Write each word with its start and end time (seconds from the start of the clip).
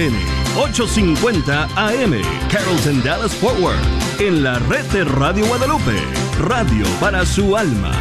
KJON 0.00 0.14
850 0.56 1.68
AM, 1.76 2.22
Carrollton 2.50 3.02
Dallas 3.04 3.34
Forward, 3.34 3.76
en 4.18 4.42
la 4.42 4.58
red 4.60 4.84
de 4.92 5.04
Radio 5.04 5.44
Guadalupe, 5.46 5.94
radio 6.38 6.86
para 7.00 7.26
su 7.26 7.54
alma. 7.54 7.92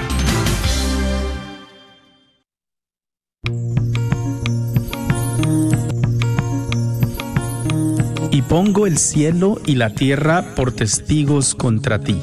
Y 8.32 8.42
pongo 8.44 8.88
el 8.88 8.98
cielo 8.98 9.60
y 9.66 9.76
la 9.76 9.90
tierra 9.90 10.56
por 10.56 10.72
testigos 10.72 11.54
contra 11.54 12.00
ti, 12.00 12.18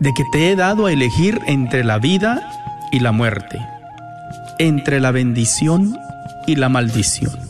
de 0.00 0.12
que 0.12 0.24
te 0.32 0.50
he 0.50 0.56
dado 0.56 0.86
a 0.86 0.92
elegir 0.92 1.38
entre 1.46 1.84
la 1.84 1.98
vida 1.98 2.42
y 2.90 2.98
la 2.98 3.12
muerte, 3.12 3.60
entre 4.58 4.98
la 4.98 5.12
bendición 5.12 5.96
y 6.48 6.56
la 6.56 6.68
maldición. 6.68 7.49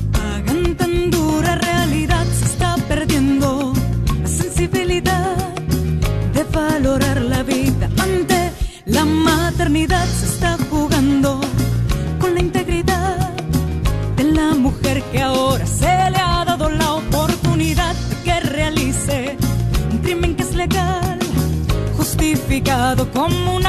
vida 7.43 7.89
ante 7.97 8.51
la 8.85 9.05
maternidad. 9.05 10.05
Se 10.07 10.25
está 10.25 10.57
jugando 10.69 11.39
con 12.19 12.33
la 12.33 12.39
integridad 12.39 13.33
de 14.15 14.23
la 14.23 14.53
mujer 14.53 15.01
que 15.11 15.21
ahora 15.21 15.65
se 15.65 15.85
le 15.85 16.17
ha 16.17 16.45
dado 16.45 16.69
la 16.69 16.93
oportunidad 16.93 17.95
de 17.95 18.15
que 18.23 18.39
realice 18.39 19.37
un 19.91 19.97
crimen 19.99 20.35
que 20.35 20.43
es 20.43 20.55
legal, 20.55 21.19
justificado 21.97 23.09
como 23.11 23.55
un 23.55 23.65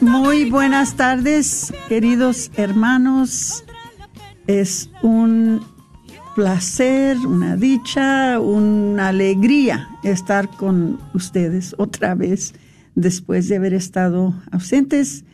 Muy 0.00 0.50
buenas 0.50 0.96
tardes, 0.96 1.72
queridos 1.88 2.50
hermanos. 2.56 3.64
Es 4.46 4.90
un 5.02 5.60
placer, 6.34 7.16
una 7.18 7.56
dicha, 7.56 8.40
una 8.40 9.08
alegría 9.08 9.88
estar 10.02 10.48
con 10.48 10.98
ustedes 11.14 11.74
otra 11.78 12.14
vez 12.14 12.54
después 12.94 13.48
de 13.48 13.56
haber 13.56 13.74
estado 13.74 14.34
ausentes 14.50 15.24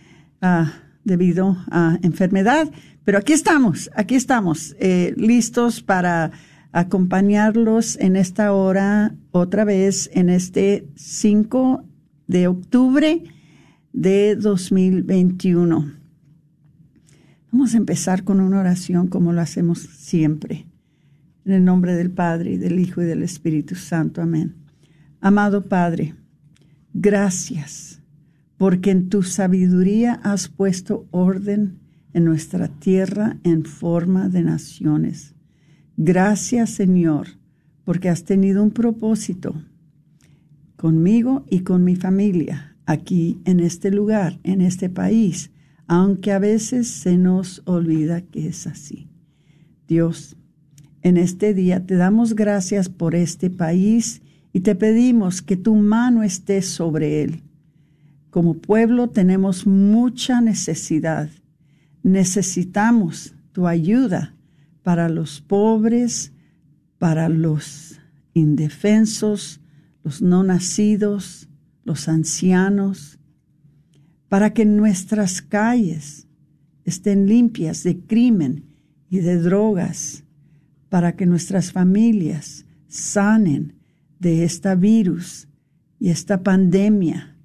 ah, 0.40 0.72
debido 1.04 1.56
a 1.70 1.98
enfermedad. 2.02 2.70
Pero 3.04 3.18
aquí 3.18 3.32
estamos, 3.32 3.90
aquí 3.94 4.14
estamos, 4.14 4.74
eh, 4.80 5.14
listos 5.16 5.82
para 5.82 6.30
acompañarlos 6.72 7.96
en 8.00 8.16
esta 8.16 8.52
hora 8.52 9.14
otra 9.30 9.64
vez 9.64 10.10
en 10.12 10.30
este 10.30 10.88
5 10.96 11.84
de 12.26 12.48
octubre 12.48 13.22
de 13.92 14.36
2021. 14.36 15.92
Vamos 17.52 17.74
a 17.74 17.76
empezar 17.76 18.24
con 18.24 18.40
una 18.40 18.60
oración 18.60 19.08
como 19.08 19.32
lo 19.32 19.40
hacemos 19.40 19.78
siempre. 19.78 20.66
En 21.44 21.52
el 21.52 21.64
nombre 21.64 21.94
del 21.94 22.10
Padre, 22.10 22.58
del 22.58 22.78
Hijo 22.78 23.02
y 23.02 23.04
del 23.04 23.22
Espíritu 23.22 23.74
Santo. 23.74 24.22
Amén. 24.22 24.56
Amado 25.20 25.62
Padre, 25.62 26.14
gracias 26.92 28.00
porque 28.56 28.90
en 28.90 29.08
tu 29.08 29.22
sabiduría 29.22 30.14
has 30.22 30.48
puesto 30.48 31.06
orden 31.10 31.78
en 32.12 32.24
nuestra 32.24 32.68
tierra 32.68 33.38
en 33.44 33.64
forma 33.64 34.28
de 34.28 34.42
naciones. 34.42 35.34
Gracias 35.96 36.70
Señor 36.70 37.28
porque 37.84 38.08
has 38.08 38.24
tenido 38.24 38.62
un 38.62 38.70
propósito 38.70 39.54
conmigo 40.84 41.46
y 41.48 41.60
con 41.60 41.82
mi 41.82 41.96
familia 41.96 42.76
aquí 42.84 43.40
en 43.46 43.58
este 43.58 43.90
lugar, 43.90 44.38
en 44.42 44.60
este 44.60 44.90
país, 44.90 45.50
aunque 45.86 46.30
a 46.30 46.38
veces 46.38 46.88
se 46.88 47.16
nos 47.16 47.62
olvida 47.64 48.20
que 48.20 48.48
es 48.48 48.66
así. 48.66 49.08
Dios, 49.88 50.36
en 51.00 51.16
este 51.16 51.54
día 51.54 51.86
te 51.86 51.94
damos 51.94 52.34
gracias 52.34 52.90
por 52.90 53.14
este 53.14 53.48
país 53.48 54.20
y 54.52 54.60
te 54.60 54.74
pedimos 54.74 55.40
que 55.40 55.56
tu 55.56 55.74
mano 55.74 56.22
esté 56.22 56.60
sobre 56.60 57.22
él. 57.22 57.40
Como 58.28 58.52
pueblo 58.52 59.08
tenemos 59.08 59.66
mucha 59.66 60.42
necesidad. 60.42 61.30
Necesitamos 62.02 63.34
tu 63.52 63.66
ayuda 63.66 64.34
para 64.82 65.08
los 65.08 65.40
pobres, 65.40 66.34
para 66.98 67.30
los 67.30 67.98
indefensos, 68.34 69.62
los 70.04 70.20
no 70.20 70.44
nacidos, 70.44 71.48
los 71.82 72.08
ancianos, 72.08 73.18
para 74.28 74.52
que 74.52 74.66
nuestras 74.66 75.40
calles 75.40 76.28
estén 76.84 77.26
limpias 77.26 77.82
de 77.82 77.98
crimen 77.98 78.66
y 79.08 79.18
de 79.18 79.38
drogas, 79.38 80.24
para 80.90 81.16
que 81.16 81.26
nuestras 81.26 81.72
familias 81.72 82.66
sanen 82.86 83.74
de 84.20 84.44
esta 84.44 84.74
virus 84.74 85.48
y 85.98 86.10
esta 86.10 86.42
pandemia, 86.42 87.36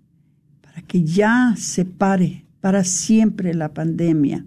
para 0.62 0.82
que 0.82 1.04
ya 1.04 1.56
se 1.58 1.86
pare 1.86 2.46
para 2.60 2.84
siempre 2.84 3.54
la 3.54 3.74
pandemia, 3.74 4.46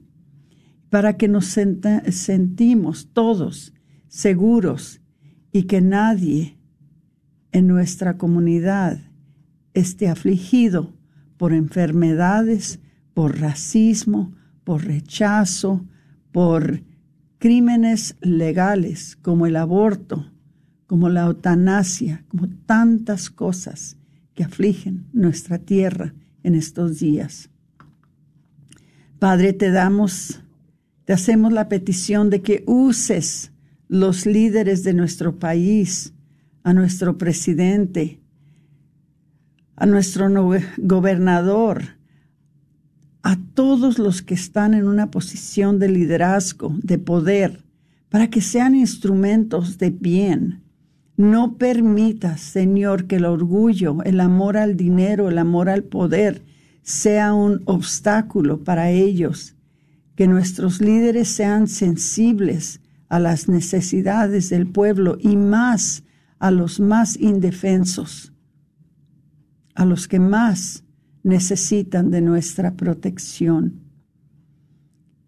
para 0.91 1.17
que 1.17 1.29
nos 1.29 1.47
sentimos 1.47 3.09
todos 3.15 3.73
seguros 4.09 5.01
y 5.51 5.63
que 5.63 5.81
nadie 5.81 6.59
en 7.53 7.69
nuestra 7.69 8.17
comunidad 8.17 8.99
esté 9.75 10.09
afligido 10.09 10.93
por 11.37 11.53
enfermedades, 11.53 12.81
por 13.15 13.39
racismo, 13.39 14.35
por 14.65 14.85
rechazo, 14.85 15.85
por 16.31 16.83
crímenes 17.39 18.17
legales 18.21 19.17
como 19.17 19.47
el 19.47 19.57
aborto, 19.57 20.31
como 20.87 21.09
la 21.09 21.23
eutanasia, 21.23 22.25
como 22.29 22.49
tantas 22.67 23.31
cosas 23.31 23.97
que 24.35 24.45
afligen 24.45 25.07
nuestra 25.13 25.59
tierra 25.59 26.15
en 26.43 26.55
estos 26.55 27.01
días. 27.01 27.51
Padre, 29.19 29.53
te 29.53 29.71
damos, 29.71 30.41
te 31.05 31.13
hacemos 31.13 31.53
la 31.53 31.69
petición 31.69 32.31
de 32.31 32.43
que 32.43 32.65
uses 32.67 33.53
los 33.89 34.27
líderes 34.27 34.85
de 34.85 34.95
nuestro 34.95 35.39
país, 35.39 36.13
a 36.65 36.73
nuestro 36.73 37.19
presidente, 37.19 38.21
a 39.77 39.87
nuestro 39.87 40.29
gobernador, 40.79 41.83
a 43.23 43.37
todos 43.55 43.99
los 43.99 44.23
que 44.23 44.35
están 44.35 44.75
en 44.75 44.87
una 44.87 45.11
posición 45.11 45.79
de 45.79 45.89
liderazgo, 45.89 46.75
de 46.83 46.99
poder, 46.99 47.65
para 48.09 48.29
que 48.29 48.41
sean 48.41 48.75
instrumentos 48.75 49.79
de 49.79 49.91
bien. 49.91 50.63
No 51.17 51.57
permitas, 51.57 52.41
Señor, 52.41 53.07
que 53.07 53.17
el 53.17 53.25
orgullo, 53.25 54.03
el 54.05 54.21
amor 54.21 54.57
al 54.57 54.77
dinero, 54.77 55.29
el 55.29 55.39
amor 55.39 55.69
al 55.69 55.85
poder 55.85 56.43
sea 56.83 57.33
un 57.33 57.63
obstáculo 57.65 58.65
para 58.65 58.91
ellos. 58.91 59.55
Que 60.17 60.27
nuestros 60.27 60.81
líderes 60.81 61.29
sean 61.29 61.69
sensibles 61.69 62.81
a 63.09 63.19
las 63.19 63.49
necesidades 63.49 64.51
del 64.51 64.67
pueblo 64.67 65.17
y 65.21 65.37
más 65.37 66.03
a 66.43 66.51
los 66.51 66.81
más 66.81 67.17
indefensos 67.17 68.33
a 69.77 69.85
los 69.85 70.09
que 70.09 70.19
más 70.19 70.85
necesitan 71.23 72.11
de 72.11 72.21
nuestra 72.21 72.75
protección. 72.75 73.81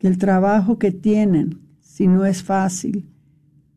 del 0.00 0.18
trabajo 0.18 0.78
que 0.78 0.90
tienen, 0.90 1.60
si 1.80 2.08
no 2.08 2.26
es 2.26 2.42
fácil, 2.42 3.08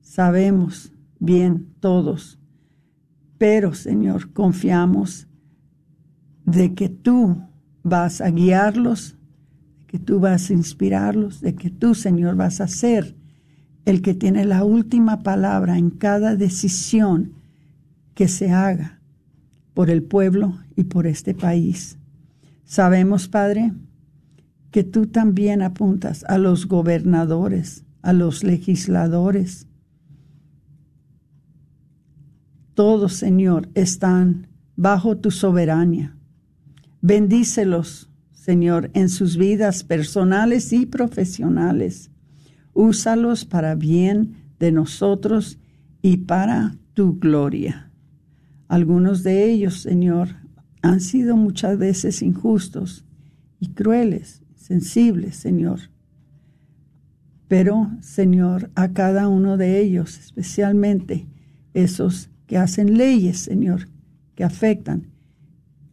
sabemos 0.01 0.91
bien 1.19 1.73
todos. 1.79 2.37
Pero, 3.37 3.73
Señor, 3.73 4.33
confiamos 4.33 5.27
de 6.43 6.73
que 6.73 6.89
tú 6.89 7.41
vas 7.81 8.19
a 8.19 8.29
guiarlos, 8.29 9.15
de 9.79 9.85
que 9.87 9.99
tú 9.99 10.19
vas 10.19 10.49
a 10.49 10.53
inspirarlos, 10.53 11.39
de 11.39 11.55
que 11.55 11.69
tú, 11.69 11.95
Señor, 11.95 12.35
vas 12.35 12.59
a 12.59 12.67
ser 12.67 13.15
el 13.87 14.01
que 14.01 14.13
tiene 14.13 14.43
la 14.43 14.65
última 14.65 15.23
palabra 15.23 15.77
en 15.77 15.91
cada 15.91 16.35
decisión 16.35 17.31
que 18.15 18.27
se 18.27 18.51
haga 18.51 18.99
por 19.73 19.89
el 19.89 20.03
pueblo 20.03 20.57
y 20.75 20.83
por 20.83 21.07
este 21.07 21.33
país. 21.33 21.97
Sabemos, 22.65 23.29
Padre, 23.29 23.71
que 24.71 24.83
tú 24.83 25.07
también 25.07 25.61
apuntas 25.61 26.25
a 26.27 26.37
los 26.37 26.67
gobernadores, 26.67 27.85
a 28.01 28.11
los 28.11 28.43
legisladores. 28.43 29.67
Todos, 32.73 33.13
Señor, 33.13 33.69
están 33.73 34.47
bajo 34.75 35.15
tu 35.15 35.31
soberanía. 35.31 36.13
Bendícelos, 36.99 38.09
Señor, 38.33 38.91
en 38.93 39.07
sus 39.07 39.37
vidas 39.37 39.85
personales 39.85 40.73
y 40.73 40.85
profesionales. 40.85 42.11
Úsalos 42.79 43.43
para 43.43 43.73
bien 43.73 44.35
de 44.59 44.71
nosotros 44.71 45.57
y 46.03 46.17
para 46.17 46.75
tu 46.93 47.17
gloria. 47.17 47.91
Algunos 48.67 49.23
de 49.23 49.49
ellos, 49.49 49.81
Señor, 49.81 50.35
han 50.83 51.01
sido 51.01 51.35
muchas 51.35 51.79
veces 51.79 52.21
injustos 52.21 53.03
y 53.59 53.69
crueles, 53.69 54.43
sensibles, 54.53 55.37
Señor. 55.37 55.79
Pero, 57.47 57.89
Señor, 58.01 58.69
a 58.75 58.93
cada 58.93 59.27
uno 59.27 59.57
de 59.57 59.81
ellos, 59.81 60.19
especialmente 60.19 61.25
esos 61.73 62.29
que 62.45 62.59
hacen 62.59 62.95
leyes, 62.95 63.39
Señor, 63.39 63.87
que 64.35 64.43
afectan 64.43 65.07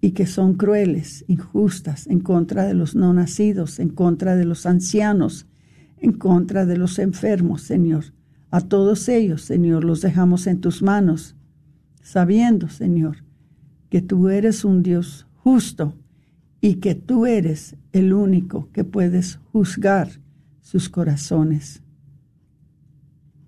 y 0.03 0.11
que 0.11 0.27
son 0.27 0.53
crueles, 0.53 1.25
injustas, 1.29 2.07
en 2.09 2.21
contra 2.21 2.67
de 2.67 2.75
los 2.75 2.95
no 2.95 3.15
nacidos, 3.15 3.79
en 3.79 3.89
contra 3.89 4.37
de 4.37 4.45
los 4.45 4.67
ancianos, 4.67 5.47
en 6.05 6.12
contra 6.12 6.67
de 6.67 6.77
los 6.77 6.99
enfermos, 6.99 7.62
Señor. 7.62 8.05
A 8.51 8.61
todos 8.61 9.09
ellos, 9.09 9.41
Señor, 9.41 9.85
los 9.85 10.03
dejamos 10.03 10.47
en 10.47 10.61
tus 10.61 10.83
manos, 10.83 11.35
sabiendo, 12.03 12.69
Señor, 12.69 13.25
que 13.89 14.03
tú 14.03 14.29
eres 14.29 14.67
un 14.67 14.83
Dios 14.83 15.27
justo 15.37 15.95
y 16.61 16.75
que 16.75 16.95
tú 16.95 17.25
eres 17.25 17.77
el 17.93 18.12
único 18.12 18.69
que 18.73 18.85
puedes 18.85 19.41
juzgar 19.51 20.09
sus 20.61 20.91
corazones. 20.91 21.83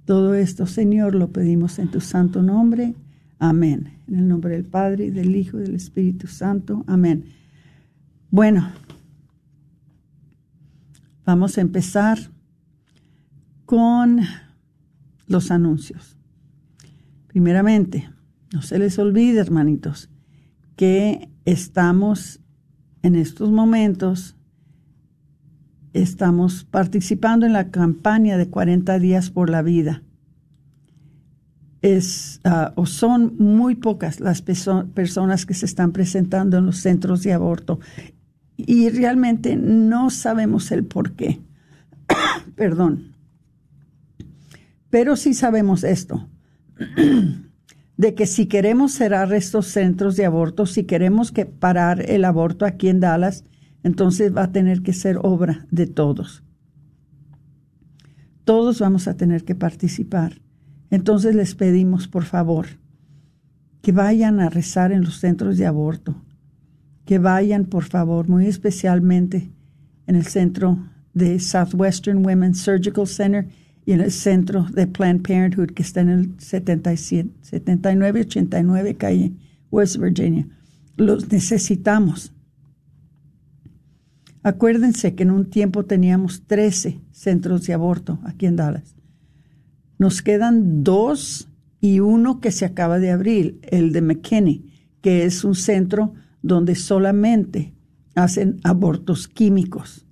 Todo 0.06 0.34
esto, 0.34 0.66
Señor, 0.66 1.14
lo 1.14 1.30
pedimos 1.32 1.78
en 1.78 1.90
tu 1.90 2.00
santo 2.00 2.42
nombre. 2.42 2.94
Amén. 3.38 3.98
En 4.08 4.14
el 4.14 4.28
nombre 4.28 4.54
del 4.54 4.64
Padre, 4.64 5.10
del 5.10 5.36
Hijo 5.36 5.58
y 5.58 5.64
del 5.64 5.74
Espíritu 5.74 6.26
Santo. 6.26 6.84
Amén. 6.86 7.26
Bueno, 8.30 8.70
vamos 11.24 11.58
a 11.58 11.60
empezar 11.60 12.18
con 13.66 14.20
los 15.26 15.50
anuncios. 15.50 16.16
Primeramente, 17.26 18.08
no 18.52 18.62
se 18.62 18.78
les 18.78 18.98
olvide, 18.98 19.40
hermanitos, 19.40 20.08
que 20.76 21.28
estamos 21.44 22.40
en 23.02 23.16
estos 23.16 23.50
momentos, 23.50 24.36
estamos 25.92 26.64
participando 26.64 27.44
en 27.44 27.52
la 27.52 27.70
campaña 27.70 28.38
de 28.38 28.48
40 28.48 28.98
días 28.98 29.30
por 29.30 29.50
la 29.50 29.62
vida. 29.62 30.02
Es, 31.82 32.40
ah, 32.44 32.72
o 32.76 32.86
son 32.86 33.36
muy 33.38 33.74
pocas 33.74 34.20
las 34.20 34.42
personas 34.42 35.44
que 35.44 35.54
se 35.54 35.66
están 35.66 35.92
presentando 35.92 36.58
en 36.58 36.66
los 36.66 36.78
centros 36.78 37.22
de 37.22 37.32
aborto 37.32 37.80
y 38.56 38.88
realmente 38.88 39.56
no 39.56 40.10
sabemos 40.10 40.72
el 40.72 40.84
por 40.84 41.12
qué. 41.12 41.40
Perdón. 42.56 43.15
Pero 44.90 45.16
sí 45.16 45.34
sabemos 45.34 45.84
esto, 45.84 46.28
de 47.96 48.14
que 48.14 48.26
si 48.26 48.46
queremos 48.46 48.92
cerrar 48.92 49.32
estos 49.32 49.66
centros 49.66 50.16
de 50.16 50.26
aborto, 50.26 50.66
si 50.66 50.84
queremos 50.84 51.32
que 51.32 51.46
parar 51.46 52.08
el 52.10 52.24
aborto 52.24 52.64
aquí 52.64 52.88
en 52.88 53.00
Dallas, 53.00 53.44
entonces 53.82 54.34
va 54.36 54.44
a 54.44 54.52
tener 54.52 54.82
que 54.82 54.92
ser 54.92 55.18
obra 55.22 55.66
de 55.70 55.86
todos. 55.86 56.42
Todos 58.44 58.80
vamos 58.80 59.08
a 59.08 59.16
tener 59.16 59.44
que 59.44 59.54
participar. 59.54 60.40
Entonces 60.90 61.34
les 61.34 61.54
pedimos, 61.54 62.06
por 62.06 62.24
favor, 62.24 62.66
que 63.82 63.92
vayan 63.92 64.40
a 64.40 64.50
rezar 64.50 64.92
en 64.92 65.02
los 65.02 65.18
centros 65.18 65.58
de 65.58 65.66
aborto, 65.66 66.22
que 67.04 67.18
vayan, 67.18 67.64
por 67.64 67.84
favor, 67.84 68.28
muy 68.28 68.46
especialmente 68.46 69.50
en 70.06 70.16
el 70.16 70.26
centro 70.26 70.78
de 71.14 71.40
Southwestern 71.40 72.24
Women's 72.24 72.60
Surgical 72.60 73.06
Center 73.06 73.48
y 73.86 73.92
en 73.92 74.00
el 74.00 74.10
centro 74.10 74.66
de 74.72 74.88
Planned 74.88 75.22
Parenthood 75.22 75.70
que 75.70 75.82
está 75.82 76.00
en 76.00 76.08
el 76.10 76.34
77, 76.38 77.30
7989 77.40 78.96
calle 78.96 79.32
West 79.70 79.96
Virginia. 79.98 80.46
Los 80.96 81.30
necesitamos. 81.30 82.32
Acuérdense 84.42 85.14
que 85.14 85.22
en 85.22 85.30
un 85.30 85.48
tiempo 85.48 85.84
teníamos 85.84 86.42
13 86.46 87.00
centros 87.12 87.66
de 87.66 87.74
aborto 87.74 88.18
aquí 88.24 88.46
en 88.46 88.56
Dallas. 88.56 88.96
Nos 89.98 90.20
quedan 90.20 90.82
dos 90.82 91.48
y 91.80 92.00
uno 92.00 92.40
que 92.40 92.50
se 92.50 92.64
acaba 92.64 92.98
de 92.98 93.12
abrir, 93.12 93.60
el 93.62 93.92
de 93.92 94.02
McKinney, 94.02 94.64
que 95.00 95.24
es 95.24 95.44
un 95.44 95.54
centro 95.54 96.14
donde 96.42 96.74
solamente 96.74 97.72
hacen 98.14 98.58
abortos 98.64 99.28
químicos. 99.28 100.06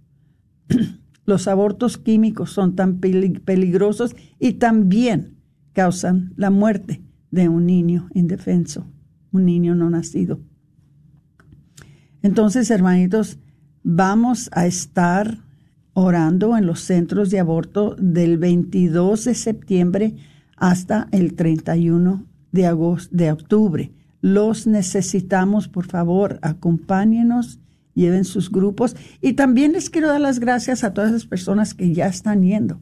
Los 1.26 1.49
abortos 1.49 1.97
químicos 1.99 2.50
son 2.50 2.76
tan 2.76 2.99
peligrosos 2.99 4.15
y 4.38 4.55
también 4.55 5.37
causan 5.73 6.32
la 6.37 6.50
muerte 6.50 7.03
de 7.31 7.49
un 7.49 7.67
niño 7.67 8.09
indefenso, 8.15 8.87
un 9.32 9.44
niño 9.44 9.75
no 9.75 9.91
nacido. 9.91 10.41
Entonces, 12.23 12.71
hermanitos, 12.71 13.38
vamos 13.82 14.49
a 14.53 14.67
estar 14.67 15.38
orando 15.94 16.56
en 16.56 16.67
los 16.67 16.81
centros 16.81 17.31
de 17.31 17.41
aborto 17.41 17.97
del 17.99 18.38
22 18.38 19.25
de 19.25 19.35
septiembre 19.35 20.16
hasta 20.57 21.09
el 21.12 21.35
31 21.35 22.25
de 22.52 22.66
agosto 22.66 23.16
de 23.16 23.33
octubre. 23.33 23.93
Los 24.21 24.66
necesitamos, 24.66 25.69
por 25.69 25.87
favor, 25.87 26.38
acompáñenos 26.43 27.61
lleven 27.94 28.24
sus 28.24 28.50
grupos. 28.50 28.96
Y 29.20 29.34
también 29.34 29.72
les 29.72 29.90
quiero 29.90 30.08
dar 30.08 30.20
las 30.20 30.40
gracias 30.40 30.84
a 30.84 30.92
todas 30.92 31.12
las 31.12 31.26
personas 31.26 31.74
que 31.74 31.92
ya 31.92 32.06
están 32.06 32.42
yendo, 32.42 32.80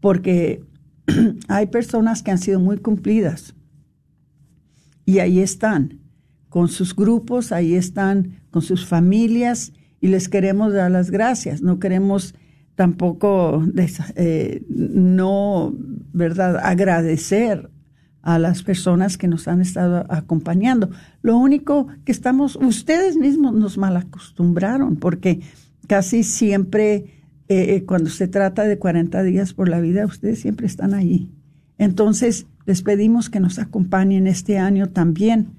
porque 0.00 0.64
hay 1.48 1.66
personas 1.66 2.22
que 2.22 2.30
han 2.30 2.38
sido 2.38 2.60
muy 2.60 2.78
cumplidas. 2.78 3.54
Y 5.04 5.20
ahí 5.20 5.38
están, 5.38 6.00
con 6.48 6.68
sus 6.68 6.96
grupos, 6.96 7.52
ahí 7.52 7.74
están 7.74 8.40
con 8.50 8.62
sus 8.62 8.86
familias, 8.86 9.72
y 10.00 10.08
les 10.08 10.28
queremos 10.28 10.72
dar 10.72 10.90
las 10.90 11.10
gracias. 11.10 11.62
No 11.62 11.78
queremos 11.78 12.34
tampoco 12.74 13.64
eh, 14.14 14.64
no, 14.68 15.74
¿verdad?, 16.12 16.58
agradecer 16.62 17.70
a 18.26 18.40
las 18.40 18.64
personas 18.64 19.16
que 19.16 19.28
nos 19.28 19.46
han 19.46 19.60
estado 19.60 20.04
acompañando. 20.08 20.90
Lo 21.22 21.38
único 21.38 21.86
que 22.04 22.10
estamos, 22.10 22.56
ustedes 22.56 23.16
mismos 23.16 23.54
nos 23.54 23.78
malacostumbraron, 23.78 24.96
porque 24.96 25.42
casi 25.86 26.24
siempre 26.24 27.22
eh, 27.46 27.84
cuando 27.86 28.10
se 28.10 28.26
trata 28.26 28.64
de 28.64 28.80
40 28.80 29.22
días 29.22 29.54
por 29.54 29.68
la 29.68 29.78
vida, 29.78 30.04
ustedes 30.04 30.40
siempre 30.40 30.66
están 30.66 30.92
allí. 30.92 31.30
Entonces, 31.78 32.48
les 32.64 32.82
pedimos 32.82 33.30
que 33.30 33.38
nos 33.38 33.60
acompañen 33.60 34.26
este 34.26 34.58
año 34.58 34.88
también, 34.88 35.52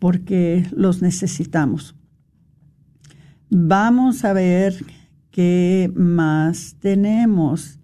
porque 0.00 0.66
los 0.72 1.00
necesitamos. 1.02 1.94
Vamos 3.48 4.24
a 4.24 4.32
ver 4.32 4.74
qué 5.30 5.92
más 5.94 6.74
tenemos. 6.80 7.78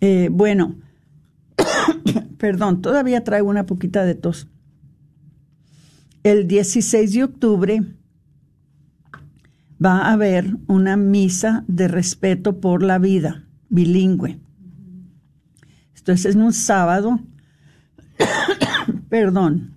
Eh, 0.00 0.30
bueno, 0.32 0.76
Perdón, 2.42 2.82
todavía 2.82 3.22
traigo 3.22 3.48
una 3.48 3.66
poquita 3.66 4.04
de 4.04 4.16
tos. 4.16 4.48
El 6.24 6.48
16 6.48 7.12
de 7.12 7.22
octubre 7.22 7.84
va 9.80 10.00
a 10.00 10.14
haber 10.14 10.56
una 10.66 10.96
misa 10.96 11.64
de 11.68 11.86
respeto 11.86 12.60
por 12.60 12.82
la 12.82 12.98
vida, 12.98 13.46
bilingüe. 13.68 14.40
Esto 15.94 16.10
es 16.10 16.24
en 16.24 16.42
un 16.42 16.52
sábado, 16.52 17.20
perdón, 19.08 19.76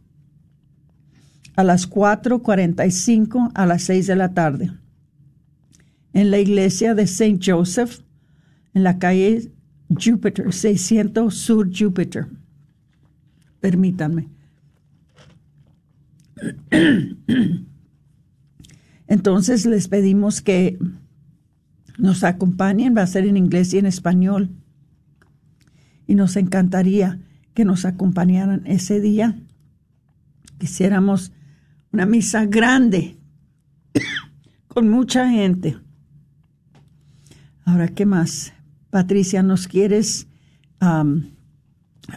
a 1.55 1.63
las 1.63 1.87
4.45 1.87 3.51
a 3.53 3.67
las 3.67 3.83
6 3.83 4.07
de 4.07 4.15
la 4.15 4.33
tarde, 4.33 4.71
en 6.13 6.31
la 6.31 6.39
iglesia 6.39 6.95
de 6.95 7.03
St. 7.03 7.37
Joseph 7.45 7.99
en 8.73 8.81
la 8.81 8.97
calle 8.97 9.51
Jupiter, 9.87 10.51
600 10.51 11.31
Sur 11.31 11.69
Jupiter. 11.71 12.27
Permítanme. 13.65 14.29
Entonces 19.07 19.65
les 19.65 19.87
pedimos 19.87 20.43
que 20.43 20.77
nos 21.97 22.23
acompañen, 22.23 22.95
va 22.95 23.01
a 23.01 23.07
ser 23.07 23.25
en 23.25 23.37
inglés 23.37 23.73
y 23.73 23.79
en 23.79 23.87
español. 23.87 24.51
Y 26.05 26.13
nos 26.13 26.35
encantaría 26.35 27.19
que 27.55 27.65
nos 27.65 27.85
acompañaran 27.85 28.61
ese 28.67 29.01
día. 29.01 29.35
Quisiéramos 30.59 31.31
una 31.91 32.05
misa 32.05 32.45
grande, 32.45 33.17
con 34.67 34.89
mucha 34.89 35.27
gente. 35.27 35.75
Ahora, 37.63 37.87
¿qué 37.87 38.05
más? 38.05 38.53
Patricia, 38.91 39.41
¿nos 39.41 39.67
quieres 39.67 40.27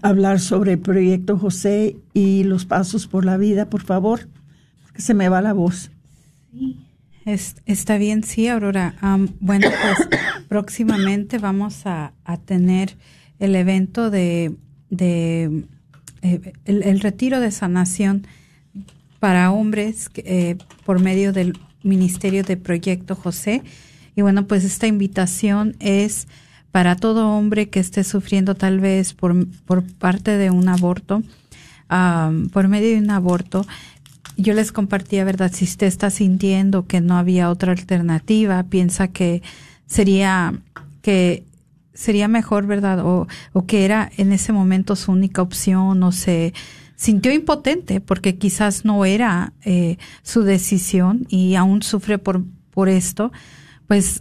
hablar 0.02 0.40
sobre 0.40 0.72
el 0.72 0.78
proyecto 0.78 1.38
José 1.38 1.96
y 2.14 2.44
los 2.44 2.66
pasos 2.66 3.06
por 3.06 3.24
la 3.24 3.36
vida, 3.36 3.70
por 3.70 3.82
favor? 3.82 4.28
Porque 4.84 5.02
se 5.02 5.14
me 5.14 5.28
va 5.28 5.42
la 5.42 5.52
voz. 5.52 5.90
Sí, 6.52 6.76
está 7.66 7.98
bien, 7.98 8.24
sí, 8.24 8.48
Aurora. 8.48 8.94
bueno, 9.40 9.68
pues 9.70 10.20
próximamente 10.48 11.38
vamos 11.38 11.82
a, 11.84 12.12
tener 12.44 12.96
el 13.38 13.54
evento 13.54 14.10
de, 14.10 14.56
de 14.90 15.64
eh, 16.22 16.52
el, 16.64 17.00
retiro 17.00 17.40
de 17.40 17.50
sanación 17.50 18.26
para 19.20 19.50
hombres 19.52 20.10
eh, 20.16 20.56
por 20.84 21.00
medio 21.00 21.32
del 21.32 21.58
Ministerio 21.82 22.42
de 22.42 22.56
Proyecto 22.56 23.14
José. 23.14 23.62
Y 24.16 24.22
bueno, 24.22 24.46
pues 24.46 24.64
esta 24.64 24.86
invitación 24.86 25.76
es 25.80 26.26
para 26.72 26.96
todo 26.96 27.30
hombre 27.30 27.68
que 27.68 27.80
esté 27.80 28.04
sufriendo 28.04 28.54
tal 28.54 28.80
vez 28.80 29.14
por, 29.14 29.46
por 29.64 29.82
parte 29.84 30.36
de 30.36 30.50
un 30.50 30.68
aborto, 30.68 31.22
por 32.52 32.68
medio 32.68 32.90
de 32.90 32.98
un 32.98 33.10
aborto. 33.10 33.66
Yo 34.36 34.54
les 34.54 34.70
compartía, 34.70 35.24
¿verdad? 35.24 35.50
Si 35.52 35.64
usted 35.64 35.86
está 35.86 36.10
sintiendo 36.10 36.86
que 36.86 37.00
no 37.00 37.16
había 37.16 37.50
otra 37.50 37.72
alternativa, 37.72 38.62
piensa 38.64 39.08
que 39.08 39.42
sería, 39.86 40.54
que 41.02 41.44
sería 41.94 42.28
mejor, 42.28 42.66
¿verdad? 42.66 43.04
O, 43.04 43.26
o 43.52 43.66
que 43.66 43.84
era 43.84 44.10
en 44.16 44.32
ese 44.32 44.52
momento 44.52 44.94
su 44.94 45.10
única 45.10 45.42
opción, 45.42 46.02
o 46.02 46.12
se 46.12 46.52
sintió 46.98 47.32
impotente 47.32 48.00
porque 48.00 48.38
quizás 48.38 48.84
no 48.84 49.04
era 49.04 49.52
eh, 49.64 49.98
su 50.22 50.42
decisión 50.42 51.26
y 51.28 51.54
aún 51.54 51.82
sufre 51.82 52.18
por, 52.18 52.44
por 52.70 52.88
esto, 52.88 53.32
pues 53.86 54.20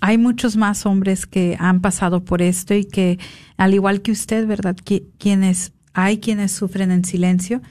hay 0.00 0.18
muchos 0.18 0.56
más 0.56 0.86
hombres 0.86 1.26
que 1.26 1.56
han 1.58 1.80
pasado 1.80 2.24
por 2.24 2.42
esto 2.42 2.74
y 2.74 2.84
que, 2.84 3.18
al 3.56 3.74
igual 3.74 4.02
que 4.02 4.12
usted, 4.12 4.46
¿verdad? 4.46 4.76
quienes, 5.18 5.72
hay 5.92 6.18
quienes 6.18 6.52
sufren 6.52 6.90
en 6.90 7.04
silencio 7.04 7.62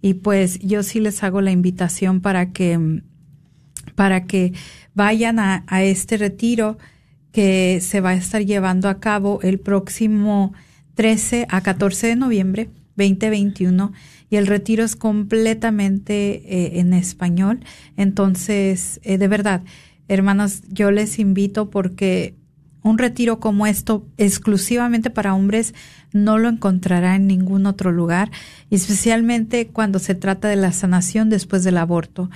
y 0.00 0.14
pues 0.14 0.58
yo 0.60 0.82
sí 0.82 1.00
les 1.00 1.22
hago 1.22 1.40
la 1.40 1.50
invitación 1.50 2.20
para 2.20 2.52
que, 2.52 3.02
para 3.94 4.24
que 4.24 4.52
vayan 4.94 5.38
a, 5.38 5.64
a 5.66 5.82
este 5.82 6.16
retiro 6.16 6.78
que 7.32 7.80
se 7.80 8.00
va 8.00 8.10
a 8.10 8.14
estar 8.14 8.44
llevando 8.44 8.88
a 8.88 9.00
cabo 9.00 9.40
el 9.42 9.58
próximo 9.58 10.52
13 10.94 11.46
a 11.50 11.62
14 11.62 12.08
de 12.08 12.16
noviembre 12.16 12.70
2021 12.96 13.92
y 14.30 14.36
el 14.36 14.46
retiro 14.46 14.84
es 14.84 14.96
completamente 14.96 16.42
eh, 16.46 16.80
en 16.80 16.92
español. 16.92 17.60
Entonces, 17.96 19.00
eh, 19.02 19.18
de 19.18 19.28
verdad, 19.28 19.62
hermanos, 20.08 20.62
yo 20.68 20.90
les 20.90 21.18
invito 21.18 21.70
porque 21.70 22.34
un 22.84 22.98
retiro 22.98 23.40
como 23.40 23.66
esto, 23.66 24.06
exclusivamente 24.18 25.08
para 25.08 25.34
hombres, 25.34 25.74
no 26.12 26.36
lo 26.36 26.50
encontrará 26.50 27.16
en 27.16 27.26
ningún 27.26 27.64
otro 27.64 27.90
lugar, 27.90 28.30
especialmente 28.70 29.68
cuando 29.68 29.98
se 29.98 30.14
trata 30.14 30.48
de 30.48 30.56
la 30.56 30.70
sanación 30.70 31.30
después 31.30 31.64
del 31.64 31.78
aborto. 31.78 32.30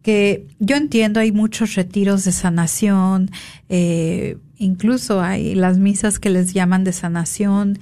Que 0.00 0.46
yo 0.58 0.76
entiendo, 0.76 1.20
hay 1.20 1.32
muchos 1.32 1.74
retiros 1.74 2.24
de 2.24 2.32
sanación, 2.32 3.30
eh, 3.68 4.38
incluso 4.56 5.20
hay 5.20 5.54
las 5.54 5.76
misas 5.76 6.18
que 6.18 6.30
les 6.30 6.54
llaman 6.54 6.82
de 6.82 6.94
sanación, 6.94 7.78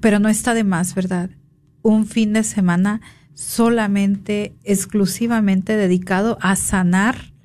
pero 0.00 0.18
no 0.18 0.28
está 0.28 0.54
de 0.54 0.64
más, 0.64 0.96
¿verdad? 0.96 1.30
Un 1.82 2.06
fin 2.06 2.32
de 2.32 2.42
semana 2.42 3.00
solamente, 3.32 4.56
exclusivamente 4.64 5.76
dedicado 5.76 6.36
a 6.40 6.56
sanar 6.56 7.35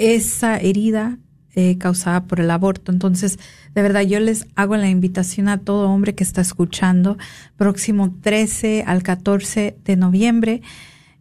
esa 0.00 0.56
herida 0.56 1.18
eh, 1.54 1.76
causada 1.76 2.24
por 2.24 2.40
el 2.40 2.50
aborto. 2.50 2.90
Entonces, 2.90 3.38
de 3.74 3.82
verdad, 3.82 4.00
yo 4.00 4.18
les 4.18 4.46
hago 4.54 4.76
la 4.76 4.88
invitación 4.88 5.48
a 5.48 5.58
todo 5.58 5.90
hombre 5.90 6.14
que 6.14 6.24
está 6.24 6.40
escuchando. 6.40 7.18
Próximo 7.56 8.16
13 8.22 8.84
al 8.86 9.02
14 9.02 9.76
de 9.84 9.96
noviembre 9.96 10.62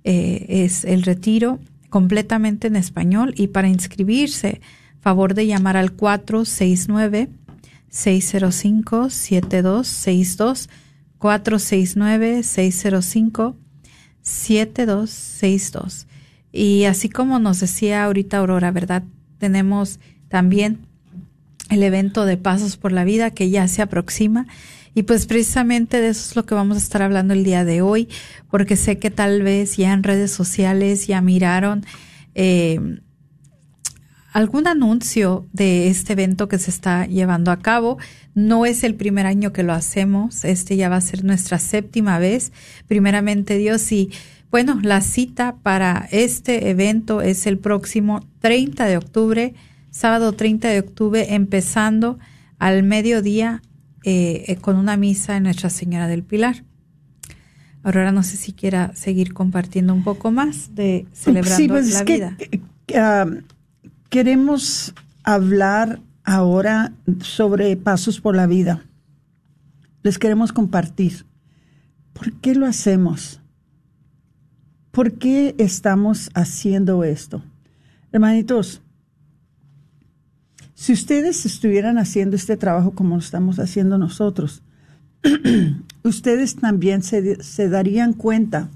eh, 0.06 0.46
es 0.48 0.86
el 0.86 1.04
retiro 1.04 1.60
completamente 1.90 2.68
en 2.68 2.78
español 2.78 3.34
y 3.36 3.48
para 3.48 3.68
inscribirse, 3.68 4.62
favor 5.02 5.34
de 5.34 5.46
llamar 5.48 5.76
al 5.76 5.92
469 5.92 7.28
605 7.90 9.10
7262 9.10 10.70
469 11.18 12.44
605 12.44 13.58
7262 14.22 16.09
y 16.52 16.86
así 16.86 17.10
como 17.10 17.40
nos 17.40 17.60
decía 17.60 18.06
ahorita 18.06 18.38
Aurora, 18.38 18.72
¿verdad? 18.72 19.04
Tenemos 19.38 20.00
también 20.30 20.80
el 21.70 21.84
evento 21.84 22.26
de 22.26 22.38
Pasos 22.38 22.78
por 22.78 22.92
la 22.92 23.04
Vida 23.04 23.32
que 23.32 23.50
ya 23.50 23.68
se 23.68 23.82
aproxima. 23.82 24.48
Y 24.96 25.04
pues 25.04 25.28
precisamente 25.28 26.02
de 26.02 26.10
eso 26.10 26.30
es 26.30 26.36
lo 26.36 26.46
que 26.46 26.56
vamos 26.56 26.78
a 26.78 26.80
estar 26.80 27.02
hablando 27.02 27.34
el 27.34 27.44
día 27.44 27.64
de 27.64 27.82
hoy, 27.82 28.10
porque 28.50 28.76
sé 28.76 28.98
que 28.98 29.12
tal 29.12 29.44
vez 29.44 29.78
ya 29.78 29.94
en 29.94 30.04
redes 30.04 30.32
sociales 30.32 31.06
ya 31.06 31.22
miraron 31.22 31.86
eh, 32.34 33.00
algún 34.34 34.68
anuncio 34.68 35.48
de 35.54 35.90
este 35.90 36.14
evento 36.14 36.48
que 36.48 36.58
se 36.58 36.72
está 36.72 37.06
llevando 37.06 37.52
a 37.52 37.60
cabo. 37.60 37.98
No 38.34 38.66
es 38.66 38.84
el 38.84 38.96
primer 38.96 39.26
año 39.26 39.54
que 39.54 39.64
lo 39.64 39.74
hacemos, 39.74 40.44
este 40.44 40.76
ya 40.76 40.90
va 40.90 40.98
a 40.98 41.02
ser 41.02 41.24
nuestra 41.24 41.60
séptima 41.60 42.20
vez, 42.20 42.52
primeramente 42.88 43.58
Dios, 43.58 43.92
y 43.92 44.12
bueno, 44.52 44.80
la 44.82 45.02
cita 45.02 45.58
para 45.62 46.08
este 46.12 46.70
evento 46.70 47.22
es 47.22 47.46
el 47.46 47.60
próximo 47.60 48.26
30 48.40 48.86
de 48.86 48.98
octubre, 48.98 49.54
sábado 49.92 50.34
30 50.34 50.70
de 50.70 50.80
octubre, 50.80 51.36
empezando 51.36 52.18
al 52.58 52.84
mediodía 52.84 53.62
eh, 54.04 54.46
eh, 54.48 54.56
con 54.56 54.76
una 54.76 54.98
misa 54.98 55.38
en 55.38 55.44
Nuestra 55.44 55.70
Señora 55.70 56.08
del 56.08 56.24
Pilar. 56.24 56.64
Aurora, 57.84 58.12
no 58.12 58.24
sé 58.24 58.38
si 58.38 58.54
quiera 58.54 58.92
seguir 58.96 59.34
compartiendo 59.34 59.94
un 59.94 60.04
poco 60.04 60.32
más 60.32 60.76
de 60.76 61.06
celebrando 61.14 61.74
pues 61.76 61.94
la 61.94 62.04
vida. 62.04 62.38
Ah, 62.96 63.26
queremos 64.10 64.96
hablar 65.24 66.02
ahora 66.24 66.94
sobre 67.22 67.78
pasos 67.78 68.20
por 68.20 68.36
la 68.36 68.48
vida. 68.48 68.84
Les 70.02 70.18
queremos 70.18 70.52
compartir. 70.54 71.26
¿Por 72.14 72.34
qué 72.34 72.56
lo 72.56 72.66
hacemos? 72.66 73.39
¿Por 75.00 75.14
qué 75.14 75.56
estamos 75.60 76.30
haciendo 76.34 77.06
esto? 77.06 77.42
Hermanitos, 78.12 78.82
si 80.74 80.92
ustedes 80.92 81.46
estuvieran 81.46 81.98
haciendo 81.98 82.36
este 82.36 82.58
trabajo 82.58 82.92
como 82.92 83.16
lo 83.16 83.22
estamos 83.22 83.60
haciendo 83.60 83.98
nosotros, 83.98 84.62
ustedes 86.04 86.58
también 86.58 87.02
se, 87.02 87.42
se, 87.42 87.70
darían 87.70 88.12
cuenta 88.12 88.72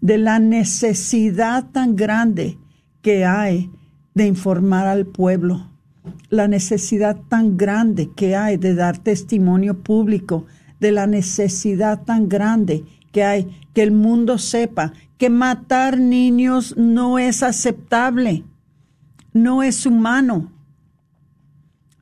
de 0.00 0.18
la 0.18 0.38
necesidad 0.38 1.68
tan 1.72 1.96
grande 1.96 2.56
que 3.02 3.24
hay 3.24 3.72
de 4.14 4.28
informar 4.28 4.86
al 4.86 5.04
pueblo, 5.04 5.68
la 6.28 6.46
necesidad 6.46 7.16
tan 7.28 7.56
grande 7.56 8.08
que 8.14 8.36
hay 8.36 8.56
de 8.56 8.76
dar 8.76 8.98
testimonio 8.98 9.82
público, 9.82 10.46
de 10.78 10.92
la 10.92 11.08
necesidad 11.08 12.04
tan 12.04 12.28
grande 12.28 12.84
que 13.12 13.24
hay, 13.24 13.60
que 13.74 13.82
el 13.82 13.92
mundo 13.92 14.38
sepa 14.38 14.92
que 15.18 15.30
matar 15.30 15.98
niños 15.98 16.76
no 16.76 17.18
es 17.18 17.42
aceptable, 17.42 18.44
no 19.32 19.62
es 19.62 19.84
humano, 19.84 20.50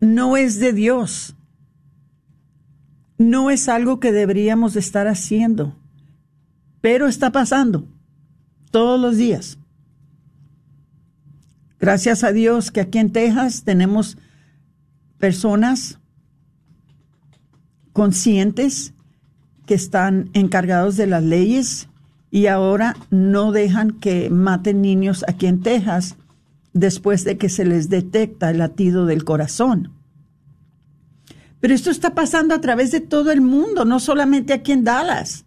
no 0.01 0.37
es 0.37 0.61
de 0.61 0.73
Dios, 0.73 1.35
no 3.19 3.51
es 3.51 3.69
algo 3.69 3.99
que 3.99 4.13
deberíamos 4.13 4.77
estar 4.77 5.09
haciendo, 5.09 5.77
pero 6.81 7.09
está 7.09 7.33
pasando 7.33 7.89
todos 8.71 9.01
los 9.01 9.17
días. 9.17 9.59
Gracias 11.81 12.23
a 12.23 12.33
Dios 12.33 12.71
que 12.71 12.81
aquí 12.81 12.99
en 12.99 13.13
Texas 13.13 13.65
tenemos 13.65 14.17
personas 15.19 15.99
conscientes 17.93 18.95
que 19.69 19.75
están 19.75 20.31
encargados 20.33 20.97
de 20.97 21.07
las 21.07 21.23
leyes 21.23 21.89
y 22.31 22.47
ahora 22.47 22.97
no 23.11 23.53
dejan 23.53 23.93
que 23.93 24.31
maten 24.31 24.81
niños 24.81 25.25
aquí 25.29 25.47
en 25.47 25.61
Texas. 25.61 26.17
después 26.75 27.25
de 27.25 27.39
que 27.39 27.49
se 27.49 27.65
les 27.65 27.89
detecta 27.89 28.51
el 28.51 28.59
latido 28.59 29.05
del 29.07 29.25
corazón. 29.25 29.91
Pero 31.61 31.75
esto 31.75 31.91
está 31.91 32.15
pasando 32.15 32.55
a 32.55 32.61
través 32.61 32.93
de 32.93 33.01
todo 33.01 33.33
el 33.33 33.41
mundo, 33.41 33.85
no 33.85 33.99
solamente 33.99 34.53
aquí 34.53 34.71
en 34.73 34.85
Dallas. 34.85 35.45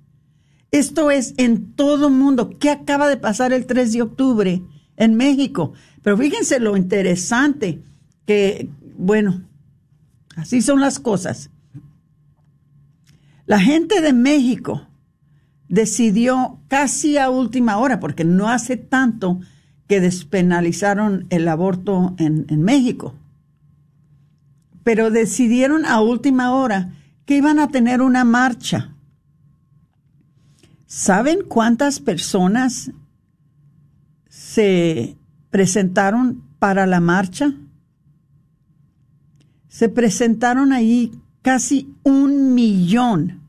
Esto 0.72 1.10
es 1.10 1.34
en 1.38 1.74
todo 1.74 2.08
el 2.08 2.13
mundo. 2.13 2.50
¿Qué 2.60 2.70
acaba 2.70 3.08
de 3.08 3.16
pasar 3.16 3.54
el 3.54 3.66
3 3.66 3.94
de 3.94 4.01
octubre 4.01 4.62
en 4.98 5.16
México? 5.16 5.72
Pero 6.01 6.18
fíjense 6.18 6.60
lo 6.60 6.75
interesante 6.75 7.82
que, 8.25 8.70
bueno, 8.98 9.44
así 10.36 10.62
son 10.62 10.82
las 10.82 11.00
cosas. 11.00 11.50
La 13.51 13.60
gente 13.60 14.00
de 14.00 14.13
México 14.13 14.88
decidió 15.67 16.62
casi 16.70 17.17
a 17.17 17.29
última 17.29 17.79
hora, 17.79 18.00
porque 18.00 18.24
no 18.24 18.48
hace 18.48 18.77
tanto 18.77 19.41
que 19.88 20.00
despenalizaron 20.00 21.27
el 21.31 21.50
aborto 21.50 22.15
en, 22.17 22.46
México 22.62 23.13
pero 24.84 25.12
decidieron 25.12 25.86
a 25.86 26.00
última 26.00 26.53
hora 26.55 26.93
que 27.25 27.36
iban 27.36 27.60
a 27.60 27.67
tener 27.67 28.01
una 28.01 28.24
marcha. 28.24 28.96
¿Saben 30.86 31.39
cuántas 31.46 32.00
personas 32.00 32.93
se 34.29 35.17
presentaron 35.50 36.41
para 36.58 36.88
la 36.88 37.01
marcha? 37.01 37.53
Se 39.67 39.89
presentaron 39.89 40.72
allí 40.72 41.12
casi 41.41 41.93
un 42.03 42.53
millón 42.53 43.41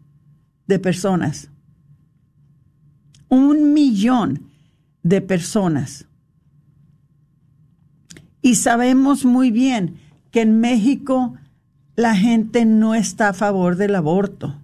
de 0.67 0.79
personas. 0.79 1.51
Un 3.29 3.73
millón 3.73 4.51
de 5.03 5.21
personas. 5.21 6.07
Y 8.41 8.57
sabemos 8.57 9.25
muy 9.25 9.51
bien 9.51 9.97
que 10.31 10.43
en 10.43 10.61
México 10.61 11.35
la 11.95 12.17
gente 12.17 12.65
no 12.65 12.95
está 12.95 13.29
a 13.29 13.35
favor 13.35 13.77
del 13.77 13.95
aborto. 13.95 14.59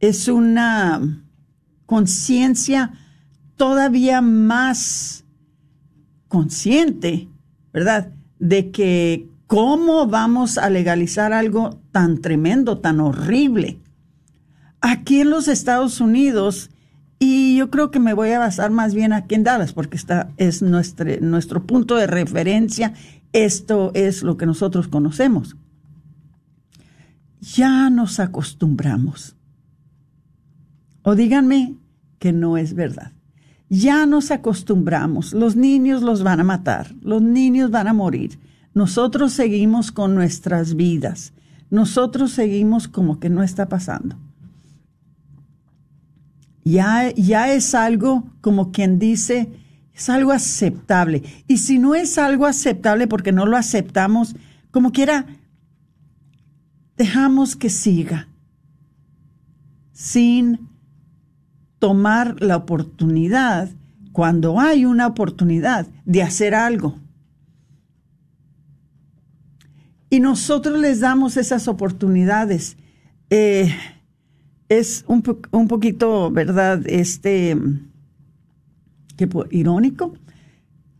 Es 0.00 0.28
una 0.28 1.22
conciencia 1.86 2.92
todavía 3.56 4.20
más 4.20 5.24
consciente, 6.28 7.28
¿verdad? 7.72 8.12
De 8.38 8.70
que 8.70 9.28
cómo 9.46 10.06
vamos 10.06 10.58
a 10.58 10.70
legalizar 10.70 11.32
algo 11.32 11.78
tan 11.92 12.20
tremendo, 12.20 12.78
tan 12.78 13.00
horrible. 13.00 13.78
Aquí 14.86 15.20
en 15.20 15.30
los 15.30 15.48
Estados 15.48 16.00
Unidos, 16.00 16.70
y 17.18 17.56
yo 17.56 17.70
creo 17.70 17.90
que 17.90 18.00
me 18.00 18.12
voy 18.12 18.30
a 18.30 18.38
basar 18.38 18.70
más 18.70 18.94
bien 18.94 19.14
aquí 19.14 19.34
en 19.34 19.44
Dallas, 19.44 19.72
porque 19.72 19.96
esta 19.96 20.30
es 20.36 20.60
nuestro, 20.60 21.08
nuestro 21.20 21.66
punto 21.66 21.96
de 21.96 22.06
referencia 22.06 22.92
esto 23.34 23.90
es 23.94 24.22
lo 24.22 24.36
que 24.36 24.46
nosotros 24.46 24.86
conocemos. 24.86 25.56
Ya 27.40 27.90
nos 27.90 28.20
acostumbramos. 28.20 29.36
O 31.02 31.16
díganme 31.16 31.74
que 32.20 32.32
no 32.32 32.56
es 32.56 32.74
verdad. 32.74 33.12
Ya 33.68 34.06
nos 34.06 34.30
acostumbramos. 34.30 35.32
Los 35.32 35.56
niños 35.56 36.02
los 36.02 36.22
van 36.22 36.38
a 36.38 36.44
matar. 36.44 36.94
Los 37.02 37.22
niños 37.22 37.72
van 37.72 37.88
a 37.88 37.92
morir. 37.92 38.38
Nosotros 38.72 39.32
seguimos 39.32 39.90
con 39.90 40.14
nuestras 40.14 40.76
vidas. 40.76 41.32
Nosotros 41.70 42.30
seguimos 42.30 42.86
como 42.86 43.18
que 43.18 43.30
no 43.30 43.42
está 43.42 43.68
pasando. 43.68 44.16
Ya, 46.64 47.10
ya 47.14 47.52
es 47.52 47.74
algo 47.74 48.32
como 48.40 48.72
quien 48.72 48.98
dice, 48.98 49.52
es 49.94 50.08
algo 50.08 50.32
aceptable. 50.32 51.22
Y 51.46 51.58
si 51.58 51.78
no 51.78 51.94
es 51.94 52.18
algo 52.18 52.46
aceptable 52.46 53.06
porque 53.06 53.32
no 53.32 53.46
lo 53.46 53.56
aceptamos, 53.56 54.34
como 54.70 54.90
quiera, 54.90 55.26
dejamos 56.96 57.54
que 57.54 57.70
siga 57.70 58.28
sin 59.92 60.68
tomar 61.78 62.40
la 62.40 62.56
oportunidad, 62.56 63.70
cuando 64.12 64.60
hay 64.60 64.84
una 64.84 65.06
oportunidad 65.08 65.88
de 66.04 66.22
hacer 66.22 66.54
algo. 66.54 66.96
Y 70.08 70.20
nosotros 70.20 70.78
les 70.78 71.00
damos 71.00 71.36
esas 71.36 71.66
oportunidades. 71.66 72.76
Eh, 73.30 73.74
es 74.68 75.04
un, 75.06 75.22
un 75.50 75.68
poquito, 75.68 76.30
¿verdad? 76.30 76.82
Este 76.86 77.56
que 79.16 79.28
irónico, 79.50 80.14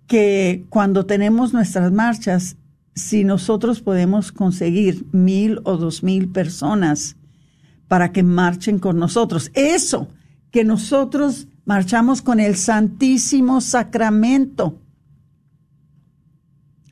que 0.06 0.64
cuando 0.68 1.06
tenemos 1.06 1.52
nuestras 1.52 1.90
marchas, 1.92 2.56
si 2.94 3.24
nosotros 3.24 3.80
podemos 3.80 4.30
conseguir 4.30 5.06
mil 5.12 5.60
o 5.64 5.76
dos 5.76 6.02
mil 6.02 6.28
personas 6.28 7.16
para 7.88 8.12
que 8.12 8.22
marchen 8.22 8.78
con 8.78 8.98
nosotros, 8.98 9.50
eso, 9.54 10.08
que 10.50 10.64
nosotros 10.64 11.48
marchamos 11.64 12.22
con 12.22 12.38
el 12.38 12.56
Santísimo 12.56 13.60
Sacramento. 13.60 14.80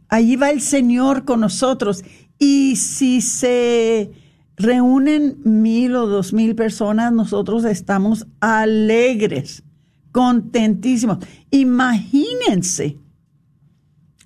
Allí 0.09 0.37
va 0.37 0.51
el 0.51 0.61
Señor 0.61 1.25
con 1.25 1.41
nosotros. 1.41 2.05
Y 2.39 2.77
si 2.77 3.21
se 3.21 4.11
reúnen 4.57 5.38
mil 5.45 5.97
o 5.97 6.07
dos 6.07 6.33
mil 6.33 6.55
personas, 6.55 7.12
nosotros 7.12 7.65
estamos 7.65 8.27
alegres 8.41 9.62
contentísimos. 10.12 11.19
Imagínense 11.51 12.99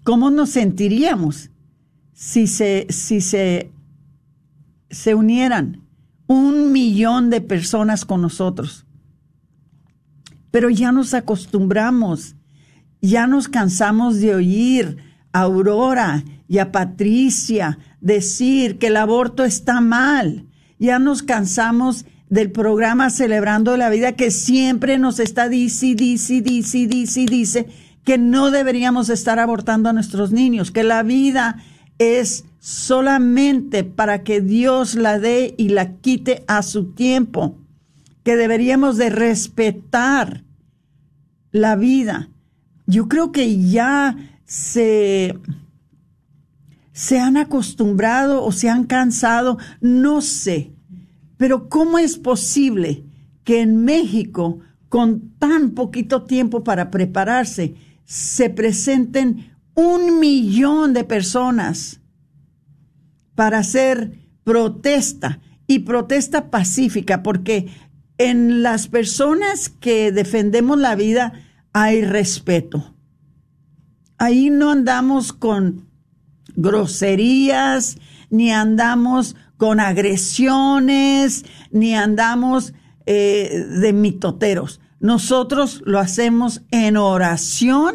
cómo 0.03 0.31
nos 0.31 0.51
sentiríamos 0.51 1.51
si 2.13 2.47
se, 2.47 2.87
si 2.91 3.21
se, 3.21 3.71
se 4.91 5.15
unieran 5.15 5.83
un 6.27 6.73
millón 6.73 7.31
de 7.31 7.41
personas 7.41 8.05
con 8.05 8.23
nosotros. 8.23 8.85
Pero 10.51 10.71
ya 10.71 10.91
nos 10.91 11.15
acostumbramos, 11.15 12.35
ya 13.01 13.27
nos 13.27 13.49
cansamos 13.49 14.21
de 14.21 14.35
oír 14.35 14.97
Aurora 15.33 16.25
y 16.49 16.59
a 16.59 16.73
Patricia 16.73 17.79
decir 18.01 18.79
que 18.79 18.89
el 18.89 18.97
aborto 18.97 19.45
está 19.45 19.81
mal. 19.81 20.47
Ya 20.79 20.99
nos 20.99 21.23
cansamos 21.23 22.05
del 22.29 22.51
programa 22.51 23.11
Celebrando 23.11 23.77
la 23.77 23.89
Vida 23.89 24.13
que 24.13 24.31
siempre 24.31 24.99
nos 24.99 25.21
está 25.21 25.49
dice, 25.49 25.95
dice, 25.95 26.43
dice, 26.43 26.87
dice, 26.87 27.27
dice 27.27 27.67
que 28.05 28.19
no 28.19 28.51
deberíamos 28.51 29.09
estar 29.09 29.39
abortando 29.41 29.89
a 29.89 29.93
nuestros 29.93 30.31
niños, 30.31 30.71
que 30.71 30.85
la 30.85 31.03
vida 31.03 31.57
es 31.99 32.45
solamente 32.61 33.85
para 33.85 34.23
que 34.23 34.41
Dios 34.41 34.95
la 34.95 35.19
dé 35.19 35.55
y 35.59 35.71
la 35.71 35.95
quite 35.97 36.45
a 36.47 36.63
su 36.63 36.93
tiempo, 36.93 37.59
que 38.23 38.37
deberíamos 38.37 38.97
de 38.97 39.11
respetar 39.11 40.45
la 41.51 41.75
vida. 41.75 42.29
Yo 42.87 43.09
creo 43.09 43.33
que 43.33 43.61
ya 43.61 44.17
se, 44.45 45.37
se 46.97 47.19
han 47.19 47.37
acostumbrado 47.37 48.43
o 48.43 48.53
se 48.53 48.71
han 48.71 48.85
cansado, 48.85 49.59
no 49.83 50.23
sé, 50.23 50.73
pero 51.37 51.69
¿cómo 51.69 51.99
es 51.99 52.17
posible 52.17 53.05
que 53.45 53.61
en 53.61 53.85
México, 53.85 54.61
con 54.89 55.35
tan 55.39 55.73
poquito 55.73 56.23
tiempo 56.23 56.65
para 56.65 56.91
prepararse, 56.91 57.75
se 58.07 58.49
presenten 58.49 59.55
un 59.75 60.21
millón 60.21 60.95
de 60.95 61.05
personas 61.05 62.01
para 63.35 63.59
hacer 63.59 64.19
protesta 64.43 65.41
y 65.67 65.81
protesta 65.81 66.51
pacífica? 66.51 67.23
Porque 67.23 67.69
en 68.17 68.63
las 68.63 68.89
personas 68.89 69.69
que 69.69 70.13
defendemos 70.13 70.79
la 70.79 70.95
vida 70.95 71.35
hay 71.75 72.03
respeto. 72.03 72.95
Ahí 74.17 74.49
no 74.49 74.71
andamos 74.71 75.35
con 75.35 75.86
groserías, 76.57 77.99
ni 78.31 78.51
andamos 78.51 79.37
con 79.57 79.81
agresiones, 79.81 81.45
ni 81.71 81.95
andamos 81.95 82.75
eh, 83.07 83.65
de 83.81 83.93
mitoteros. 83.93 84.81
Nosotros 85.01 85.83
lo 85.85 85.99
hacemos 85.99 86.63
en 86.71 86.97
oración 86.97 87.95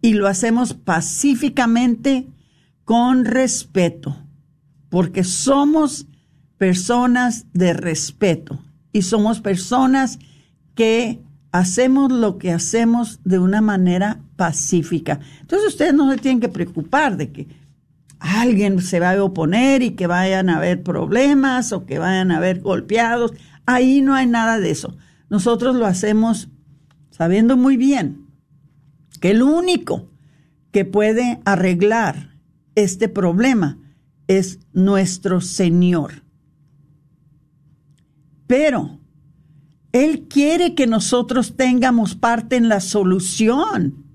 y 0.00 0.14
lo 0.14 0.28
hacemos 0.28 0.74
pacíficamente 0.74 2.28
con 2.84 3.24
respeto, 3.24 4.16
porque 4.88 5.24
somos 5.24 6.06
personas 6.58 7.46
de 7.52 7.72
respeto 7.72 8.60
y 8.92 9.02
somos 9.02 9.40
personas 9.40 10.18
que 10.74 11.20
hacemos 11.50 12.12
lo 12.12 12.38
que 12.38 12.52
hacemos 12.52 13.20
de 13.24 13.38
una 13.38 13.60
manera 13.60 14.20
pacífica. 14.36 15.20
Entonces 15.40 15.68
ustedes 15.68 15.94
no 15.94 16.10
se 16.10 16.18
tienen 16.18 16.40
que 16.40 16.48
preocupar 16.48 17.16
de 17.16 17.32
que 17.32 17.48
alguien 18.18 18.80
se 18.80 19.00
va 19.00 19.12
a 19.12 19.22
oponer 19.22 19.82
y 19.82 19.92
que 19.92 20.06
vayan 20.06 20.48
a 20.48 20.58
haber 20.58 20.82
problemas 20.82 21.72
o 21.72 21.86
que 21.86 21.98
vayan 21.98 22.30
a 22.30 22.38
haber 22.38 22.60
golpeados. 22.60 23.32
Ahí 23.66 24.02
no 24.02 24.14
hay 24.14 24.26
nada 24.26 24.58
de 24.58 24.70
eso. 24.70 24.96
Nosotros 25.28 25.74
lo 25.74 25.86
hacemos 25.86 26.48
sabiendo 27.10 27.56
muy 27.56 27.76
bien 27.76 28.26
que 29.20 29.30
el 29.30 29.42
único 29.42 30.10
que 30.70 30.84
puede 30.84 31.40
arreglar 31.44 32.36
este 32.74 33.08
problema 33.08 33.78
es 34.28 34.60
nuestro 34.72 35.40
Señor. 35.40 36.22
Pero 38.46 39.00
Él 39.92 40.26
quiere 40.28 40.74
que 40.74 40.86
nosotros 40.86 41.56
tengamos 41.56 42.14
parte 42.14 42.56
en 42.56 42.68
la 42.68 42.80
solución. 42.80 44.05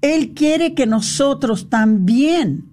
Él 0.00 0.34
quiere 0.34 0.74
que 0.74 0.86
nosotros 0.86 1.68
también 1.70 2.70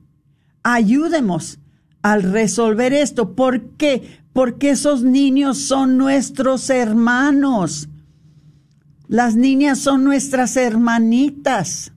ayudemos 0.63 1.59
al 2.01 2.23
resolver 2.23 2.93
esto. 2.93 3.35
¿Por 3.35 3.69
qué? 3.77 4.21
Porque 4.33 4.71
esos 4.71 5.03
niños 5.03 5.57
son 5.57 5.97
nuestros 5.97 6.69
hermanos. 6.69 7.89
Las 9.07 9.35
niñas 9.35 9.79
son 9.79 10.03
nuestras 10.03 10.55
hermanitas. 10.57 11.91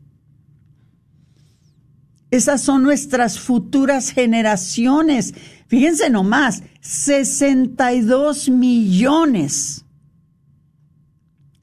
Esas 2.31 2.61
son 2.61 2.83
nuestras 2.83 3.39
futuras 3.39 4.11
generaciones. 4.11 5.35
Fíjense 5.69 6.11
nomás, 6.11 6.62
62 6.81 8.49
millones. 8.49 9.85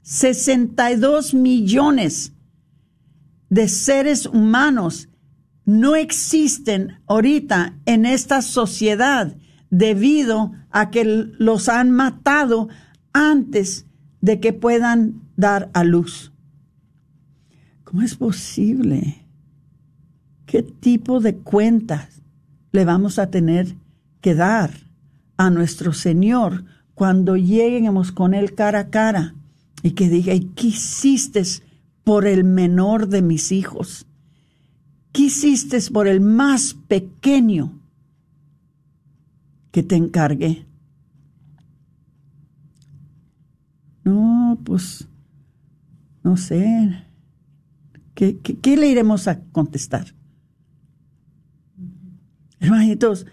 62 0.02 1.34
millones 1.34 2.33
de 3.53 3.67
seres 3.67 4.25
humanos 4.25 5.09
no 5.63 5.95
existen 5.95 6.97
ahorita 7.05 7.77
en 7.85 8.07
esta 8.07 8.41
sociedad 8.41 9.35
debido 9.69 10.53
a 10.71 10.89
que 10.89 11.05
los 11.05 11.69
han 11.69 11.91
matado 11.91 12.69
antes 13.13 13.85
de 14.21 14.39
que 14.39 14.53
puedan 14.53 15.21
dar 15.37 15.69
a 15.73 15.83
luz. 15.83 16.33
¿Cómo 17.83 18.01
es 18.01 18.15
posible? 18.15 19.23
¿Qué 20.47 20.63
tipo 20.63 21.19
de 21.19 21.35
cuentas 21.35 22.23
le 22.71 22.85
vamos 22.85 23.19
a 23.19 23.29
tener 23.29 23.75
que 24.19 24.33
dar 24.33 24.71
a 25.37 25.51
nuestro 25.51 25.93
Señor 25.93 26.65
cuando 26.95 27.37
lleguemos 27.37 28.11
con 28.11 28.33
Él 28.33 28.55
cara 28.55 28.79
a 28.79 28.89
cara 28.89 29.35
y 29.83 29.91
que 29.91 30.09
diga, 30.09 30.33
¿y 30.33 30.45
qué 30.55 30.67
hiciste 30.67 31.43
por 32.03 32.27
el 32.27 32.43
menor 32.43 33.07
de 33.07 33.21
mis 33.21 33.51
hijos? 33.51 34.05
¿Qué 35.11 35.23
hiciste 35.23 35.79
por 35.91 36.07
el 36.07 36.21
más 36.21 36.73
pequeño 36.87 37.79
que 39.71 39.83
te 39.83 39.95
encargué? 39.95 40.65
No, 44.03 44.59
pues, 44.63 45.07
no 46.23 46.35
sé. 46.35 47.05
¿Qué, 48.15 48.37
qué 48.39 48.77
le 48.77 48.87
iremos 48.89 49.27
a 49.27 49.39
contestar? 49.51 50.13
Hermanitos, 52.59 53.25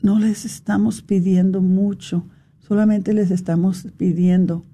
no 0.00 0.18
les 0.18 0.44
estamos 0.44 1.02
pidiendo 1.02 1.60
mucho, 1.60 2.24
solamente 2.60 3.12
les 3.12 3.30
estamos 3.30 3.88
pidiendo 3.96 4.64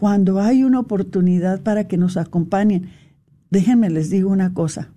cuando 0.00 0.40
hay 0.40 0.64
una 0.64 0.80
oportunidad 0.80 1.60
para 1.60 1.86
que 1.86 1.98
nos 1.98 2.16
acompañen. 2.16 2.88
Déjenme 3.50 3.90
les 3.90 4.08
digo 4.08 4.30
una 4.30 4.54
cosa. 4.54 4.88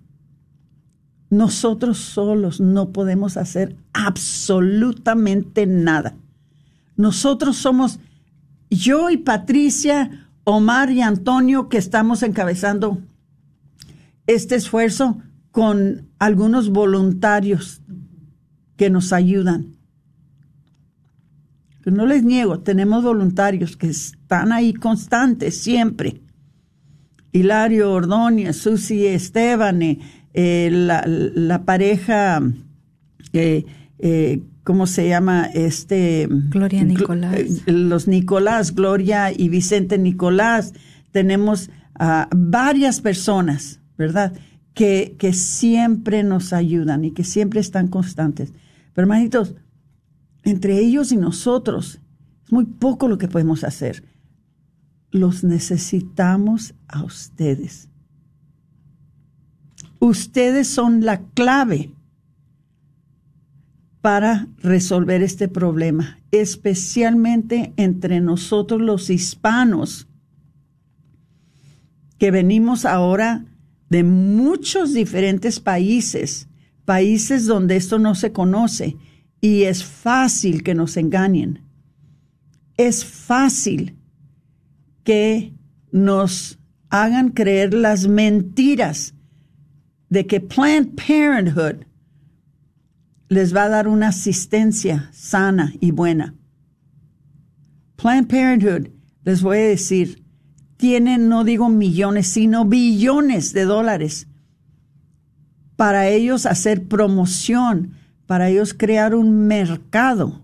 Nosotros 1.28 1.98
solos 1.98 2.58
no 2.58 2.88
podemos 2.90 3.36
hacer 3.36 3.76
absolutamente 3.92 5.66
nada. 5.66 6.16
Nosotros 6.96 7.58
somos 7.58 8.00
yo 8.70 9.10
y 9.10 9.18
Patricia, 9.18 10.30
Omar 10.44 10.90
y 10.90 11.02
Antonio 11.02 11.68
que 11.68 11.76
estamos 11.76 12.22
encabezando 12.22 13.02
este 14.26 14.54
esfuerzo 14.54 15.18
con 15.50 16.08
algunos 16.18 16.70
voluntarios 16.70 17.82
que 18.78 18.88
nos 18.88 19.12
ayudan. 19.12 19.76
No 21.90 22.06
les 22.06 22.22
niego, 22.24 22.60
tenemos 22.60 23.04
voluntarios 23.04 23.76
que 23.76 23.88
están 23.88 24.52
ahí 24.52 24.72
constantes 24.72 25.60
siempre. 25.60 26.20
Hilario 27.32 27.92
Ordóñez, 27.92 28.56
Susi 28.56 29.06
Esteban, 29.06 29.80
eh, 29.82 30.70
la, 30.72 31.62
pareja, 31.64 32.40
eh, 33.32 33.64
eh, 33.98 34.42
¿cómo 34.62 34.86
se 34.86 35.08
llama? 35.08 35.46
Este, 35.52 36.28
Gloria 36.30 36.84
Nicolás. 36.84 37.40
los 37.66 38.08
Nicolás, 38.08 38.74
Gloria 38.74 39.32
y 39.36 39.48
Vicente 39.48 39.98
Nicolás. 39.98 40.74
Tenemos 41.10 41.70
a 41.98 42.28
varias 42.32 43.00
personas, 43.00 43.80
¿verdad? 43.98 44.32
que, 44.74 45.14
que 45.18 45.32
siempre 45.32 46.22
nos 46.24 46.52
ayudan 46.52 47.04
y 47.04 47.12
que 47.12 47.24
siempre 47.24 47.60
están 47.60 47.88
constantes. 47.88 48.52
Pero 48.92 49.04
hermanitos, 49.04 49.54
entre 50.44 50.78
ellos 50.78 51.10
y 51.12 51.16
nosotros, 51.16 52.00
es 52.44 52.52
muy 52.52 52.66
poco 52.66 53.08
lo 53.08 53.18
que 53.18 53.28
podemos 53.28 53.64
hacer. 53.64 54.04
Los 55.10 55.44
necesitamos 55.44 56.74
a 56.88 57.02
ustedes. 57.02 57.88
Ustedes 60.00 60.68
son 60.68 61.04
la 61.04 61.22
clave 61.22 61.92
para 64.02 64.48
resolver 64.58 65.22
este 65.22 65.48
problema, 65.48 66.18
especialmente 66.30 67.72
entre 67.78 68.20
nosotros 68.20 68.82
los 68.82 69.08
hispanos, 69.08 70.08
que 72.18 72.30
venimos 72.30 72.84
ahora 72.84 73.46
de 73.88 74.04
muchos 74.04 74.92
diferentes 74.92 75.58
países, 75.58 76.48
países 76.84 77.46
donde 77.46 77.76
esto 77.76 77.98
no 77.98 78.14
se 78.14 78.30
conoce 78.32 78.98
y 79.44 79.64
es 79.64 79.84
fácil 79.84 80.62
que 80.62 80.74
nos 80.74 80.96
engañen. 80.96 81.60
Es 82.78 83.04
fácil 83.04 83.94
que 85.02 85.52
nos 85.92 86.58
hagan 86.88 87.28
creer 87.28 87.74
las 87.74 88.08
mentiras 88.08 89.12
de 90.08 90.26
que 90.26 90.40
Planned 90.40 90.94
Parenthood 90.94 91.84
les 93.28 93.54
va 93.54 93.64
a 93.64 93.68
dar 93.68 93.86
una 93.86 94.08
asistencia 94.08 95.10
sana 95.12 95.74
y 95.78 95.90
buena. 95.90 96.34
Planned 97.96 98.28
Parenthood, 98.28 98.88
les 99.24 99.42
voy 99.42 99.58
a 99.58 99.68
decir, 99.68 100.24
tienen, 100.78 101.28
no 101.28 101.44
digo 101.44 101.68
millones, 101.68 102.28
sino 102.28 102.64
billones 102.64 103.52
de 103.52 103.64
dólares 103.64 104.26
para 105.76 106.08
ellos 106.08 106.46
hacer 106.46 106.88
promoción, 106.88 107.92
para 108.26 108.48
ellos 108.48 108.74
crear 108.74 109.14
un 109.14 109.46
mercado 109.46 110.42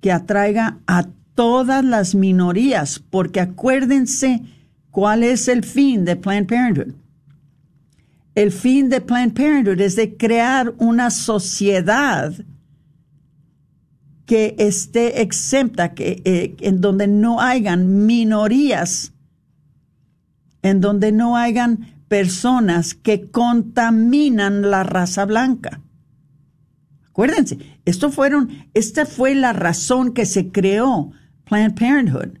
que 0.00 0.12
atraiga 0.12 0.78
a 0.86 1.06
todas 1.34 1.84
las 1.84 2.14
minorías, 2.14 2.98
porque 2.98 3.40
acuérdense 3.40 4.42
cuál 4.90 5.22
es 5.22 5.48
el 5.48 5.64
fin 5.64 6.04
de 6.04 6.16
Planned 6.16 6.46
Parenthood. 6.46 6.94
El 8.34 8.52
fin 8.52 8.88
de 8.88 9.00
Planned 9.00 9.34
Parenthood 9.34 9.80
es 9.80 9.96
de 9.96 10.16
crear 10.16 10.74
una 10.78 11.10
sociedad 11.10 12.32
que 14.24 14.56
esté 14.58 15.22
exenta, 15.22 15.94
que, 15.94 16.22
eh, 16.24 16.56
en 16.60 16.80
donde 16.80 17.06
no 17.06 17.40
hayan 17.40 18.06
minorías 18.06 19.12
en 20.66 20.80
donde 20.80 21.12
no 21.12 21.36
hayan 21.36 21.94
personas 22.08 22.94
que 22.94 23.30
contaminan 23.30 24.70
la 24.70 24.82
raza 24.82 25.24
blanca. 25.24 25.80
Acuérdense, 27.16 27.58
esto 27.86 28.10
fueron, 28.10 28.50
esta 28.74 29.06
fue 29.06 29.34
la 29.34 29.54
razón 29.54 30.12
que 30.12 30.26
se 30.26 30.52
creó 30.52 31.12
Planned 31.44 31.74
Parenthood. 31.74 32.38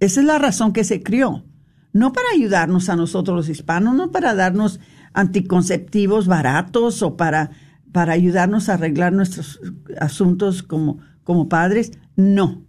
Esa 0.00 0.20
es 0.20 0.26
la 0.26 0.38
razón 0.38 0.72
que 0.72 0.82
se 0.84 1.02
creó. 1.02 1.44
No 1.92 2.14
para 2.14 2.30
ayudarnos 2.34 2.88
a 2.88 2.96
nosotros 2.96 3.36
los 3.36 3.48
hispanos, 3.50 3.94
no 3.94 4.12
para 4.12 4.34
darnos 4.34 4.80
anticonceptivos 5.12 6.26
baratos 6.26 7.02
o 7.02 7.18
para, 7.18 7.50
para 7.92 8.14
ayudarnos 8.14 8.70
a 8.70 8.74
arreglar 8.74 9.12
nuestros 9.12 9.60
asuntos 10.00 10.62
como, 10.62 11.00
como 11.22 11.50
padres. 11.50 11.92
No. 12.16 12.64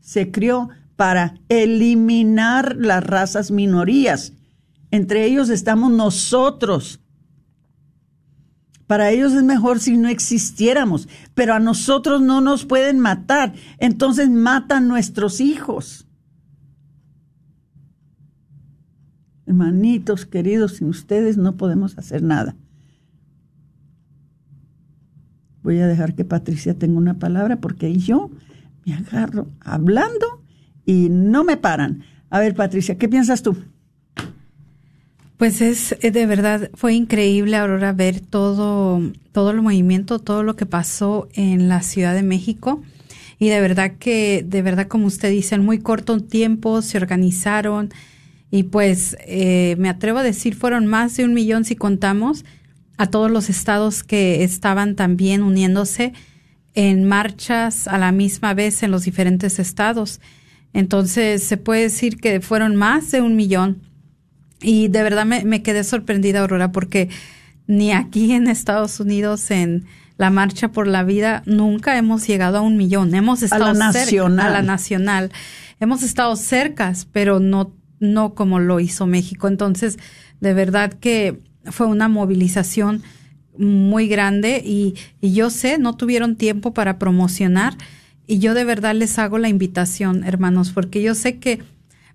Se 0.00 0.32
creó 0.32 0.70
para 0.96 1.34
eliminar 1.48 2.74
las 2.76 3.04
razas 3.04 3.52
minorías. 3.52 4.32
Entre 4.90 5.24
ellos 5.24 5.50
estamos 5.50 5.92
nosotros. 5.92 7.05
Para 8.86 9.10
ellos 9.10 9.32
es 9.32 9.42
mejor 9.42 9.80
si 9.80 9.96
no 9.96 10.08
existiéramos, 10.08 11.08
pero 11.34 11.54
a 11.54 11.58
nosotros 11.58 12.20
no 12.20 12.40
nos 12.40 12.64
pueden 12.64 13.00
matar, 13.00 13.54
entonces 13.78 14.30
matan 14.30 14.86
nuestros 14.86 15.40
hijos. 15.40 16.06
Hermanitos 19.46 20.26
queridos, 20.26 20.76
sin 20.76 20.88
ustedes 20.88 21.36
no 21.36 21.56
podemos 21.56 21.98
hacer 21.98 22.22
nada. 22.22 22.56
Voy 25.62 25.80
a 25.80 25.86
dejar 25.88 26.14
que 26.14 26.24
Patricia 26.24 26.78
tenga 26.78 26.98
una 26.98 27.18
palabra 27.18 27.60
porque 27.60 27.96
yo 27.96 28.30
me 28.84 28.94
agarro 28.94 29.48
hablando 29.60 30.44
y 30.84 31.08
no 31.10 31.42
me 31.42 31.56
paran. 31.56 32.04
A 32.30 32.38
ver, 32.38 32.54
Patricia, 32.54 32.98
¿qué 32.98 33.08
piensas 33.08 33.42
tú? 33.42 33.56
Pues 35.36 35.60
es 35.60 35.94
eh, 36.00 36.10
de 36.10 36.24
verdad 36.26 36.70
fue 36.74 36.94
increíble 36.94 37.56
Aurora 37.56 37.92
ver 37.92 38.20
todo 38.20 39.02
todo 39.32 39.50
el 39.50 39.60
movimiento, 39.60 40.18
todo 40.18 40.42
lo 40.42 40.56
que 40.56 40.64
pasó 40.64 41.28
en 41.34 41.68
la 41.68 41.82
Ciudad 41.82 42.14
de 42.14 42.22
México. 42.22 42.82
Y 43.38 43.48
de 43.48 43.60
verdad 43.60 43.92
que 43.98 44.42
de 44.46 44.62
verdad 44.62 44.88
como 44.88 45.06
usted 45.06 45.30
dice 45.30 45.54
en 45.54 45.64
muy 45.64 45.78
corto 45.78 46.18
tiempo 46.20 46.80
se 46.80 46.96
organizaron. 46.96 47.90
Y 48.50 48.62
pues 48.64 49.16
eh, 49.26 49.76
me 49.78 49.90
atrevo 49.90 50.20
a 50.20 50.22
decir 50.22 50.54
fueron 50.54 50.86
más 50.86 51.16
de 51.16 51.24
un 51.24 51.34
millón 51.34 51.64
si 51.64 51.76
contamos 51.76 52.44
a 52.96 53.10
todos 53.10 53.30
los 53.30 53.50
estados 53.50 54.04
que 54.04 54.42
estaban 54.42 54.94
también 54.94 55.42
uniéndose 55.42 56.14
en 56.74 57.04
marchas 57.04 57.88
a 57.88 57.98
la 57.98 58.10
misma 58.10 58.54
vez 58.54 58.82
en 58.82 58.90
los 58.90 59.04
diferentes 59.04 59.58
estados. 59.58 60.20
Entonces 60.72 61.42
se 61.42 61.58
puede 61.58 61.82
decir 61.82 62.16
que 62.18 62.40
fueron 62.40 62.74
más 62.76 63.10
de 63.10 63.20
un 63.20 63.36
millón 63.36 63.82
y 64.60 64.88
de 64.88 65.02
verdad 65.02 65.26
me, 65.26 65.44
me 65.44 65.62
quedé 65.62 65.84
sorprendida, 65.84 66.40
Aurora, 66.40 66.72
porque 66.72 67.08
ni 67.66 67.92
aquí 67.92 68.32
en 68.32 68.48
Estados 68.48 69.00
Unidos 69.00 69.50
en 69.50 69.86
la 70.18 70.30
marcha 70.30 70.68
por 70.68 70.86
la 70.86 71.04
vida 71.04 71.42
nunca 71.46 71.98
hemos 71.98 72.26
llegado 72.26 72.58
a 72.58 72.60
un 72.62 72.76
millón. 72.76 73.14
Hemos 73.14 73.42
estado 73.42 73.66
a 73.66 73.72
la 73.74 73.92
nacional. 73.92 74.46
a 74.46 74.50
la 74.50 74.62
nacional. 74.62 75.30
Hemos 75.78 76.02
estado 76.02 76.36
cercas, 76.36 77.06
pero 77.12 77.40
no 77.40 77.72
no 77.98 78.34
como 78.34 78.58
lo 78.58 78.78
hizo 78.78 79.06
México. 79.06 79.48
Entonces, 79.48 79.98
de 80.40 80.52
verdad 80.52 80.92
que 80.92 81.40
fue 81.64 81.86
una 81.86 82.08
movilización 82.08 83.02
muy 83.58 84.06
grande 84.06 84.62
y, 84.64 84.94
y 85.20 85.32
yo 85.32 85.48
sé, 85.48 85.78
no 85.78 85.96
tuvieron 85.96 86.36
tiempo 86.36 86.74
para 86.74 86.98
promocionar 86.98 87.74
y 88.26 88.38
yo 88.38 88.54
de 88.54 88.64
verdad 88.64 88.94
les 88.94 89.18
hago 89.18 89.38
la 89.38 89.48
invitación, 89.48 90.24
hermanos, 90.24 90.72
porque 90.72 91.00
yo 91.02 91.14
sé 91.14 91.38
que 91.38 91.62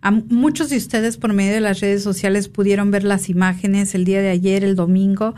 a 0.01 0.11
muchos 0.11 0.69
de 0.69 0.77
ustedes 0.77 1.17
por 1.17 1.33
medio 1.33 1.53
de 1.53 1.61
las 1.61 1.79
redes 1.79 2.03
sociales 2.03 2.47
pudieron 2.47 2.91
ver 2.91 3.03
las 3.03 3.29
imágenes 3.29 3.93
el 3.93 4.05
día 4.05 4.21
de 4.21 4.29
ayer, 4.29 4.63
el 4.63 4.75
domingo. 4.75 5.35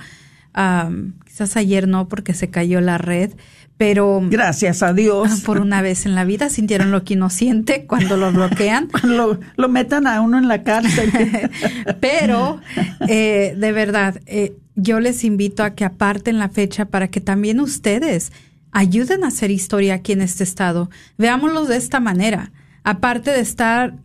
quizás 1.25 1.57
ayer 1.57 1.87
no 1.87 2.07
porque 2.07 2.33
se 2.33 2.49
cayó 2.49 2.79
la 2.79 2.97
red, 2.97 3.31
pero 3.77 4.21
gracias 4.29 4.83
a 4.83 4.93
Dios. 4.93 5.41
por 5.41 5.59
una 5.59 5.81
vez 5.81 6.05
en 6.05 6.15
la 6.15 6.23
vida 6.23 6.49
sintieron 6.49 6.91
lo 6.91 7.03
que 7.03 7.15
uno 7.15 7.29
siente 7.29 7.85
cuando 7.85 8.15
lo 8.17 8.31
bloquean. 8.31 8.87
Lo, 9.03 9.39
lo 9.57 9.69
metan 9.69 10.07
a 10.07 10.21
uno 10.21 10.37
en 10.37 10.47
la 10.47 10.63
cárcel. 10.63 11.11
Pero 11.99 12.61
eh, 13.07 13.55
de 13.57 13.71
verdad 13.71 14.21
eh, 14.25 14.55
yo 14.75 14.99
les 14.99 15.23
invito 15.23 15.63
a 15.63 15.71
que 15.71 15.83
aparten 15.85 16.39
la 16.39 16.49
fecha 16.49 16.85
para 16.85 17.09
que 17.09 17.19
también 17.19 17.59
ustedes 17.59 18.31
ayuden 18.71 19.23
a 19.23 19.27
hacer 19.27 19.51
historia 19.51 19.95
aquí 19.95 20.13
en 20.13 20.21
este 20.21 20.43
estado. 20.43 20.89
Veámoslo 21.17 21.65
de 21.65 21.77
esta 21.77 21.99
manera. 21.99 22.51
Aparte 22.83 23.31
de 23.31 23.39
estar 23.41 23.95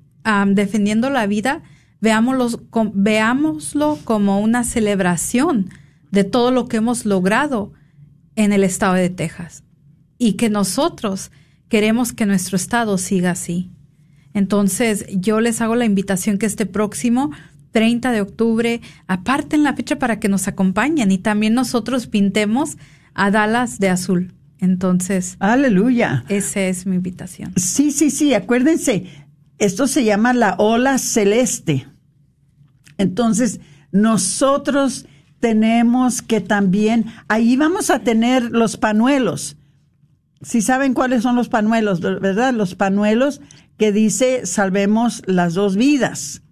defendiendo 0.47 1.11
la 1.11 1.27
vida, 1.27 1.63
veámoslo, 2.01 2.61
veámoslo 2.95 3.99
como 4.05 4.41
una 4.41 4.65
celebración 4.65 5.71
de 6.11 6.25
todo 6.25 6.51
lo 6.51 6.69
que 6.69 6.79
hemos 6.79 7.05
logrado 7.05 7.73
en 8.37 8.53
el 8.53 8.65
estado 8.65 8.95
de 8.95 9.11
Texas 9.11 9.65
y 10.19 10.35
que 10.35 10.51
nosotros 10.51 11.31
queremos 11.69 12.13
que 12.13 12.27
nuestro 12.27 12.57
estado 12.57 12.99
siga 12.99 13.33
así. 13.33 13.71
Entonces, 14.35 15.07
yo 15.11 15.41
les 15.41 15.61
hago 15.61 15.75
la 15.75 15.85
invitación 15.85 16.39
que 16.39 16.47
este 16.47 16.67
próximo 16.67 17.31
30 17.73 18.13
de 18.13 18.21
octubre 18.21 18.81
aparten 19.07 19.63
la 19.63 19.75
fecha 19.75 19.99
para 19.99 20.21
que 20.21 20.29
nos 20.29 20.49
acompañen 20.49 21.11
y 21.11 21.19
también 21.19 21.55
nosotros 21.55 22.07
pintemos 22.07 22.79
a 23.15 23.31
Dallas 23.31 23.79
de 23.79 23.89
azul. 23.89 24.35
Entonces, 24.61 25.37
aleluya. 25.39 26.25
Esa 26.29 26.63
es 26.63 26.87
mi 26.87 26.97
invitación. 26.97 27.53
Sí, 27.57 27.91
sí, 27.93 28.11
sí, 28.11 28.35
acuérdense, 28.35 29.07
esto 29.59 29.87
se 29.87 30.05
llama 30.05 30.33
la 30.33 30.55
ola 30.59 30.99
celeste. 30.99 31.89
Entonces, 32.97 33.61
nosotros 33.93 35.07
tenemos 35.41 36.23
que 36.23 36.41
también, 36.41 37.07
ahí 37.29 37.57
vamos 37.57 37.91
a 37.91 38.01
tener 38.01 38.51
los 38.51 38.77
panuelos. 38.77 39.57
Si 40.43 40.63
saben 40.63 40.95
cuáles 40.95 41.23
son 41.23 41.37
los 41.37 41.49
panuelos, 41.49 42.01
¿verdad? 42.01 42.55
Los 42.55 42.75
panuelos 42.75 43.41
que 43.77 43.93
dice 43.93 44.47
salvemos 44.47 45.23
las 45.27 45.55
dos 45.55 45.77
vidas. 45.77 46.43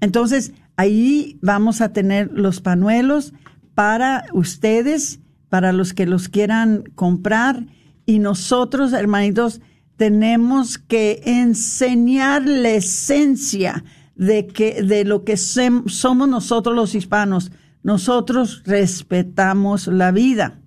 Entonces, 0.00 0.52
ahí 0.76 1.38
vamos 1.42 1.80
a 1.80 1.92
tener 1.92 2.30
los 2.32 2.60
panuelos 2.60 3.32
para 3.74 4.24
ustedes, 4.32 5.20
para 5.48 5.72
los 5.72 5.94
que 5.94 6.06
los 6.06 6.28
quieran 6.28 6.84
comprar. 6.94 7.66
Y 8.06 8.20
nosotros, 8.20 8.92
hermanitos, 8.92 9.60
tenemos 9.98 10.78
que 10.78 11.20
enseñar 11.24 12.46
la 12.46 12.70
esencia 12.70 13.84
de 14.14 14.46
que 14.46 14.82
de 14.82 15.04
lo 15.04 15.24
que 15.24 15.36
somos 15.36 16.28
nosotros 16.28 16.74
los 16.74 16.94
hispanos. 16.94 17.50
Nosotros 17.82 18.62
respetamos 18.64 19.88
la 19.88 20.12
vida. 20.12 20.60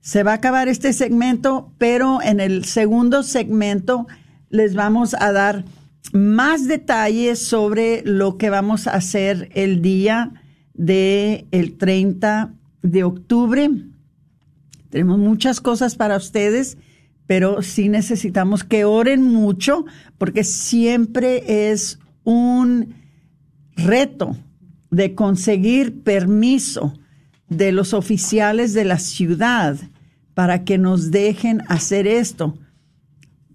Se 0.00 0.24
va 0.24 0.32
a 0.32 0.34
acabar 0.34 0.66
este 0.66 0.92
segmento, 0.92 1.72
pero 1.78 2.20
en 2.20 2.40
el 2.40 2.64
segundo 2.64 3.22
segmento 3.22 4.08
les 4.50 4.74
vamos 4.74 5.14
a 5.14 5.30
dar 5.30 5.64
más 6.12 6.66
detalles 6.66 7.38
sobre 7.38 8.02
lo 8.04 8.36
que 8.36 8.50
vamos 8.50 8.88
a 8.88 8.94
hacer 8.94 9.48
el 9.54 9.80
día 9.80 10.42
de 10.74 11.46
el 11.52 11.78
30 11.78 12.52
de 12.82 13.04
octubre. 13.04 13.70
Tenemos 14.90 15.18
muchas 15.20 15.60
cosas 15.60 15.94
para 15.94 16.16
ustedes 16.16 16.78
pero 17.32 17.62
sí 17.62 17.88
necesitamos 17.88 18.62
que 18.62 18.84
oren 18.84 19.22
mucho 19.22 19.86
porque 20.18 20.44
siempre 20.44 21.70
es 21.72 21.98
un 22.24 22.94
reto 23.74 24.36
de 24.90 25.14
conseguir 25.14 26.02
permiso 26.02 26.92
de 27.48 27.72
los 27.72 27.94
oficiales 27.94 28.74
de 28.74 28.84
la 28.84 28.98
ciudad 28.98 29.78
para 30.34 30.64
que 30.64 30.76
nos 30.76 31.10
dejen 31.10 31.62
hacer 31.68 32.06
esto. 32.06 32.58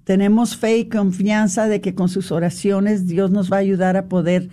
Tenemos 0.06 0.58
fe 0.58 0.80
y 0.80 0.90
confianza 0.90 1.68
de 1.68 1.80
que 1.80 1.94
con 1.94 2.10
sus 2.10 2.32
oraciones 2.32 3.06
Dios 3.06 3.30
nos 3.30 3.52
va 3.52 3.58
a 3.58 3.60
ayudar 3.60 3.96
a 3.96 4.08
poder 4.08 4.50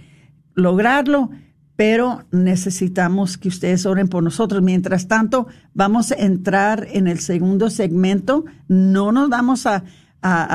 lograrlo 0.55 1.31
pero 1.77 2.25
necesitamos 2.31 3.37
que 3.37 3.49
ustedes 3.49 3.85
oren 3.87 4.09
por 4.09 4.23
nosotros. 4.23 4.63
Mientras 4.63 5.09
tanto, 5.09 5.49
vamos 5.75 6.13
a 6.13 6.17
entrar 6.17 6.87
en 6.93 7.09
el 7.09 7.19
segundo 7.19 7.71
segmento. 7.71 8.45
No 8.69 9.13
nos 9.13 9.29
vamos 9.29 9.67
a, 9.67 9.85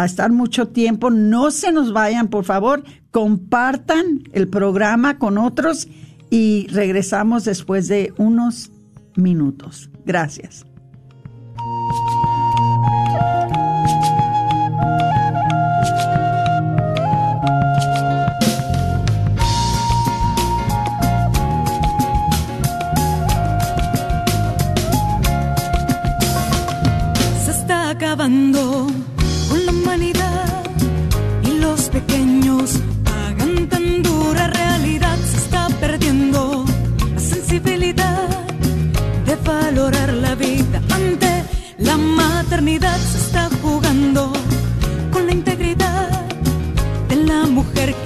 estar 0.03 0.32
mucho 0.32 0.69
tiempo. 0.69 1.12
No 1.12 1.51
se 1.51 1.71
nos 1.71 1.93
vayan, 1.93 2.29
por 2.29 2.45
favor. 2.45 2.84
Compartan 3.12 4.23
el 4.34 4.47
programa 4.47 5.19
con 5.19 5.38
otros 5.38 5.88
y 6.29 6.67
regresamos 6.71 7.45
después 7.45 7.88
de 7.88 8.13
unos 8.17 8.71
minutos. 9.15 9.89
Gracias. 10.05 10.65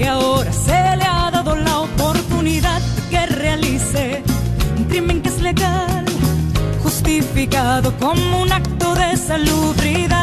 Que 0.04 0.10
ahora 0.10 0.52
se 0.52 0.98
le 0.98 1.06
ha 1.06 1.32
dado 1.32 1.56
la 1.56 1.80
oportunidad 1.80 2.82
de 2.82 3.02
que 3.10 3.26
realice 3.26 4.22
un 4.78 4.84
crimen 4.86 5.22
que 5.22 5.30
es 5.30 5.40
legal 5.42 6.04
justificado 6.84 7.94
como 8.00 8.42
un 8.42 8.52
acto 8.52 8.96
de 8.96 9.16
salubridad. 9.16 10.23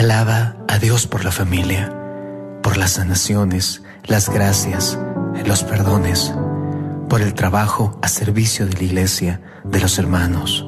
Alaba 0.00 0.56
a 0.66 0.78
Dios 0.78 1.06
por 1.06 1.26
la 1.26 1.30
familia, 1.30 1.92
por 2.62 2.78
las 2.78 2.92
sanaciones, 2.92 3.82
las 4.04 4.30
gracias, 4.30 4.98
los 5.44 5.62
perdones, 5.62 6.34
por 7.10 7.20
el 7.20 7.34
trabajo 7.34 7.98
a 8.00 8.08
servicio 8.08 8.64
de 8.64 8.72
la 8.72 8.82
iglesia, 8.82 9.42
de 9.62 9.78
los 9.78 9.98
hermanos. 9.98 10.64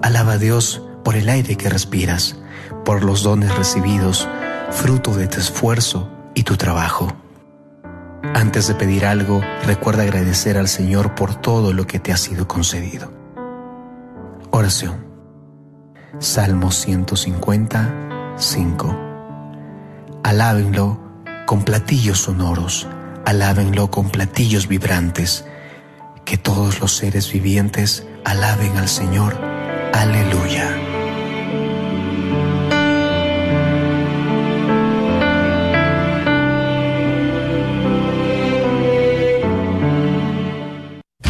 Alaba 0.00 0.32
a 0.32 0.38
Dios 0.38 0.80
por 1.04 1.16
el 1.16 1.28
aire 1.28 1.56
que 1.56 1.68
respiras, 1.68 2.38
por 2.82 3.04
los 3.04 3.22
dones 3.22 3.54
recibidos, 3.58 4.26
fruto 4.70 5.14
de 5.14 5.28
tu 5.28 5.38
esfuerzo 5.38 6.08
y 6.34 6.44
tu 6.44 6.56
trabajo. 6.56 7.14
Antes 8.32 8.68
de 8.68 8.74
pedir 8.74 9.04
algo, 9.04 9.42
recuerda 9.66 10.04
agradecer 10.04 10.56
al 10.56 10.68
Señor 10.68 11.14
por 11.14 11.34
todo 11.34 11.74
lo 11.74 11.86
que 11.86 11.98
te 11.98 12.10
ha 12.10 12.16
sido 12.16 12.48
concedido. 12.48 13.12
Oración. 14.50 15.04
Salmo 16.20 16.70
155. 18.38 20.20
Alábenlo 20.22 20.98
con 21.46 21.62
platillos 21.62 22.18
sonoros, 22.18 22.86
alábenlo 23.24 23.90
con 23.90 24.10
platillos 24.10 24.68
vibrantes. 24.68 25.44
Que 26.24 26.38
todos 26.38 26.80
los 26.80 26.92
seres 26.96 27.32
vivientes 27.32 28.06
alaben 28.24 28.76
al 28.76 28.88
Señor. 28.88 29.36
Aleluya. 29.92 30.78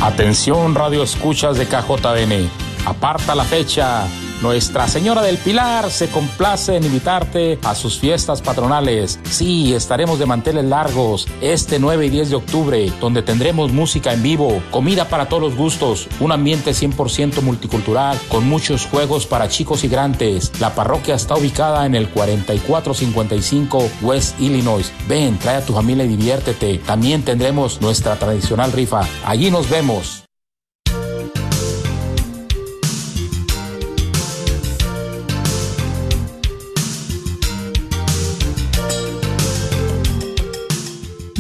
Atención 0.01 0.75
Radio 0.75 1.03
Escuchas 1.03 1.57
de 1.57 1.67
KJN. 1.67 2.51
Aparta 2.85 3.35
la 3.35 3.45
fecha 3.45 4.07
nuestra 4.43 4.89
Señora 4.89 5.23
del 5.23 5.39
Pilar 5.39 5.91
se 5.91 6.09
complace 6.09 6.77
en 6.77 6.85
invitarte 6.85 7.59
a 7.63 7.75
sus 7.75 7.99
fiestas 7.99 8.43
patronales. 8.43 9.21
Sí, 9.25 9.73
estaremos 9.73 10.19
de 10.19 10.27
manteles 10.27 10.65
largos 10.65 11.29
este 11.41 11.79
9 11.79 12.07
y 12.07 12.11
10 12.11 12.31
de 12.31 12.37
octubre, 12.37 12.93
donde 13.01 13.23
tendremos 13.23 13.73
música 13.73 14.13
en 14.13 14.23
vivo, 14.23 14.63
comida 14.71 15.09
para 15.09 15.27
todos 15.27 15.43
los 15.43 15.57
gustos, 15.57 16.09
un 16.21 16.33
ambiente 16.33 16.73
100% 16.73 17.41
multicultural 17.43 18.19
con 18.29 18.49
muchos 18.49 18.87
juegos 18.87 19.27
para 19.27 19.49
chicos 19.49 19.85
y 19.85 19.89
grandes. 19.89 20.53
La 20.61 20.75
parroquia 20.75 21.15
está 21.15 21.37
ubicada 21.37 21.87
en 21.87 21.95
el 21.95 22.09
4455 22.09 23.89
West 24.03 24.41
Illinois. 24.41 24.93
Ven, 25.09 25.39
trae 25.39 25.57
a 25.57 25.65
tu 25.65 25.73
familia 25.73 26.05
y 26.05 26.09
diviértete. 26.09 26.79
También 26.79 27.23
tendremos 27.23 27.81
nuestra 27.81 28.17
tradicional 28.17 28.73
rifa. 28.73 29.03
Allí 29.25 29.51
nos 29.51 29.71
vemos. 29.71 30.22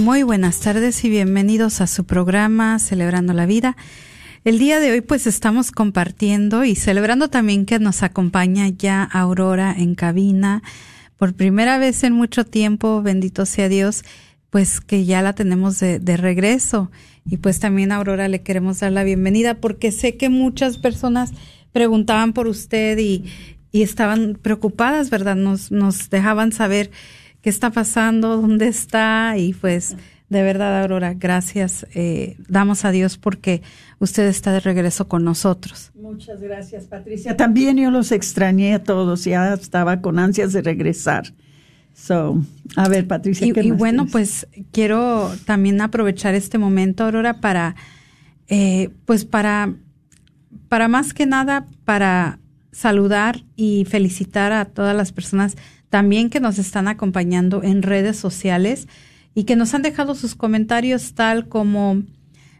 Muy 0.02 0.24
buenas 0.24 0.58
tardes 0.58 1.04
y 1.04 1.10
bienvenidos 1.10 1.80
a 1.80 1.86
su 1.86 2.02
programa 2.06 2.80
Celebrando 2.80 3.34
la 3.34 3.46
Vida. 3.46 3.76
El 4.44 4.58
día 4.58 4.80
de 4.80 4.90
hoy 4.90 5.00
pues 5.00 5.28
estamos 5.28 5.70
compartiendo 5.70 6.64
y 6.64 6.74
celebrando 6.74 7.30
también 7.30 7.66
que 7.66 7.78
nos 7.78 8.02
acompaña 8.02 8.66
ya 8.66 9.04
Aurora 9.04 9.72
en 9.78 9.94
cabina. 9.94 10.60
Por 11.18 11.34
primera 11.34 11.78
vez 11.78 12.02
en 12.02 12.14
mucho 12.14 12.44
tiempo, 12.44 13.00
bendito 13.00 13.46
sea 13.46 13.68
Dios, 13.68 14.02
pues 14.50 14.80
que 14.80 15.04
ya 15.04 15.22
la 15.22 15.34
tenemos 15.34 15.78
de, 15.78 16.16
regreso. 16.16 16.90
Y 17.24 17.36
pues 17.36 17.60
también 17.60 17.92
a 17.92 17.96
Aurora 17.98 18.26
le 18.26 18.42
queremos 18.42 18.80
dar 18.80 18.90
la 18.90 19.04
bienvenida 19.04 19.60
porque 19.60 19.92
sé 19.92 20.16
que 20.16 20.28
muchas 20.28 20.78
personas 20.78 21.30
preguntaban 21.70 22.32
por 22.32 22.48
usted 22.48 22.98
y, 22.98 23.24
estaban 23.70 24.36
preocupadas, 24.42 25.10
¿verdad? 25.10 25.36
Nos 25.36 26.10
dejaban 26.10 26.50
saber 26.50 26.90
qué 27.42 27.50
está 27.50 27.70
pasando, 27.70 28.40
dónde 28.40 28.68
está 28.68 29.36
y 29.36 29.52
pues 29.52 29.96
de 30.32 30.42
verdad, 30.42 30.80
Aurora, 30.80 31.12
gracias. 31.12 31.86
Eh, 31.94 32.38
damos 32.48 32.86
a 32.86 32.90
Dios 32.90 33.18
porque 33.18 33.60
usted 33.98 34.26
está 34.28 34.50
de 34.50 34.60
regreso 34.60 35.06
con 35.06 35.24
nosotros. 35.24 35.90
Muchas 35.94 36.40
gracias, 36.40 36.86
Patricia. 36.86 37.36
También 37.36 37.76
yo 37.76 37.90
los 37.90 38.12
extrañé 38.12 38.72
a 38.72 38.82
todos, 38.82 39.24
ya 39.24 39.52
estaba 39.52 40.00
con 40.00 40.18
ansias 40.18 40.54
de 40.54 40.62
regresar. 40.62 41.34
So, 41.92 42.40
a 42.76 42.88
ver, 42.88 43.06
Patricia. 43.06 43.46
Y, 43.46 43.52
y 43.60 43.70
bueno, 43.72 44.06
pues 44.06 44.46
quiero 44.70 45.30
también 45.44 45.78
aprovechar 45.82 46.34
este 46.34 46.56
momento, 46.56 47.04
Aurora, 47.04 47.42
para, 47.42 47.76
eh, 48.48 48.88
pues 49.04 49.26
para, 49.26 49.74
para 50.70 50.88
más 50.88 51.12
que 51.12 51.26
nada, 51.26 51.66
para 51.84 52.38
saludar 52.70 53.44
y 53.54 53.84
felicitar 53.84 54.52
a 54.52 54.64
todas 54.64 54.96
las 54.96 55.12
personas 55.12 55.58
también 55.92 56.30
que 56.30 56.40
nos 56.40 56.58
están 56.58 56.88
acompañando 56.88 57.62
en 57.62 57.82
redes 57.82 58.16
sociales 58.16 58.88
y 59.34 59.44
que 59.44 59.56
nos 59.56 59.74
han 59.74 59.82
dejado 59.82 60.14
sus 60.14 60.34
comentarios 60.34 61.12
tal 61.12 61.50
como 61.50 62.02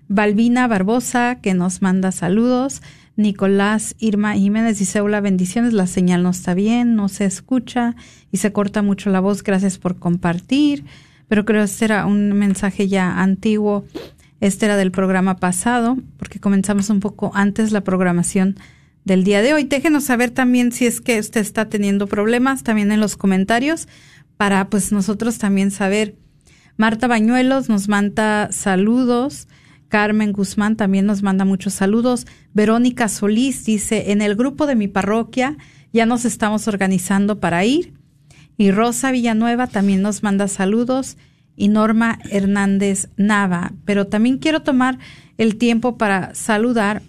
Balbina 0.07 0.69
Barbosa, 0.69 1.39
que 1.41 1.55
nos 1.55 1.81
manda 1.81 2.13
saludos, 2.13 2.83
Nicolás 3.17 3.97
Irma 3.99 4.35
Jiménez 4.35 4.79
dice 4.79 5.01
hola, 5.01 5.23
bendiciones, 5.23 5.73
la 5.73 5.87
señal 5.87 6.23
no 6.23 6.29
está 6.29 6.53
bien, 6.53 6.95
no 6.95 7.09
se 7.09 7.25
escucha 7.25 7.97
y 8.31 8.37
se 8.37 8.53
corta 8.53 8.83
mucho 8.83 9.09
la 9.09 9.21
voz, 9.21 9.43
gracias 9.43 9.79
por 9.79 9.97
compartir, 9.97 10.85
pero 11.27 11.47
creo 11.47 11.63
que 11.63 11.65
este 11.65 11.87
era 11.87 12.05
un 12.05 12.35
mensaje 12.35 12.87
ya 12.87 13.23
antiguo, 13.23 13.87
este 14.41 14.67
era 14.67 14.77
del 14.77 14.93
programa 14.93 15.37
pasado, 15.37 15.97
porque 16.19 16.39
comenzamos 16.39 16.91
un 16.91 17.01
poco 17.01 17.31
antes 17.33 17.73
la 17.73 17.81
programación 17.81 18.57
del 19.05 19.25
día 19.25 19.43
de 19.43 19.55
hoy. 19.55 19.65
Déjenos 19.65 20.05
saber 20.05 20.31
también 20.31 20.73
si 20.73 20.87
es 20.87 21.01
que 21.01 21.19
usted 21.19 21.41
está 21.41 21.69
teniendo 21.69 22.07
problemas 22.07 22.63
también 22.63 22.93
en 22.93 23.01
los 23.01 23.17
comentarios 23.17 23.89
para 24.37 24.69
pues 24.71 24.93
nosotros 24.93 25.39
también 25.39 25.71
saber. 25.71 26.17
Marta 26.77 27.07
Bañuelos 27.07 27.69
nos 27.69 27.89
manda 27.89 28.51
saludos. 28.53 29.49
Carmen 29.89 30.33
Guzmán 30.33 30.77
también 30.77 31.05
nos 31.05 31.23
manda 31.23 31.45
muchos 31.45 31.75
saludos. 31.75 32.27
Verónica 32.55 33.09
Solís 33.09 33.65
dice, 33.65 34.11
en 34.13 34.23
el 34.23 34.37
grupo 34.37 34.67
de 34.67 34.75
mi 34.75 34.89
parroquia 34.89 35.57
ya 35.93 36.07
nos 36.07 36.25
estamos 36.25 36.67
organizando 36.67 37.41
para 37.41 37.65
ir. 37.65 37.93
Y 38.57 38.71
Rosa 38.71 39.11
Villanueva 39.11 39.67
también 39.67 40.03
nos 40.03 40.23
manda 40.23 40.49
saludos. 40.49 41.19
Y 41.55 41.69
Norma 41.69 42.19
Hernández 42.31 43.11
Nava. 43.17 43.73
Pero 43.85 44.07
también 44.07 44.39
quiero 44.39 44.63
tomar 44.63 44.99
el 45.37 45.57
tiempo 45.57 45.99
para 45.99 46.35
saludar 46.35 47.03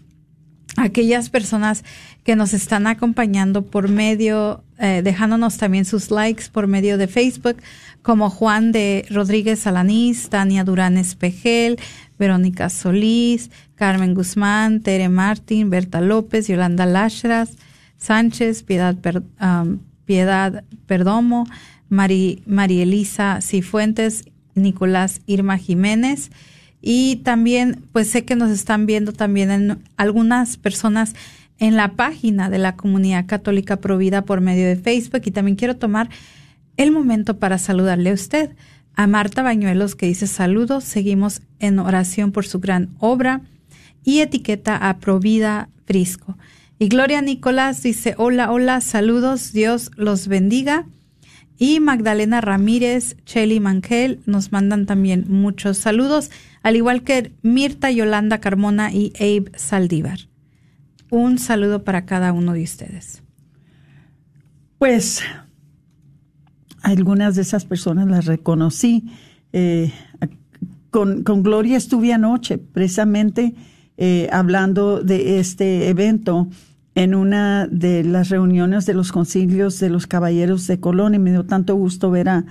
aquellas 0.78 1.30
personas 1.30 1.84
que 2.24 2.36
nos 2.36 2.54
están 2.54 2.88
acompañando 2.88 3.64
por 3.66 3.90
medio, 3.90 4.64
eh, 4.80 5.02
dejándonos 5.04 5.58
también 5.58 5.86
sus 5.86 6.10
likes 6.10 6.46
por 6.52 6.68
medio 6.68 6.98
de 6.98 7.08
Facebook, 7.08 7.58
como 8.02 8.30
Juan 8.30 8.72
de 8.72 9.06
Rodríguez 9.10 9.66
Alanís, 9.68 10.30
Tania 10.30 10.64
Durán 10.64 10.98
Espejel, 10.98 11.80
Verónica 12.18 12.70
Solís, 12.70 13.50
Carmen 13.76 14.14
Guzmán, 14.14 14.82
Tere 14.82 15.10
Martín, 15.10 15.70
Berta 15.70 16.02
López, 16.02 16.48
Yolanda 16.48 16.86
Lashras, 16.86 17.58
Sánchez, 17.98 18.64
Piedad, 18.64 18.96
Piedad 20.06 20.64
Perdomo, 20.86 21.46
Mari, 21.90 22.44
Marielisa 22.46 23.40
Cifuentes, 23.42 24.26
Nicolás 24.56 25.22
Irma 25.26 25.58
Jiménez, 25.58 26.32
y 26.86 27.22
también, 27.24 27.86
pues 27.94 28.10
sé 28.10 28.26
que 28.26 28.36
nos 28.36 28.52
están 28.52 28.86
viendo 28.86 29.14
también 29.14 29.52
en 29.52 29.84
algunas 29.96 30.58
personas 30.58 31.16
en 31.58 31.78
la 31.78 31.94
página 31.94 32.50
de 32.50 32.58
la 32.58 32.76
Comunidad 32.76 33.26
Católica 33.26 33.78
Provida 33.78 34.24
por 34.26 34.42
medio 34.42 34.68
de 34.68 34.76
Facebook. 34.76 35.22
Y 35.24 35.32
también 35.32 35.56
quiero 35.56 35.78
tomar 35.78 36.10
el 36.76 36.92
momento 36.92 37.40
para 37.40 37.58
saludarle 37.58 38.10
a 38.10 38.14
usted, 38.14 38.50
a 38.96 39.08
Marta 39.08 39.44
Bañuelos, 39.44 39.96
que 39.96 40.08
dice 40.08 40.28
saludos. 40.28 40.84
Seguimos 40.84 41.42
en 41.60 41.80
oración 41.80 42.34
por 42.34 42.46
su 42.46 42.60
gran 42.60 42.90
obra 43.00 43.40
y 44.04 44.20
etiqueta 44.20 44.76
a 44.76 44.98
Provida 44.98 45.70
Frisco. 45.86 46.38
Y 46.80 46.90
Gloria 46.90 47.22
Nicolás 47.22 47.82
dice, 47.82 48.14
hola, 48.18 48.52
hola, 48.52 48.82
saludos, 48.82 49.54
Dios 49.54 49.90
los 49.96 50.28
bendiga. 50.28 50.86
Y 51.64 51.80
Magdalena 51.80 52.42
Ramírez, 52.42 53.16
Chelly 53.24 53.62
Mangel 53.62 54.20
nos 54.26 54.52
mandan 54.52 54.86
también 54.86 55.24
muchos 55.30 55.78
saludos 55.78 56.30
al 56.62 56.76
igual 56.76 57.04
que 57.04 57.32
Mirta 57.42 57.90
Yolanda 57.90 58.42
Carmona 58.42 58.92
y 58.92 59.14
Abe 59.16 59.50
Saldívar. 59.56 60.20
Un 61.10 61.38
saludo 61.38 61.86
para 61.86 62.06
cada 62.06 62.34
uno 62.34 62.52
de 62.52 62.64
ustedes. 62.64 63.24
Pues 64.78 65.22
algunas 66.82 67.38
de 67.38 67.44
esas 67.44 67.64
personas 67.64 68.10
las 68.10 68.26
reconocí. 68.26 69.06
Eh, 69.54 69.94
con, 70.90 71.24
Gloria 71.24 71.78
estuve 71.78 72.12
anoche 72.12 72.58
precisamente 72.58 73.56
eh, 73.96 74.28
hablando 74.34 75.02
de 75.02 75.40
este 75.40 75.88
evento 75.88 76.50
en 76.96 77.16
una 77.16 77.68
de 77.68 78.04
las 78.04 78.30
reuniones 78.30 78.86
de 78.86 78.94
los 78.94 79.12
concilios 79.12 79.80
de 79.80 79.90
los 79.90 80.08
caballeros 80.08 80.68
de 80.68 80.80
Colón 80.80 81.16
y 81.16 81.20
me 81.20 81.32
dio 81.32 81.46
tanto 81.46 81.76
gusto 81.76 82.12
ver 82.12 82.30
a, 82.30 82.46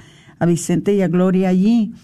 Vicente 0.45 0.93
y 0.93 1.03
a 1.03 1.07
Gloria 1.07 1.51
allí 1.51 1.95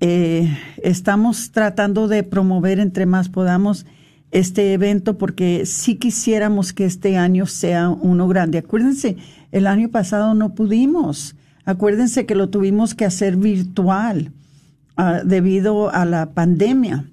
eh, 0.00 0.58
estamos 0.82 1.52
tratando 1.52 2.08
de 2.08 2.24
promover 2.24 2.80
entre 2.80 3.06
más 3.06 3.28
podamos 3.28 3.86
este 4.32 4.72
evento 4.72 5.18
porque 5.18 5.66
sí 5.66 5.94
quisiéramos 5.94 6.72
que 6.72 6.84
este 6.84 7.16
año 7.16 7.46
sea 7.46 7.88
uno 7.88 8.26
grande. 8.28 8.58
Acuérdense, 8.58 9.16
el 9.52 9.66
año 9.66 9.88
pasado 9.88 10.34
no 10.34 10.54
pudimos. 10.54 11.36
Acuérdense 11.64 12.26
que 12.26 12.34
lo 12.34 12.48
tuvimos 12.48 12.94
que 12.94 13.04
hacer 13.04 13.36
virtual 13.36 14.32
ah, 14.96 15.20
debido 15.24 15.90
a 15.90 16.04
la 16.04 16.30
pandemia. 16.30 17.04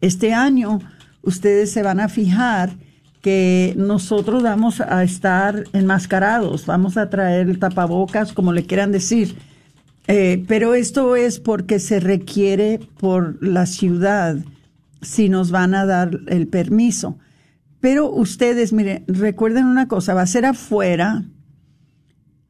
Este 0.00 0.32
año 0.32 0.80
ustedes 1.22 1.70
se 1.70 1.82
van 1.82 2.00
a 2.00 2.08
fijar 2.08 2.70
que 3.20 3.74
nosotros 3.76 4.42
vamos 4.42 4.80
a 4.80 5.02
estar 5.02 5.64
enmascarados, 5.72 6.66
vamos 6.66 6.96
a 6.96 7.10
traer 7.10 7.58
tapabocas, 7.58 8.32
como 8.32 8.52
le 8.52 8.64
quieran 8.64 8.92
decir. 8.92 9.36
Eh, 10.06 10.44
pero 10.46 10.74
esto 10.74 11.16
es 11.16 11.38
porque 11.38 11.80
se 11.80 12.00
requiere 12.00 12.80
por 12.98 13.42
la 13.44 13.66
ciudad 13.66 14.36
si 15.02 15.28
nos 15.28 15.50
van 15.50 15.74
a 15.74 15.84
dar 15.84 16.18
el 16.28 16.48
permiso. 16.48 17.18
Pero 17.80 18.10
ustedes, 18.10 18.72
miren, 18.72 19.04
recuerden 19.06 19.66
una 19.66 19.86
cosa, 19.86 20.14
va 20.14 20.22
a 20.22 20.26
ser 20.26 20.46
afuera 20.46 21.24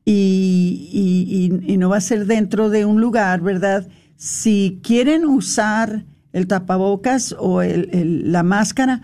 y, 0.05 1.61
y, 1.67 1.77
no 1.77 1.91
va 1.91 1.99
a 1.99 2.01
ser 2.01 2.25
dentro 2.25 2.71
de 2.71 2.87
un 2.87 3.01
lugar, 3.01 3.43
¿verdad? 3.43 3.89
Si 4.17 4.81
quieren 4.83 5.27
usar 5.27 6.07
el 6.33 6.47
tapabocas 6.47 7.35
o 7.39 7.61
el, 7.61 8.33
la 8.33 8.43
máscara, 8.43 9.03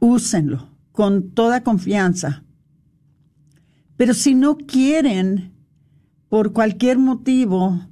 úsenlo 0.00 0.67
con 0.98 1.30
toda 1.30 1.62
confianza. 1.62 2.42
Pero 3.96 4.14
si 4.14 4.34
no 4.34 4.56
quieren, 4.56 5.52
por 6.28 6.52
cualquier 6.52 6.98
motivo, 6.98 7.86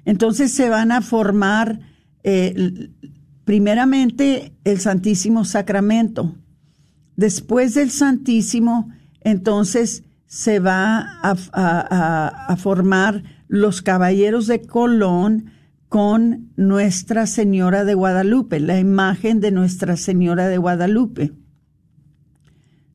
Entonces 0.05 0.51
se 0.51 0.69
van 0.69 0.91
a 0.91 1.01
formar 1.01 1.79
eh, 2.23 2.89
primeramente 3.45 4.53
el 4.63 4.79
Santísimo 4.79 5.45
Sacramento. 5.45 6.35
Después 7.15 7.73
del 7.75 7.91
Santísimo, 7.91 8.89
entonces 9.21 10.03
se 10.25 10.59
va 10.59 11.19
a, 11.21 12.55
formar 12.57 13.23
los 13.47 13.81
Caballeros 13.81 14.47
de 14.47 14.61
Colón 14.61 15.51
con 15.89 16.51
Nuestra 16.55 17.27
Señora 17.27 17.85
de 17.85 17.93
Guadalupe, 17.93 18.59
la 18.59 18.79
imagen 18.79 19.39
de 19.41 19.51
Nuestra 19.51 19.95
Señora 19.95 20.47
de 20.47 20.57
Guadalupe. 20.57 21.33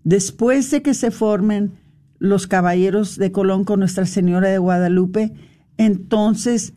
Después 0.02 0.70
de 0.72 0.82
que 0.82 0.94
se 0.94 1.12
formen 1.12 1.74
los 2.18 2.48
Caballeros 2.48 3.16
de 3.18 3.30
Colón 3.30 3.64
con 3.64 3.78
Nuestra 3.78 4.04
Señora 4.04 4.48
de 4.48 4.58
Guadalupe, 4.58 5.32
entonces 5.76 6.74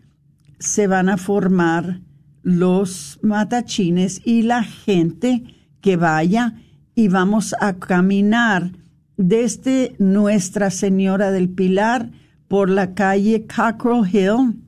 se 0.61 0.87
van 0.87 1.09
a 1.09 1.17
formar 1.17 2.01
los 2.43 3.19
matachines 3.23 4.21
y 4.23 4.43
la 4.43 4.63
gente 4.63 5.43
que 5.81 5.97
vaya 5.97 6.53
y 6.95 7.07
vamos 7.07 7.55
a 7.59 7.73
caminar 7.73 8.71
desde 9.17 9.95
Nuestra 9.97 10.69
Señora 10.69 11.31
del 11.31 11.49
Pilar 11.49 12.11
por 12.47 12.69
la 12.69 12.93
calle 12.93 13.47
Cockrell 13.47 14.07
Hill. 14.07 14.61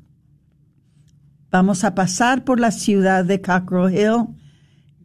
Vamos 1.51 1.83
a 1.83 1.93
pasar 1.93 2.43
por 2.43 2.59
la 2.59 2.71
ciudad 2.71 3.23
de 3.23 3.41
Cockrell 3.41 3.93
Hill 3.93 4.35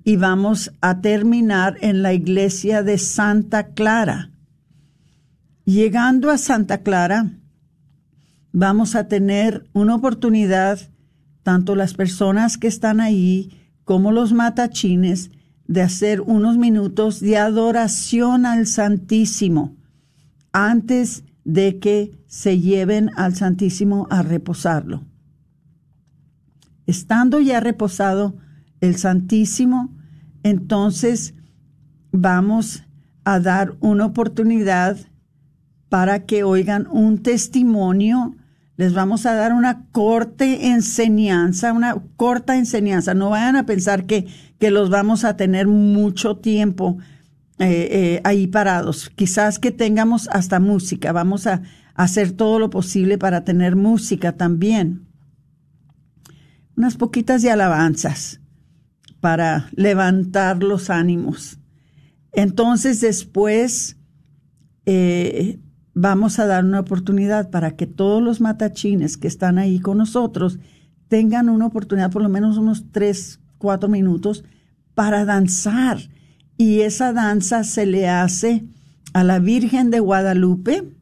y 0.05 0.17
vamos 0.17 0.73
a 0.81 1.03
terminar 1.03 1.77
en 1.83 2.03
la 2.03 2.15
iglesia 2.15 2.83
de 2.83 2.97
Santa 2.97 3.75
Clara. 3.75 4.31
Llegando 5.67 6.31
a 6.31 6.39
Santa 6.39 6.79
Clara, 6.79 7.38
vamos 8.59 8.97
a 8.97 9.07
tener 9.07 9.69
una 9.73 9.95
oportunidad 9.95 10.81
tanto 11.45 11.77
las 11.77 11.95
personas 11.95 12.59
que 12.59 12.67
están 12.67 13.01
ahí 13.01 13.53
como 13.85 14.11
los 14.11 14.33
matachines, 14.33 15.31
de 15.69 15.83
hacer 15.83 16.23
unos 16.23 16.59
minutos 16.59 17.21
de 17.21 17.37
adoración 17.37 18.47
al 18.47 18.67
Santísimo 18.67 19.77
antes 20.53 21.25
de 21.45 21.79
que 21.79 22.19
se 22.27 22.59
lleven 22.59 23.11
al 23.17 23.37
Santísimo 23.37 24.09
a 24.11 24.23
reposarlo. 24.23 25.05
Estando 26.87 27.39
ya 27.41 27.61
reposado 27.61 28.35
el 28.81 28.97
Santísimo, 28.97 29.91
entonces 30.43 31.35
vamos 32.11 32.83
a 33.25 33.39
dar 33.41 33.77
una 33.81 34.07
oportunidad 34.07 34.97
para 35.89 36.27
que 36.27 36.43
oigan 36.45 36.89
un 36.91 37.23
testimonio 37.23 38.35
les 38.79 38.95
vamos 38.95 39.27
a 39.27 39.35
dar 39.35 39.53
una 39.53 39.87
corta 39.91 40.47
enseñanza, 40.47 41.73
una 41.73 41.97
corta 42.15 42.57
enseñanza. 42.57 43.13
No 43.13 43.31
vayan 43.31 43.57
a 43.57 43.67
pensar 43.67 44.07
que, 44.07 44.29
que 44.61 44.71
los 44.71 44.89
vamos 44.89 45.25
a 45.25 45.37
tener 45.37 45.67
mucho 45.67 46.37
tiempo 46.37 46.97
eh, 47.59 47.89
eh, 47.91 48.21
ahí 48.23 48.47
parados. 48.47 49.11
Quizás 49.17 49.59
que 49.59 49.73
tengamos 49.73 50.29
hasta 50.29 50.61
música. 50.61 51.11
Vamos 51.11 51.49
a 51.49 51.63
hacer 51.95 52.31
todo 52.31 52.61
lo 52.61 52.71
posible 52.71 53.19
para 53.19 53.43
tener 53.43 53.75
música 53.75 54.37
también. 54.37 55.09
Unas 56.77 56.97
poquitas 56.97 57.43
de 57.43 57.51
alabanzas 57.51 58.41
para 59.19 59.71
levantar 59.75 60.63
los 60.63 60.89
ánimos. 60.89 61.59
Entonces 62.31 63.01
después 63.01 63.97
eh, 64.87 65.59
vamos 66.01 66.39
a 66.39 66.47
dar 66.47 66.65
una 66.65 66.79
oportunidad 66.79 67.51
para 67.51 67.73
que 67.73 67.87
todos 67.87 68.23
los 68.23 68.41
matachines 68.41 69.17
que 69.17 69.27
están 69.27 69.59
ahí 69.59 69.81
con 69.81 69.99
nosotros 69.99 70.61
tengan 71.09 71.49
una 71.49 71.67
oportunidad, 71.67 72.13
por 72.13 72.23
lo 72.23 72.29
menos 72.29 72.57
unos 72.57 72.85
tres, 72.93 73.41
cuatro 73.59 73.89
minutos, 73.89 74.45
para 74.95 75.25
danzar. 75.25 75.99
Y 76.57 76.81
esa 76.81 77.13
danza 77.13 77.65
se 77.65 77.85
le 77.85 78.09
hace 78.09 78.65
a 79.13 79.25
la 79.25 79.41
Virgen 79.41 79.91
de 79.91 79.99
Guadalupe 79.99 80.95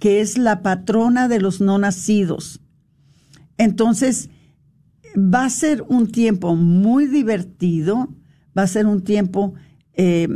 que 0.00 0.20
es 0.20 0.38
la 0.38 0.62
patrona 0.62 1.28
de 1.28 1.40
los 1.40 1.60
no 1.60 1.78
nacidos. 1.78 2.60
Entonces, 3.58 4.30
va 5.16 5.44
a 5.44 5.50
ser 5.50 5.82
un 5.88 6.10
tiempo 6.10 6.54
muy 6.54 7.06
divertido, 7.06 8.08
va 8.56 8.62
a 8.62 8.68
ser 8.68 8.86
un 8.86 9.02
tiempo 9.02 9.54
eh, 9.94 10.28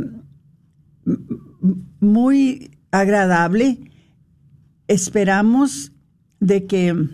muy 2.01 2.72
agradable. 2.93 3.79
Esperamos 4.87 5.91
de 6.39 6.67
que, 6.67 7.09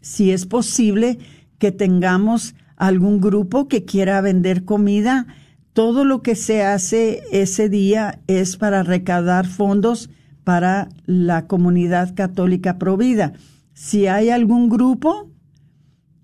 si 0.00 0.32
es 0.32 0.46
posible, 0.46 1.18
que 1.58 1.70
tengamos 1.70 2.54
algún 2.76 3.20
grupo 3.20 3.68
que 3.68 3.84
quiera 3.84 4.20
vender 4.22 4.64
comida. 4.64 5.26
Todo 5.74 6.04
lo 6.04 6.22
que 6.22 6.34
se 6.34 6.64
hace 6.64 7.22
ese 7.30 7.68
día 7.68 8.20
es 8.26 8.56
para 8.56 8.82
recaudar 8.82 9.46
fondos 9.46 10.08
para 10.44 10.88
la 11.04 11.46
comunidad 11.46 12.14
católica 12.14 12.78
provida. 12.78 13.34
Si 13.74 14.06
hay 14.06 14.30
algún 14.30 14.70
grupo 14.70 15.30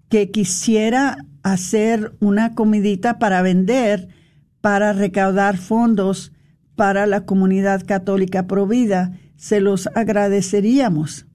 que 0.09 0.30
quisiera 0.30 1.18
hacer 1.43 2.14
una 2.20 2.55
comidita 2.55 3.18
para 3.18 3.43
vender, 3.43 4.09
para 4.62 4.95
recaudar 4.95 5.59
fondos 5.59 6.32
para 6.77 7.07
la 7.07 7.27
comunidad 7.27 7.85
católica 7.87 8.47
provida, 8.47 9.18
se 9.37 9.61
los 9.61 9.89
agradeceríamos. 9.95 11.27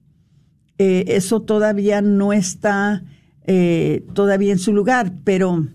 Eh, 0.78 1.04
eso 1.08 1.42
todavía 1.42 2.00
no 2.02 2.32
está 2.32 3.04
eh, 3.46 4.04
todavía 4.14 4.52
en 4.52 4.58
su 4.58 4.72
lugar, 4.72 5.12
pero 5.24 5.66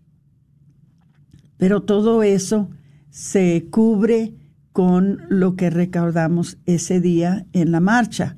pero 1.56 1.82
todo 1.82 2.22
eso 2.22 2.70
se 3.10 3.66
cubre 3.70 4.34
con 4.78 5.22
lo 5.28 5.56
que 5.56 5.70
recaudamos 5.70 6.56
ese 6.64 7.00
día 7.00 7.46
en 7.52 7.72
la 7.72 7.80
marcha. 7.80 8.36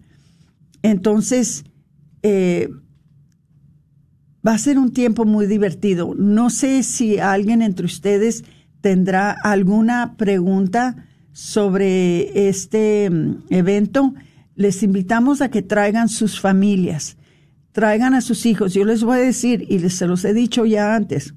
Entonces, 0.80 1.64
eh, 2.22 2.70
va 4.46 4.54
a 4.54 4.58
ser 4.58 4.78
un 4.78 4.94
tiempo 4.94 5.26
muy 5.26 5.46
divertido. 5.46 6.14
No 6.16 6.48
sé 6.48 6.82
si 6.82 7.18
alguien 7.18 7.60
entre 7.60 7.84
ustedes 7.84 8.44
tendrá 8.80 9.32
alguna 9.32 10.14
pregunta 10.16 11.04
sobre 11.32 12.48
este 12.48 13.10
mm, 13.10 13.42
evento. 13.50 14.14
Les 14.54 14.82
invitamos 14.82 15.42
a 15.42 15.50
que 15.50 15.60
traigan 15.60 16.08
sus 16.08 16.40
familias, 16.40 17.18
traigan 17.72 18.14
a 18.14 18.22
sus 18.22 18.46
hijos. 18.46 18.72
Yo 18.72 18.86
les 18.86 19.04
voy 19.04 19.18
a 19.18 19.20
decir, 19.20 19.66
y 19.68 19.78
les, 19.78 19.92
se 19.92 20.06
los 20.06 20.24
he 20.24 20.32
dicho 20.32 20.64
ya 20.64 20.96
antes, 20.96 21.34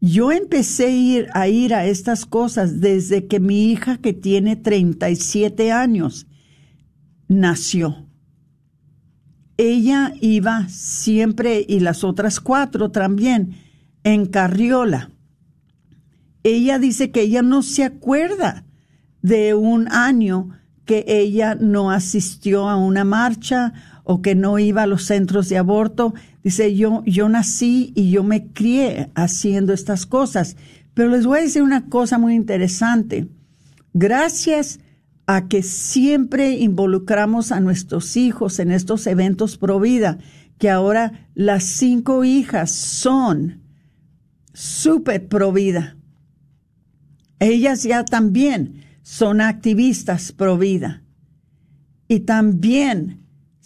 yo 0.00 0.30
empecé 0.30 1.26
a 1.34 1.48
ir, 1.48 1.74
a 1.74 1.86
estas 1.86 2.24
cosas 2.24 2.80
desde 2.80 3.26
que 3.26 3.40
mi 3.40 3.70
hija, 3.70 3.98
que 3.98 4.12
tiene 4.12 4.54
37 4.56 5.72
años, 5.72 6.26
nació. 7.26 8.06
Ella 9.56 10.12
iba 10.20 10.68
siempre, 10.68 11.64
y 11.68 11.80
las 11.80 12.04
otras 12.04 12.38
cuatro 12.38 12.90
también, 12.92 13.56
en 14.04 14.26
carriola. 14.26 15.10
Ella 16.44 16.78
dice 16.78 17.10
que 17.10 17.22
ella 17.22 17.42
no 17.42 17.62
se 17.62 17.82
acuerda 17.82 18.64
de 19.22 19.54
un 19.54 19.90
año 19.90 20.50
que 20.84 21.04
ella 21.08 21.56
no 21.56 21.90
asistió 21.90 22.68
a 22.68 22.76
una 22.76 23.04
marcha 23.04 23.74
o 24.10 24.22
que 24.22 24.34
no 24.34 24.58
iba 24.58 24.84
a 24.84 24.86
los 24.86 25.04
centros 25.04 25.50
de 25.50 25.58
aborto. 25.58 26.14
Dice, 26.42 26.74
yo, 26.74 27.02
yo 27.04 27.28
nací 27.28 27.92
y 27.94 28.10
yo 28.10 28.24
me 28.24 28.46
crié 28.46 29.10
haciendo 29.14 29.74
estas 29.74 30.06
cosas. 30.06 30.56
Pero 30.94 31.10
les 31.10 31.26
voy 31.26 31.40
a 31.40 31.42
decir 31.42 31.60
una 31.60 31.90
cosa 31.90 32.16
muy 32.16 32.34
interesante. 32.34 33.28
Gracias 33.92 34.80
a 35.26 35.46
que 35.46 35.62
siempre 35.62 36.52
involucramos 36.52 37.52
a 37.52 37.60
nuestros 37.60 38.16
hijos 38.16 38.58
en 38.60 38.70
estos 38.70 39.06
eventos 39.06 39.58
pro 39.58 39.78
vida, 39.78 40.16
que 40.56 40.70
ahora 40.70 41.28
las 41.34 41.64
cinco 41.64 42.24
hijas 42.24 42.70
son 42.72 43.60
súper 44.54 45.28
pro 45.28 45.52
vida. 45.52 45.98
Ellas 47.40 47.82
ya 47.82 48.06
también 48.06 48.84
son 49.02 49.42
activistas 49.42 50.32
pro 50.32 50.56
vida. 50.56 51.02
Y 52.08 52.20
también 52.20 53.17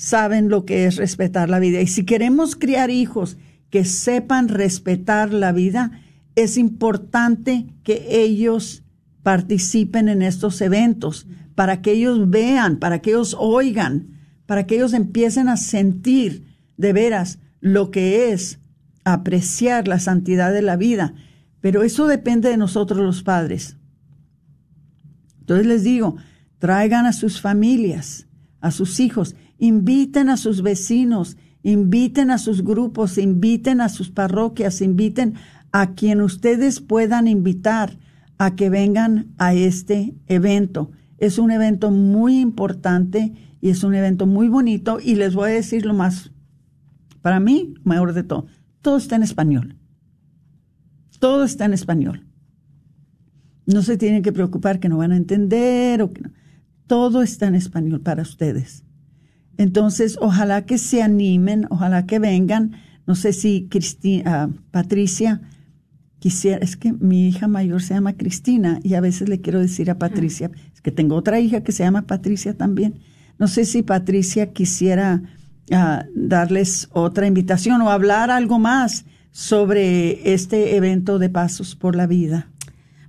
saben 0.02 0.48
lo 0.48 0.64
que 0.64 0.86
es 0.86 0.96
respetar 0.96 1.48
la 1.48 1.60
vida. 1.60 1.80
Y 1.80 1.86
si 1.86 2.04
queremos 2.04 2.56
criar 2.56 2.90
hijos 2.90 3.36
que 3.70 3.84
sepan 3.84 4.48
respetar 4.48 5.32
la 5.32 5.52
vida, 5.52 5.92
es 6.34 6.56
importante 6.56 7.68
que 7.84 8.04
ellos 8.08 8.82
participen 9.22 10.08
en 10.08 10.22
estos 10.22 10.60
eventos, 10.60 11.28
para 11.54 11.82
que 11.82 11.92
ellos 11.92 12.28
vean, 12.28 12.78
para 12.78 13.00
que 13.00 13.10
ellos 13.10 13.36
oigan, 13.38 14.18
para 14.46 14.66
que 14.66 14.74
ellos 14.74 14.92
empiecen 14.92 15.48
a 15.48 15.56
sentir 15.56 16.46
de 16.76 16.92
veras 16.92 17.38
lo 17.60 17.92
que 17.92 18.32
es 18.32 18.58
apreciar 19.04 19.86
la 19.86 20.00
santidad 20.00 20.52
de 20.52 20.62
la 20.62 20.74
vida. 20.74 21.14
Pero 21.60 21.84
eso 21.84 22.08
depende 22.08 22.48
de 22.48 22.56
nosotros 22.56 22.98
los 22.98 23.22
padres. 23.22 23.76
Entonces 25.38 25.64
les 25.64 25.84
digo, 25.84 26.16
traigan 26.58 27.06
a 27.06 27.12
sus 27.12 27.40
familias, 27.40 28.26
a 28.60 28.72
sus 28.72 28.98
hijos 28.98 29.36
inviten 29.62 30.28
a 30.28 30.36
sus 30.36 30.60
vecinos, 30.60 31.36
inviten 31.62 32.32
a 32.32 32.38
sus 32.38 32.64
grupos, 32.64 33.16
inviten 33.16 33.80
a 33.80 33.88
sus 33.88 34.10
parroquias, 34.10 34.80
inviten 34.80 35.34
a 35.70 35.94
quien 35.94 36.20
ustedes 36.20 36.80
puedan 36.80 37.28
invitar 37.28 37.96
a 38.38 38.56
que 38.56 38.70
vengan 38.70 39.32
a 39.38 39.54
este 39.54 40.16
evento. 40.26 40.90
Es 41.16 41.38
un 41.38 41.52
evento 41.52 41.92
muy 41.92 42.40
importante 42.40 43.34
y 43.60 43.70
es 43.70 43.84
un 43.84 43.94
evento 43.94 44.26
muy 44.26 44.48
bonito 44.48 44.98
y 45.00 45.14
les 45.14 45.36
voy 45.36 45.50
a 45.50 45.54
decir 45.54 45.86
lo 45.86 45.94
más, 45.94 46.32
para 47.20 47.38
mí, 47.38 47.74
mejor 47.84 48.14
de 48.14 48.24
todo, 48.24 48.46
todo 48.80 48.96
está 48.96 49.14
en 49.14 49.22
español. 49.22 49.76
Todo 51.20 51.44
está 51.44 51.66
en 51.66 51.74
español. 51.74 52.26
No 53.66 53.82
se 53.82 53.96
tienen 53.96 54.24
que 54.24 54.32
preocupar 54.32 54.80
que 54.80 54.88
no 54.88 54.96
van 54.96 55.12
a 55.12 55.16
entender 55.16 56.02
o 56.02 56.12
que 56.12 56.22
no. 56.22 56.32
Todo 56.88 57.22
está 57.22 57.46
en 57.46 57.54
español 57.54 58.00
para 58.00 58.22
ustedes. 58.22 58.82
Entonces, 59.62 60.18
ojalá 60.20 60.66
que 60.66 60.76
se 60.76 61.02
animen, 61.02 61.68
ojalá 61.70 62.04
que 62.04 62.18
vengan. 62.18 62.72
No 63.06 63.14
sé 63.14 63.32
si 63.32 63.68
Cristina, 63.70 64.22
ah, 64.26 64.48
Patricia 64.72 65.40
quisiera, 66.18 66.58
es 66.58 66.76
que 66.76 66.92
mi 66.92 67.28
hija 67.28 67.46
mayor 67.46 67.80
se 67.80 67.94
llama 67.94 68.14
Cristina 68.14 68.80
y 68.82 68.94
a 68.94 69.00
veces 69.00 69.28
le 69.28 69.40
quiero 69.40 69.60
decir 69.60 69.88
a 69.88 70.00
Patricia, 70.00 70.50
es 70.74 70.80
que 70.80 70.90
tengo 70.90 71.14
otra 71.14 71.38
hija 71.38 71.62
que 71.62 71.70
se 71.70 71.84
llama 71.84 72.08
Patricia 72.08 72.56
también. 72.56 72.98
No 73.38 73.46
sé 73.46 73.64
si 73.64 73.84
Patricia 73.84 74.52
quisiera 74.52 75.22
ah, 75.70 76.06
darles 76.12 76.88
otra 76.90 77.28
invitación 77.28 77.82
o 77.82 77.90
hablar 77.90 78.32
algo 78.32 78.58
más 78.58 79.04
sobre 79.30 80.34
este 80.34 80.74
evento 80.74 81.20
de 81.20 81.30
Pasos 81.30 81.76
por 81.76 81.94
la 81.94 82.08
Vida. 82.08 82.48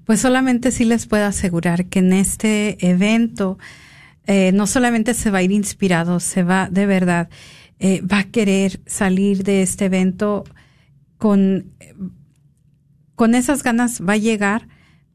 Pues 0.05 0.19
solamente 0.19 0.69
sí 0.71 0.85
les 0.85 1.07
puedo 1.07 1.25
asegurar 1.25 1.85
que 1.85 1.97
en 1.97 2.13
este 2.13 2.77
evento 2.87 3.57
eh, 4.27 4.51
no 4.53 4.67
solamente 4.67 5.13
se 5.13 5.31
va 5.31 5.39
a 5.39 5.43
ir 5.43 5.51
inspirado, 5.51 6.19
se 6.19 6.43
va 6.43 6.69
de 6.69 6.85
verdad, 6.85 7.29
eh, 7.79 8.01
va 8.01 8.19
a 8.19 8.23
querer 8.23 8.79
salir 8.85 9.43
de 9.43 9.61
este 9.61 9.85
evento 9.85 10.45
con, 11.17 11.71
con 13.15 13.35
esas 13.35 13.63
ganas, 13.63 14.01
va 14.01 14.13
a 14.13 14.17
llegar 14.17 14.67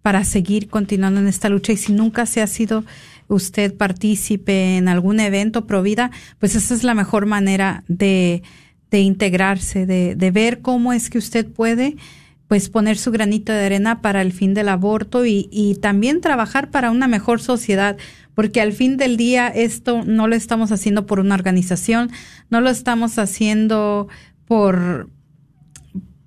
para 0.03 0.25
seguir 0.25 0.69
continuando 0.69 1.21
en 1.21 1.29
esta 1.29 1.49
lucha. 1.49 1.73
Y 1.73 1.77
si 1.77 1.93
nunca 1.93 2.27
se 2.27 2.43
ha 2.43 2.47
sido 2.47 2.85
usted 3.29 3.75
partícipe 3.75 4.77
en 4.77 4.89
algún 4.89 5.21
evento 5.21 5.67
pro 5.67 5.83
vida, 5.83 6.11
pues 6.39 6.55
esa 6.55 6.75
es 6.75 6.83
la 6.85 6.95
mejor 6.95 7.27
manera 7.27 7.85
de, 7.89 8.43
de 8.91 9.01
integrarse, 9.01 9.87
de, 9.87 10.15
de 10.15 10.31
ver 10.31 10.61
cómo 10.61 10.93
es 10.93 11.11
que 11.11 11.19
usted 11.19 11.47
puede 11.47 11.97
pues 12.49 12.71
poner 12.71 12.97
su 12.97 13.11
granito 13.11 13.53
de 13.53 13.67
arena 13.67 14.01
para 14.01 14.23
el 14.23 14.33
fin 14.33 14.55
del 14.55 14.71
aborto 14.71 15.27
y, 15.27 15.49
y 15.53 15.75
también 15.77 16.23
trabajar 16.23 16.71
para 16.71 16.91
una 16.91 17.07
mejor 17.07 17.43
sociedad, 17.43 17.99
porque 18.39 18.61
al 18.61 18.73
fin 18.73 18.97
del 18.99 19.17
día 19.17 19.49
esto 19.49 20.05
no 20.05 20.29
lo 20.29 20.37
estamos 20.37 20.71
haciendo 20.71 21.07
por 21.07 21.19
una 21.19 21.35
organización, 21.35 22.13
no 22.51 22.61
lo 22.61 22.71
estamos 22.71 23.19
haciendo 23.19 24.07
por, 24.45 25.11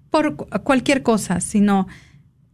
por 0.09 0.35
cualquier 0.63 1.03
cosa, 1.03 1.39
sino 1.39 1.87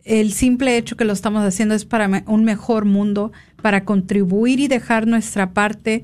el 0.03 0.31
simple 0.31 0.77
hecho 0.77 0.95
que 0.95 1.05
lo 1.05 1.13
estamos 1.13 1.43
haciendo 1.43 1.73
es 1.73 1.85
para 1.85 2.23
un 2.27 2.43
mejor 2.43 2.85
mundo, 2.85 3.31
para 3.59 3.83
contribuir 3.83 4.59
y 4.59 4.67
dejar 4.67 5.07
nuestra 5.07 5.53
parte. 5.53 6.03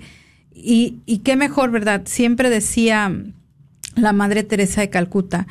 Y, 0.52 1.04
y 1.06 1.20
qué 1.20 1.36
mejor, 1.36 1.70
¿verdad? 1.70 2.02
Siempre 2.06 2.50
decía 2.50 3.16
la 3.96 4.14
Madre 4.14 4.42
Teresa 4.42 4.82
de 4.82 4.90
Calcuta, 4.90 5.46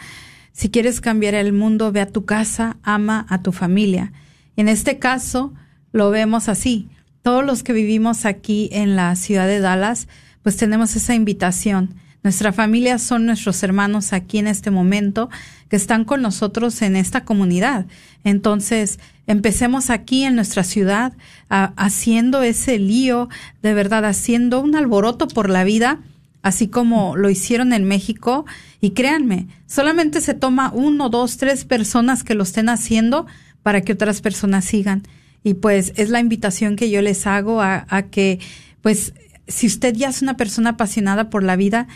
si 0.50 0.70
quieres 0.70 1.00
cambiar 1.00 1.36
el 1.36 1.53
mundo, 1.53 1.92
ve 1.92 2.00
a 2.00 2.09
tu 2.09 2.24
casa, 2.24 2.78
ama 2.82 3.26
a 3.28 3.42
tu 3.42 3.53
familia. 3.53 4.12
En 4.57 4.66
este 4.66 4.98
caso, 4.98 5.55
lo 5.92 6.11
vemos 6.11 6.48
así. 6.48 6.88
Todos 7.22 7.44
los 7.44 7.62
que 7.62 7.72
vivimos 7.72 8.24
aquí 8.24 8.68
en 8.72 8.96
la 8.96 9.14
ciudad 9.16 9.46
de 9.46 9.60
Dallas, 9.60 10.08
pues 10.42 10.56
tenemos 10.56 10.96
esa 10.96 11.14
invitación. 11.14 11.94
Nuestra 12.22 12.52
familia 12.52 12.98
son 12.98 13.26
nuestros 13.26 13.62
hermanos 13.62 14.12
aquí 14.12 14.38
en 14.38 14.46
este 14.46 14.70
momento 14.70 15.30
que 15.68 15.76
están 15.76 16.04
con 16.04 16.22
nosotros 16.22 16.82
en 16.82 16.96
esta 16.96 17.24
comunidad. 17.24 17.86
Entonces, 18.22 19.00
empecemos 19.26 19.90
aquí 19.90 20.24
en 20.24 20.36
nuestra 20.36 20.62
ciudad 20.62 21.12
haciendo 21.48 22.42
ese 22.42 22.78
lío, 22.78 23.28
de 23.62 23.74
verdad, 23.74 24.04
haciendo 24.04 24.60
un 24.60 24.76
alboroto 24.76 25.26
por 25.28 25.48
la 25.48 25.64
vida 25.64 26.00
así 26.42 26.66
como 26.68 27.16
lo 27.16 27.30
hicieron 27.30 27.72
en 27.72 27.84
México. 27.84 28.44
Y 28.80 28.90
créanme, 28.90 29.46
solamente 29.66 30.20
se 30.20 30.34
toma 30.34 30.70
uno, 30.74 31.08
dos, 31.08 31.36
tres 31.36 31.64
personas 31.64 32.24
que 32.24 32.34
lo 32.34 32.42
estén 32.42 32.68
haciendo 32.68 33.26
para 33.62 33.80
que 33.80 33.92
otras 33.92 34.20
personas 34.20 34.64
sigan. 34.64 35.02
Y 35.45 35.55
pues 35.55 35.93
es 35.97 36.11
la 36.11 36.20
invitación 36.20 36.76
que 36.76 36.90
yo 36.90 37.03
les 37.03 37.26
hago 37.26 37.61
a, 37.61 37.86
a 37.88 38.05
que, 38.05 38.38
pues, 38.80 39.12
si 39.49 39.66
usted 39.66 39.95
ya 39.95 40.09
es 40.09 40.22
una 40.22 40.36
persona 40.36 40.70
apasionada 40.70 41.30
por 41.30 41.43
la 41.43 41.57
vida, 41.57 41.88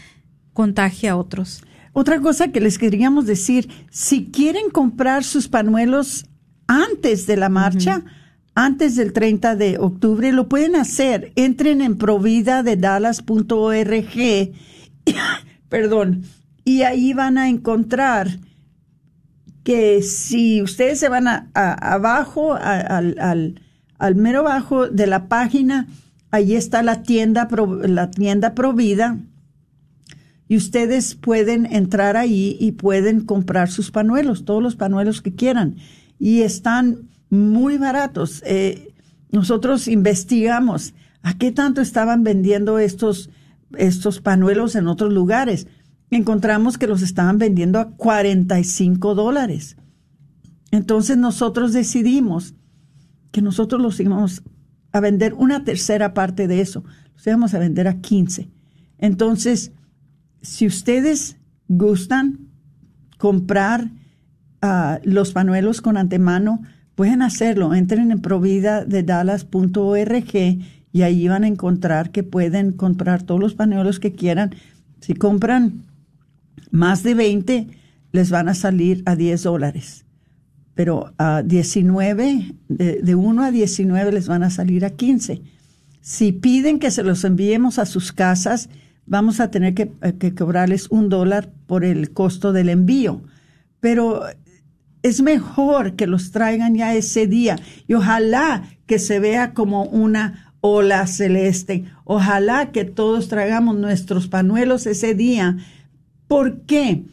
contagie 0.52 1.08
a 1.08 1.16
otros. 1.16 1.62
Otra 1.92 2.20
cosa 2.20 2.48
que 2.48 2.60
les 2.60 2.78
queríamos 2.78 3.26
decir, 3.26 3.68
si 3.90 4.26
quieren 4.26 4.70
comprar 4.70 5.22
sus 5.24 5.48
panuelos 5.48 6.26
antes 6.66 7.26
de 7.26 7.36
la 7.36 7.48
marcha, 7.48 8.04
antes 8.54 8.96
del 8.96 9.12
30 9.12 9.56
de 9.56 9.78
octubre, 9.78 10.32
lo 10.32 10.48
pueden 10.48 10.76
hacer. 10.76 11.32
Entren 11.36 11.82
en 11.82 11.96
providadedalas.org, 11.96 14.52
perdón, 15.68 16.22
y 16.64 16.82
ahí 16.82 17.12
van 17.12 17.38
a 17.38 17.48
encontrar 17.48 18.40
que 19.66 20.00
si 20.00 20.62
ustedes 20.62 21.00
se 21.00 21.08
van 21.08 21.50
abajo, 21.52 22.54
al, 22.54 23.58
al, 23.98 24.14
mero 24.14 24.38
abajo 24.38 24.86
de 24.86 25.08
la 25.08 25.26
página, 25.26 25.88
ahí 26.30 26.54
está 26.54 26.84
la 26.84 27.02
tienda, 27.02 27.48
la 27.82 28.12
tienda 28.12 28.54
Provida, 28.54 29.18
y 30.46 30.56
ustedes 30.56 31.16
pueden 31.16 31.66
entrar 31.66 32.16
ahí 32.16 32.56
y 32.60 32.72
pueden 32.72 33.22
comprar 33.22 33.68
sus 33.68 33.90
panuelos, 33.90 34.44
todos 34.44 34.62
los 34.62 34.76
panuelos 34.76 35.20
que 35.20 35.34
quieran. 35.34 35.78
Y 36.20 36.42
están 36.42 37.08
muy 37.28 37.76
baratos. 37.76 38.44
Eh, 38.46 38.94
nosotros 39.32 39.88
investigamos 39.88 40.94
a 41.22 41.36
qué 41.36 41.50
tanto 41.50 41.80
estaban 41.80 42.22
vendiendo 42.22 42.78
estos, 42.78 43.30
estos 43.76 44.20
panuelos 44.20 44.76
en 44.76 44.86
otros 44.86 45.12
lugares. 45.12 45.66
Encontramos 46.10 46.78
que 46.78 46.86
los 46.86 47.02
estaban 47.02 47.38
vendiendo 47.38 47.78
a 47.78 47.90
45 47.90 49.14
dólares. 49.14 49.76
Entonces 50.70 51.16
nosotros 51.16 51.72
decidimos 51.72 52.54
que 53.32 53.42
nosotros 53.42 53.80
los 53.80 53.98
íbamos 53.98 54.42
a 54.92 55.00
vender 55.00 55.34
una 55.34 55.64
tercera 55.64 56.14
parte 56.14 56.48
de 56.48 56.60
eso. 56.60 56.84
Los 57.14 57.26
íbamos 57.26 57.54
a 57.54 57.58
vender 57.58 57.88
a 57.88 58.00
15. 58.00 58.48
Entonces, 58.98 59.72
si 60.42 60.66
ustedes 60.66 61.36
gustan 61.68 62.48
comprar 63.18 63.90
ah, 64.62 65.00
los 65.02 65.32
panuelos 65.32 65.80
con 65.80 65.96
antemano, 65.96 66.62
pueden 66.94 67.22
hacerlo. 67.22 67.74
Entren 67.74 68.10
en 68.10 68.20
providadedalas.org 68.20 70.34
y 70.92 71.02
ahí 71.02 71.28
van 71.28 71.44
a 71.44 71.48
encontrar 71.48 72.10
que 72.10 72.22
pueden 72.22 72.72
comprar 72.72 73.22
todos 73.22 73.40
los 73.40 73.54
pañuelos 73.54 74.00
que 74.00 74.12
quieran. 74.12 74.54
Si 75.00 75.14
compran 75.14 75.82
más 76.70 77.02
de 77.02 77.14
20, 77.14 77.66
les 78.12 78.30
van 78.30 78.48
a 78.48 78.54
salir 78.54 79.02
a 79.06 79.16
10 79.16 79.42
dólares. 79.42 80.04
Pero 80.74 81.12
a 81.18 81.42
19, 81.42 82.54
de, 82.68 83.00
de 83.02 83.14
1 83.14 83.42
a 83.42 83.50
19 83.50 84.12
les 84.12 84.28
van 84.28 84.42
a 84.42 84.50
salir 84.50 84.84
a 84.84 84.90
15. 84.90 85.42
Si 86.00 86.32
piden 86.32 86.78
que 86.78 86.90
se 86.90 87.02
los 87.02 87.24
enviemos 87.24 87.78
a 87.78 87.86
sus 87.86 88.12
casas, 88.12 88.68
vamos 89.06 89.40
a 89.40 89.50
tener 89.50 89.74
que, 89.74 89.90
eh, 90.02 90.14
que 90.18 90.34
cobrarles 90.34 90.88
un 90.90 91.08
dólar 91.08 91.50
por 91.66 91.84
el 91.84 92.12
costo 92.12 92.52
del 92.52 92.68
envío. 92.68 93.22
Pero 93.80 94.22
es 95.02 95.22
mejor 95.22 95.94
que 95.94 96.06
los 96.06 96.32
traigan 96.32 96.74
ya 96.74 96.94
ese 96.94 97.26
día 97.26 97.58
y 97.86 97.94
ojalá 97.94 98.64
que 98.86 98.98
se 98.98 99.20
vea 99.20 99.54
como 99.54 99.84
una 99.84 100.54
ola 100.60 101.06
celeste. 101.06 101.84
Ojalá 102.04 102.72
que 102.72 102.84
todos 102.84 103.28
traigamos 103.28 103.76
nuestros 103.76 104.26
panuelos 104.28 104.86
ese 104.86 105.14
día. 105.14 105.58
¿Por 106.26 106.62
qué? 106.62 107.04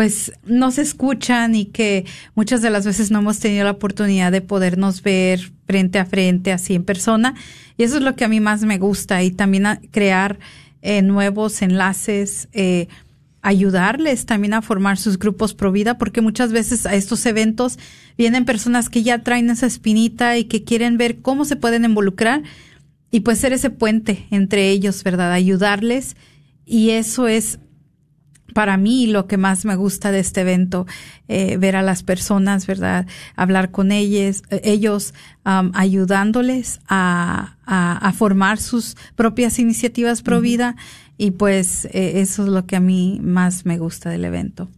pues 0.00 0.32
nos 0.46 0.78
escuchan 0.78 1.54
y 1.54 1.66
que 1.66 2.06
muchas 2.34 2.62
de 2.62 2.70
las 2.70 2.86
veces 2.86 3.10
no 3.10 3.18
hemos 3.18 3.38
tenido 3.38 3.64
la 3.64 3.72
oportunidad 3.72 4.32
de 4.32 4.40
podernos 4.40 5.02
ver 5.02 5.52
frente 5.66 5.98
a 5.98 6.06
frente, 6.06 6.52
así 6.52 6.74
en 6.74 6.84
persona. 6.84 7.34
Y 7.76 7.82
eso 7.82 7.98
es 7.98 8.02
lo 8.02 8.16
que 8.16 8.24
a 8.24 8.28
mí 8.28 8.40
más 8.40 8.62
me 8.62 8.78
gusta 8.78 9.22
y 9.22 9.30
también 9.30 9.66
crear 9.90 10.38
eh, 10.80 11.02
nuevos 11.02 11.60
enlaces, 11.60 12.48
eh, 12.54 12.88
ayudarles 13.42 14.24
también 14.24 14.54
a 14.54 14.62
formar 14.62 14.96
sus 14.96 15.18
grupos 15.18 15.52
pro 15.52 15.70
vida, 15.70 15.98
porque 15.98 16.22
muchas 16.22 16.50
veces 16.50 16.86
a 16.86 16.94
estos 16.94 17.26
eventos 17.26 17.78
vienen 18.16 18.46
personas 18.46 18.88
que 18.88 19.02
ya 19.02 19.22
traen 19.22 19.50
esa 19.50 19.66
espinita 19.66 20.38
y 20.38 20.44
que 20.44 20.64
quieren 20.64 20.96
ver 20.96 21.20
cómo 21.20 21.44
se 21.44 21.56
pueden 21.56 21.84
involucrar 21.84 22.42
y 23.10 23.20
pues 23.20 23.36
ser 23.36 23.52
ese 23.52 23.68
puente 23.68 24.26
entre 24.30 24.70
ellos, 24.70 25.04
¿verdad? 25.04 25.30
Ayudarles. 25.30 26.16
Y 26.64 26.92
eso 26.92 27.28
es 27.28 27.58
para 28.54 28.76
mí 28.76 29.06
lo 29.06 29.26
que 29.26 29.36
más 29.36 29.64
me 29.64 29.76
gusta 29.76 30.10
de 30.10 30.20
este 30.20 30.42
evento, 30.42 30.86
eh, 31.28 31.56
ver 31.56 31.76
a 31.76 31.82
las 31.82 32.02
personas, 32.02 32.66
¿verdad? 32.66 33.06
Hablar 33.36 33.70
con 33.70 33.92
ellos, 33.92 34.42
eh, 34.50 34.60
ellos 34.64 35.14
ayudándoles 35.44 36.80
a, 36.86 37.56
a, 37.66 38.12
formar 38.12 38.58
sus 38.58 38.96
propias 39.16 39.58
iniciativas 39.58 40.22
pro 40.22 40.40
vida 40.40 40.76
y 41.16 41.32
pues 41.32 41.86
eh, 41.86 42.20
eso 42.20 42.44
es 42.44 42.48
lo 42.50 42.66
que 42.66 42.76
a 42.76 42.80
mí 42.80 43.20
más 43.22 43.66
me 43.66 43.78
gusta 43.78 44.10
del 44.10 44.24
evento. 44.24 44.68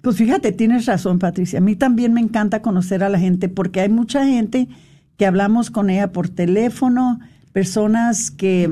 Pues 0.00 0.16
fíjate, 0.16 0.50
tienes 0.50 0.86
razón, 0.86 1.18
Patricia. 1.18 1.60
A 1.60 1.62
mí 1.62 1.76
también 1.76 2.12
me 2.12 2.20
encanta 2.20 2.62
conocer 2.62 3.04
a 3.04 3.08
la 3.08 3.18
gente 3.18 3.48
porque 3.48 3.80
hay 3.80 3.88
mucha 3.88 4.24
gente 4.26 4.68
que 5.16 5.26
hablamos 5.26 5.70
con 5.70 5.90
ella 5.90 6.10
por 6.10 6.28
teléfono, 6.28 7.20
personas 7.52 8.30
que, 8.30 8.68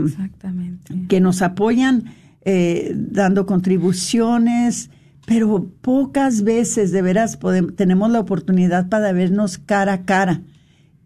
que 1.08 1.20
nos 1.20 1.42
apoyan 1.42 2.04
eh, 2.42 2.92
dando 2.94 3.46
contribuciones, 3.46 4.90
pero 5.26 5.66
pocas 5.80 6.42
veces 6.42 6.92
de 6.92 7.02
veras 7.02 7.36
podemos, 7.36 7.76
tenemos 7.76 8.10
la 8.10 8.20
oportunidad 8.20 8.88
para 8.88 9.12
vernos 9.12 9.58
cara 9.58 9.92
a 9.92 10.04
cara. 10.04 10.42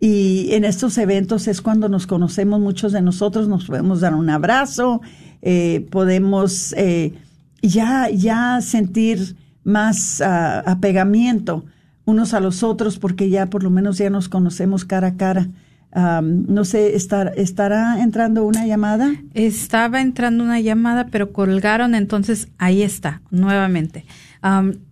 Y 0.00 0.48
en 0.52 0.64
estos 0.64 0.98
eventos 0.98 1.48
es 1.48 1.60
cuando 1.60 1.88
nos 1.88 2.06
conocemos 2.06 2.60
muchos 2.60 2.92
de 2.92 3.02
nosotros, 3.02 3.48
nos 3.48 3.66
podemos 3.66 4.00
dar 4.00 4.14
un 4.14 4.30
abrazo, 4.30 5.00
eh, 5.42 5.86
podemos 5.90 6.74
eh, 6.76 7.14
ya, 7.62 8.10
ya 8.10 8.60
sentir 8.60 9.36
más 9.64 10.20
uh, 10.20 10.68
apegamiento 10.68 11.64
unos 12.04 12.34
a 12.34 12.40
los 12.40 12.62
otros 12.62 12.98
porque 12.98 13.30
ya 13.30 13.46
por 13.46 13.62
lo 13.62 13.70
menos 13.70 13.98
ya 13.98 14.10
nos 14.10 14.28
conocemos 14.28 14.84
cara 14.84 15.08
a 15.08 15.16
cara 15.16 15.48
no 15.94 16.64
sé, 16.64 16.96
estar, 16.96 17.32
¿estará 17.36 18.02
entrando 18.02 18.44
una 18.44 18.66
llamada? 18.66 19.12
Estaba 19.32 20.00
entrando 20.00 20.42
una 20.42 20.60
llamada, 20.60 21.06
pero 21.06 21.32
colgaron, 21.32 21.94
entonces 21.94 22.48
ahí 22.58 22.82
está, 22.82 23.22
nuevamente. 23.30 24.04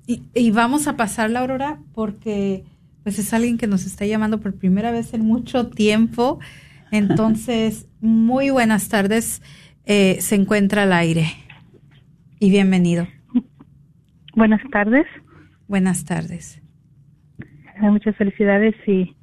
y, 0.07 0.51
vamos 0.53 0.87
a 0.87 0.97
pasar 0.97 1.31
la 1.31 1.41
Aurora 1.41 1.79
porque 1.93 2.65
pues 3.03 3.19
es 3.19 3.33
alguien 3.35 3.59
que 3.59 3.67
nos 3.67 3.85
está 3.85 4.07
llamando 4.07 4.41
por 4.41 4.55
primera 4.55 4.93
vez 4.93 5.13
en 5.13 5.25
mucho 5.25 5.69
tiempo. 5.69 6.39
Entonces, 6.93 7.89
muy 8.01 8.51
buenas 8.51 8.89
tardes. 8.89 9.43
Eh, 9.87 10.19
se 10.21 10.37
encuentra 10.37 10.85
al 10.85 10.93
aire. 10.93 11.27
Y 12.39 12.51
bienvenido. 12.51 13.09
Buenas 14.37 14.61
tardes. 14.71 15.07
Buenas 15.67 16.05
tardes. 16.05 16.63
Muchas 17.81 18.15
felicidades 18.17 18.75
y 18.87 19.17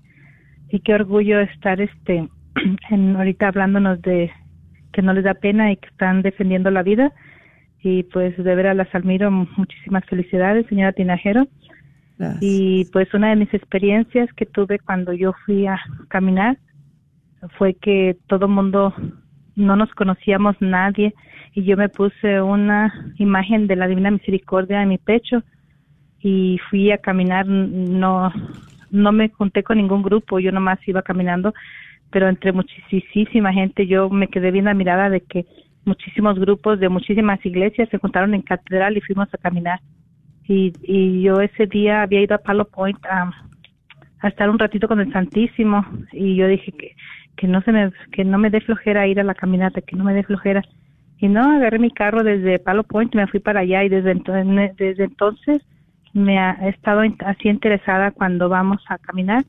y 0.70 0.80
qué 0.82 0.94
orgullo 0.94 1.40
estar 1.40 1.82
este 1.82 2.28
en, 2.90 3.16
ahorita 3.16 3.48
hablándonos 3.48 4.02
de 4.02 4.32
que 4.92 5.02
no 5.02 5.14
les 5.14 5.24
da 5.24 5.34
pena 5.34 5.72
y 5.72 5.78
que 5.78 5.88
están 5.88 6.22
defendiendo 6.22 6.72
la 6.72 6.84
vida. 6.84 7.12
Y 7.82 8.04
pues 8.04 8.36
de 8.38 8.56
veras 8.56 8.76
las 8.76 8.94
admiro. 8.94 9.32
Muchísimas 9.32 10.06
felicidades 10.06 10.68
señora 10.68 10.94
Tinajero. 10.94 11.48
Y 12.42 12.84
pues 12.92 13.14
una 13.14 13.30
de 13.30 13.38
mis 13.38 13.54
experiencias 13.54 14.30
que 14.34 14.46
tuve 14.46 14.78
cuando 14.80 15.14
yo 15.14 15.32
fui 15.46 15.68
a 15.68 15.80
caminar 16.10 16.58
fue 17.58 17.76
que 17.76 18.18
todo 18.28 18.50
mundo 18.50 18.94
no 19.56 19.78
nos 19.78 19.90
conocíamos 19.94 20.58
nadie. 20.60 21.14
Y 21.54 21.64
yo 21.64 21.78
me 21.78 21.88
puse 21.88 22.42
una 22.42 23.14
imagen 23.18 23.68
de 23.68 23.78
la 23.78 23.88
Divina 23.88 24.12
Misericordia 24.12 24.84
en 24.84 24.90
mi 24.90 24.98
pecho 24.98 25.42
y 26.20 26.60
fui 26.70 26.92
a 26.92 26.98
caminar 26.98 27.48
no 27.48 28.34
no 28.92 29.12
me 29.12 29.30
junté 29.30 29.64
con 29.64 29.78
ningún 29.78 30.04
grupo, 30.04 30.40
yo 30.40 30.52
nomás 30.52 30.80
iba 30.88 31.02
caminando, 31.02 31.54
pero 32.12 32.28
entre 32.28 32.52
muchísima 32.52 33.54
gente 33.54 33.88
yo 33.88 34.10
me 34.10 34.28
quedé 34.28 34.52
bien 34.52 34.68
admirada 34.68 35.10
de 35.10 35.22
que 35.22 35.46
muchísimos 35.86 36.40
grupos 36.40 36.80
de 36.80 36.90
muchísimas 36.90 37.44
iglesias 37.46 37.90
se 37.90 37.98
juntaron 37.98 38.34
en 38.34 38.42
catedral 38.42 38.98
y 38.98 39.02
fuimos 39.02 39.28
a 39.34 39.38
caminar. 39.38 39.80
Y, 40.48 40.74
y 40.82 41.22
yo 41.22 41.42
ese 41.42 41.68
día 41.68 42.02
había 42.02 42.22
ido 42.22 42.36
a 42.36 42.40
Palo 42.40 42.66
Point 42.66 42.98
a, 43.06 43.32
a 44.22 44.28
estar 44.28 44.50
un 44.50 44.60
ratito 44.60 44.88
con 44.88 45.00
el 45.00 45.12
Santísimo 45.12 45.86
y 46.12 46.36
yo 46.36 46.48
dije 46.48 46.72
que, 46.72 46.96
que 47.38 47.48
no 47.48 47.62
se 47.62 47.72
me 47.72 47.92
que 48.12 48.24
no 48.24 48.38
me 48.38 48.50
dé 48.50 48.62
flojera 48.62 49.08
ir 49.08 49.20
a 49.20 49.24
la 49.24 49.36
caminata, 49.36 49.82
que 49.82 49.96
no 49.96 50.04
me 50.04 50.14
dé 50.14 50.24
flojera. 50.24 50.64
Y 51.20 51.28
no, 51.28 51.42
agarré 51.52 51.80
mi 51.80 51.92
carro 51.92 52.24
desde 52.24 52.60
Palo 52.60 52.84
Point 52.84 53.14
y 53.14 53.18
me 53.18 53.28
fui 53.28 53.40
para 53.40 53.60
allá 53.60 53.84
y 53.84 53.90
desde, 53.90 54.16
desde 54.78 55.04
entonces 55.04 55.62
me 56.14 56.40
ha 56.40 56.52
estado 56.68 57.02
así 57.26 57.50
interesada 57.50 58.12
cuando 58.12 58.50
vamos 58.50 58.84
a 58.90 58.98
caminar 58.98 59.44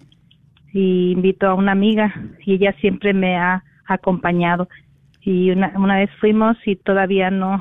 y 0.72 1.12
invito 1.12 1.48
a 1.48 1.54
una 1.54 1.72
amiga 1.72 2.14
y 2.44 2.54
ella 2.54 2.74
siempre 2.80 3.12
me 3.12 3.36
ha 3.36 3.64
acompañado. 3.86 4.68
Y 5.22 5.50
una, 5.50 5.72
una 5.76 5.96
vez 5.96 6.10
fuimos 6.20 6.56
y 6.66 6.76
todavía 6.76 7.30
no 7.30 7.60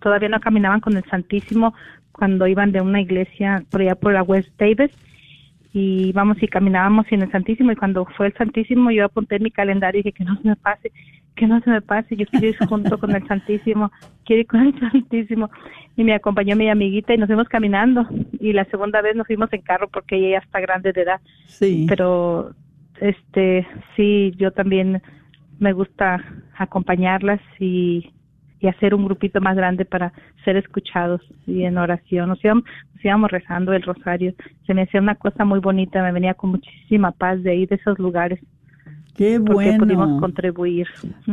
todavía 0.00 0.28
no 0.28 0.40
caminaban 0.40 0.80
con 0.80 0.96
el 0.96 1.04
Santísimo 1.04 1.74
cuando 2.12 2.46
iban 2.46 2.72
de 2.72 2.80
una 2.80 3.00
iglesia 3.00 3.62
por 3.70 3.82
allá 3.82 3.94
por 3.94 4.12
la 4.12 4.22
West 4.22 4.50
Davis. 4.58 4.90
Y 5.72 6.12
vamos 6.12 6.42
y 6.42 6.48
caminábamos 6.48 7.06
en 7.10 7.22
el 7.22 7.30
Santísimo 7.30 7.70
y 7.70 7.76
cuando 7.76 8.04
fue 8.16 8.28
el 8.28 8.34
Santísimo 8.34 8.90
yo 8.90 9.04
apunté 9.04 9.36
en 9.36 9.44
mi 9.44 9.50
calendario 9.50 10.00
y 10.00 10.02
dije 10.02 10.12
que 10.12 10.24
no 10.24 10.36
se 10.40 10.48
me 10.48 10.56
pase 10.56 10.90
que 11.40 11.46
no 11.46 11.58
se 11.62 11.70
me 11.70 11.80
pase, 11.80 12.16
yo 12.16 12.26
quiero 12.26 12.48
ir 12.48 12.56
junto 12.68 12.98
con 12.98 13.16
el 13.16 13.26
Santísimo, 13.26 13.90
quiero 14.26 14.42
ir 14.42 14.46
con 14.46 14.60
el 14.60 14.78
Santísimo. 14.78 15.50
Y 15.96 16.04
me 16.04 16.12
acompañó 16.12 16.54
mi 16.54 16.68
amiguita 16.68 17.14
y 17.14 17.16
nos 17.16 17.28
fuimos 17.28 17.48
caminando. 17.48 18.06
Y 18.38 18.52
la 18.52 18.66
segunda 18.66 19.00
vez 19.00 19.16
nos 19.16 19.26
fuimos 19.26 19.50
en 19.54 19.62
carro 19.62 19.88
porque 19.88 20.16
ella 20.16 20.38
ya 20.38 20.44
está 20.44 20.60
grande 20.60 20.92
de 20.92 21.00
edad. 21.00 21.20
Sí. 21.46 21.86
Pero, 21.88 22.50
este, 23.00 23.66
sí, 23.96 24.34
yo 24.36 24.50
también 24.50 25.00
me 25.58 25.72
gusta 25.72 26.22
acompañarlas 26.58 27.40
y, 27.58 28.12
y 28.60 28.66
hacer 28.68 28.94
un 28.94 29.06
grupito 29.06 29.40
más 29.40 29.56
grande 29.56 29.86
para 29.86 30.12
ser 30.44 30.58
escuchados 30.58 31.22
y 31.46 31.64
en 31.64 31.78
oración. 31.78 32.28
Nos 32.28 32.44
íbamos, 32.44 32.64
nos 32.94 33.02
íbamos 33.02 33.30
rezando 33.30 33.72
el 33.72 33.82
rosario. 33.82 34.34
Se 34.66 34.74
me 34.74 34.82
hacía 34.82 35.00
una 35.00 35.14
cosa 35.14 35.46
muy 35.46 35.60
bonita, 35.60 36.02
me 36.02 36.12
venía 36.12 36.34
con 36.34 36.50
muchísima 36.50 37.12
paz 37.12 37.42
de 37.42 37.56
ir 37.56 37.68
de 37.70 37.76
esos 37.76 37.98
lugares. 37.98 38.40
Qué 39.14 39.38
bueno. 39.38 39.84
pudimos 39.84 40.20
contribuir. 40.20 40.86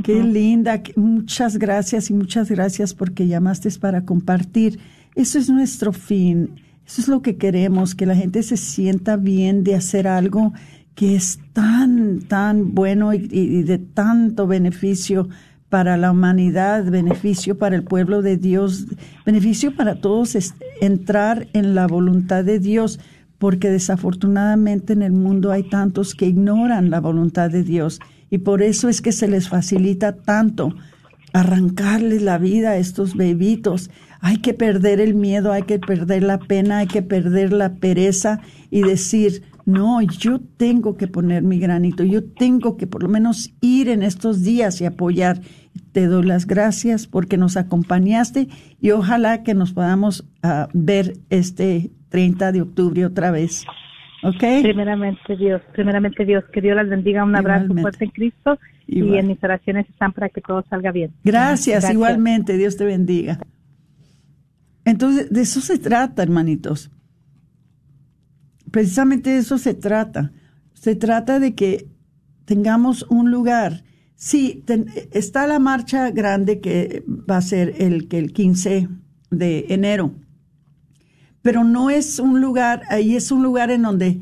Qué 0.03 0.23
linda. 0.23 0.81
Muchas 0.95 1.57
gracias 1.57 2.09
y 2.09 2.13
muchas 2.13 2.49
gracias 2.49 2.93
porque 2.93 3.27
llamaste 3.27 3.69
para 3.79 4.05
compartir. 4.05 4.79
Eso 5.15 5.39
es 5.39 5.49
nuestro 5.49 5.93
fin. 5.93 6.61
Eso 6.85 7.01
es 7.01 7.07
lo 7.07 7.21
que 7.21 7.37
queremos, 7.37 7.95
que 7.95 8.05
la 8.05 8.15
gente 8.15 8.43
se 8.43 8.57
sienta 8.57 9.17
bien 9.17 9.63
de 9.63 9.75
hacer 9.75 10.07
algo 10.07 10.53
que 10.95 11.15
es 11.15 11.39
tan, 11.53 12.21
tan 12.21 12.73
bueno 12.73 13.13
y, 13.13 13.27
y 13.29 13.63
de 13.63 13.77
tanto 13.77 14.47
beneficio 14.47 15.27
para 15.69 15.97
la 15.97 16.11
humanidad, 16.11 16.89
beneficio 16.89 17.57
para 17.57 17.75
el 17.75 17.83
pueblo 17.83 18.21
de 18.21 18.37
Dios, 18.37 18.85
beneficio 19.25 19.75
para 19.75 19.99
todos, 19.99 20.35
es 20.35 20.55
entrar 20.79 21.47
en 21.53 21.75
la 21.75 21.87
voluntad 21.87 22.43
de 22.45 22.59
Dios 22.59 22.99
porque 23.37 23.69
desafortunadamente 23.69 24.93
en 24.93 25.01
el 25.01 25.11
mundo 25.11 25.51
hay 25.51 25.63
tantos 25.63 26.15
que 26.15 26.27
ignoran 26.27 26.89
la 26.89 26.99
voluntad 26.99 27.49
de 27.49 27.63
Dios 27.63 27.99
y 28.29 28.39
por 28.39 28.61
eso 28.61 28.89
es 28.89 29.01
que 29.01 29.11
se 29.11 29.27
les 29.27 29.49
facilita 29.49 30.15
tanto 30.15 30.73
arrancarles 31.33 32.21
la 32.21 32.37
vida 32.37 32.71
a 32.71 32.77
estos 32.77 33.15
bebitos. 33.15 33.89
Hay 34.19 34.37
que 34.37 34.53
perder 34.53 34.99
el 34.99 35.13
miedo, 35.13 35.51
hay 35.51 35.63
que 35.63 35.79
perder 35.79 36.23
la 36.23 36.39
pena, 36.39 36.79
hay 36.79 36.87
que 36.87 37.01
perder 37.01 37.53
la 37.53 37.75
pereza 37.75 38.41
y 38.71 38.81
decir, 38.81 39.43
no, 39.65 40.01
yo 40.01 40.39
tengo 40.39 40.97
que 40.97 41.07
poner 41.07 41.43
mi 41.43 41.59
granito, 41.59 42.03
yo 42.03 42.23
tengo 42.23 42.77
que 42.77 42.87
por 42.87 43.03
lo 43.03 43.09
menos 43.09 43.53
ir 43.61 43.89
en 43.89 44.01
estos 44.01 44.43
días 44.43 44.81
y 44.81 44.85
apoyar. 44.85 45.41
Te 45.91 46.07
doy 46.07 46.25
las 46.25 46.47
gracias 46.47 47.05
porque 47.05 47.37
nos 47.37 47.55
acompañaste 47.57 48.47
y 48.81 48.91
ojalá 48.91 49.43
que 49.43 49.53
nos 49.53 49.73
podamos 49.73 50.25
ah, 50.41 50.69
ver 50.73 51.19
este 51.29 51.91
30 52.09 52.51
de 52.51 52.61
octubre 52.61 53.05
otra 53.05 53.31
vez. 53.31 53.65
¿Ok? 54.23 54.43
Primeramente 54.63 55.35
Dios, 55.37 55.61
primeramente 55.73 56.25
Dios, 56.25 56.43
que 56.51 56.61
Dios 56.61 56.75
las 56.75 56.89
bendiga, 56.89 57.23
un 57.23 57.35
abrazo 57.35 57.73
fuerte 57.73 58.05
en 58.05 58.11
Cristo 58.11 58.59
y 58.87 59.15
en 59.15 59.27
mis 59.27 59.43
oraciones 59.43 59.87
están 59.89 60.13
para 60.13 60.29
que 60.29 60.41
todo 60.41 60.63
salga 60.69 60.91
bien. 60.91 61.11
Gracias, 61.23 61.91
igualmente, 61.91 62.57
Dios 62.57 62.77
te 62.77 62.85
bendiga. 62.85 63.39
Entonces, 64.85 65.29
de 65.29 65.41
eso 65.41 65.61
se 65.61 65.77
trata, 65.77 66.23
hermanitos 66.23 66.89
precisamente 68.71 69.31
de 69.31 69.39
eso 69.39 69.57
se 69.57 69.73
trata. 69.73 70.31
Se 70.73 70.95
trata 70.95 71.39
de 71.39 71.55
que 71.55 71.87
tengamos 72.45 73.05
un 73.09 73.31
lugar. 73.31 73.83
Sí, 74.15 74.63
está 75.11 75.47
la 75.47 75.59
marcha 75.59 76.11
grande 76.11 76.59
que 76.59 77.03
va 77.07 77.37
a 77.37 77.41
ser 77.41 77.75
el, 77.77 78.07
el 78.11 78.33
15 78.33 78.87
de 79.29 79.65
enero, 79.69 80.13
pero 81.47 81.63
no 81.63 81.89
es 81.89 82.19
un 82.19 82.41
lugar, 82.41 82.81
ahí 82.89 83.15
es 83.15 83.31
un 83.31 83.41
lugar 83.41 83.71
en 83.71 83.83
donde 83.83 84.19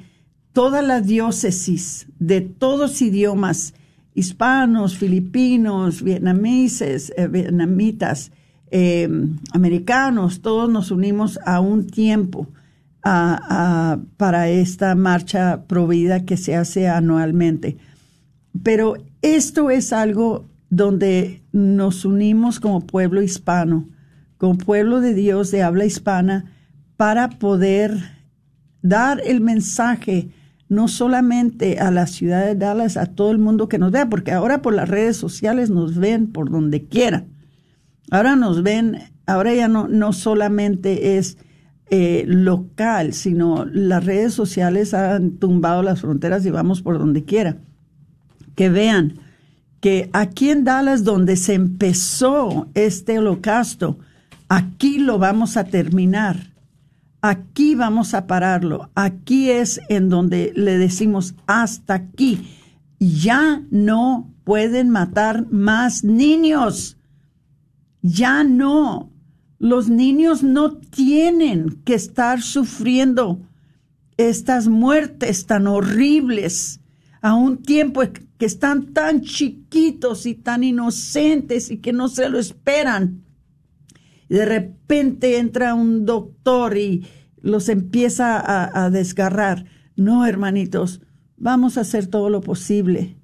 todas 0.54 0.86
las 0.86 1.08
diócesis 1.08 2.06
de 2.20 2.42
todos 2.42 3.02
idiomas, 3.02 3.74
hispanos, 4.14 4.96
filipinos, 4.96 6.04
vietnamitas, 6.04 7.12
eh, 7.18 7.28
vietnamitas, 7.28 8.32
eh, 8.70 9.10
americanos, 9.54 10.42
todos 10.42 10.70
nos 10.70 10.92
unimos 10.92 11.40
a 11.48 11.62
un 11.62 11.88
tiempo 11.88 12.48
para 13.02 14.48
esta 14.48 14.94
marcha 14.94 15.64
provida 15.66 16.26
que 16.26 16.38
se 16.38 16.56
hace 16.56 16.88
anualmente. 16.88 17.78
Pero 18.62 18.98
esto 19.24 19.72
es 19.72 19.94
algo 19.94 20.46
donde 20.70 21.42
nos 21.52 22.06
unimos 22.06 22.60
como 22.60 22.82
pueblo 22.82 23.24
hispano, 23.24 23.88
como 24.38 24.60
pueblo 24.60 25.02
de 25.02 25.16
Dios 25.16 25.50
de 25.50 25.64
habla 25.64 25.86
hispana, 25.86 26.52
para 26.98 27.30
poder 27.30 27.98
dar 28.82 29.22
el 29.26 29.42
mensaje 29.42 30.30
no 30.68 30.88
solamente 30.88 31.80
a 31.80 31.92
la 31.92 32.08
ciudad 32.08 32.46
de 32.46 32.56
Dallas, 32.56 32.98
a 32.98 33.06
todo 33.06 33.32
el 33.32 33.38
mundo 33.38 33.70
que 33.70 33.78
nos 33.78 33.92
vea, 33.92 34.10
porque 34.10 34.32
ahora 34.32 34.62
por 34.62 34.74
las 34.74 34.90
redes 34.90 35.18
sociales 35.18 35.70
nos 35.70 35.96
ven 35.98 36.28
por 36.28 36.50
donde 36.50 36.86
quiera. 36.86 37.26
Ahora 38.12 38.36
nos 38.36 38.64
ven, 38.64 39.00
ahora 39.26 39.54
ya 39.54 39.68
no, 39.68 39.88
no 39.88 40.14
solamente 40.14 41.18
es 41.18 41.38
eh, 41.92 42.24
local, 42.28 43.14
sino 43.14 43.66
las 43.66 44.04
redes 44.04 44.34
sociales 44.34 44.94
han 44.94 45.38
tumbado 45.38 45.84
las 45.84 46.02
fronteras 46.02 46.46
y 46.46 46.50
vamos 46.50 46.82
por 46.82 46.98
donde 46.98 47.24
quiera. 47.24 47.58
Que 48.56 48.70
vean 48.70 49.20
que 49.82 50.10
aquí 50.14 50.50
en 50.50 50.64
Dallas, 50.64 51.04
donde 51.04 51.36
se 51.36 51.54
empezó 51.54 52.70
este 52.74 53.20
holocausto, 53.20 54.00
aquí 54.50 54.98
lo 54.98 55.20
vamos 55.20 55.58
a 55.58 55.66
terminar. 55.66 56.55
Aquí 57.28 57.74
vamos 57.74 58.14
a 58.14 58.28
pararlo. 58.28 58.92
Aquí 58.94 59.50
es 59.50 59.82
en 59.90 60.10
donde 60.10 60.54
le 60.56 60.78
decimos 60.78 61.34
hasta 61.48 61.96
aquí. 61.96 62.56
Ya 63.00 63.64
no 63.72 64.32
pueden 64.44 64.92
matar 64.92 65.48
más 65.50 66.04
niños. 66.04 66.98
Ya 68.04 68.44
no. 68.44 69.12
Los 69.58 69.90
niños 69.90 70.44
no 70.44 70.78
tienen 70.78 71.82
que 71.84 71.96
estar 71.96 72.44
sufriendo 72.44 73.42
estas 74.18 74.68
muertes 74.68 75.48
tan 75.48 75.66
horribles 75.66 76.80
a 77.22 77.34
un 77.34 77.64
tiempo 77.64 78.04
que 78.38 78.46
están 78.46 78.94
tan 78.94 79.22
chiquitos 79.22 80.28
y 80.28 80.36
tan 80.36 80.64
inocentes 80.64 81.72
y 81.72 81.78
que 81.78 81.92
no 81.92 82.08
se 82.08 82.30
lo 82.30 82.38
esperan. 82.38 83.25
Y 84.30 84.36
de 84.36 84.46
repente 84.46 85.38
entra 85.38 85.74
un 85.74 86.06
doctor 86.06 86.78
y 86.78 87.06
los 87.42 87.70
empieza 87.70 88.40
a, 88.40 88.86
a 88.86 88.90
desgarrar. 88.90 89.66
No, 89.96 90.26
hermanitos, 90.26 91.02
vamos 91.38 91.78
a 91.78 91.82
hacer 91.82 92.08
todo 92.08 92.30
lo 92.30 92.42
posible 92.42 93.16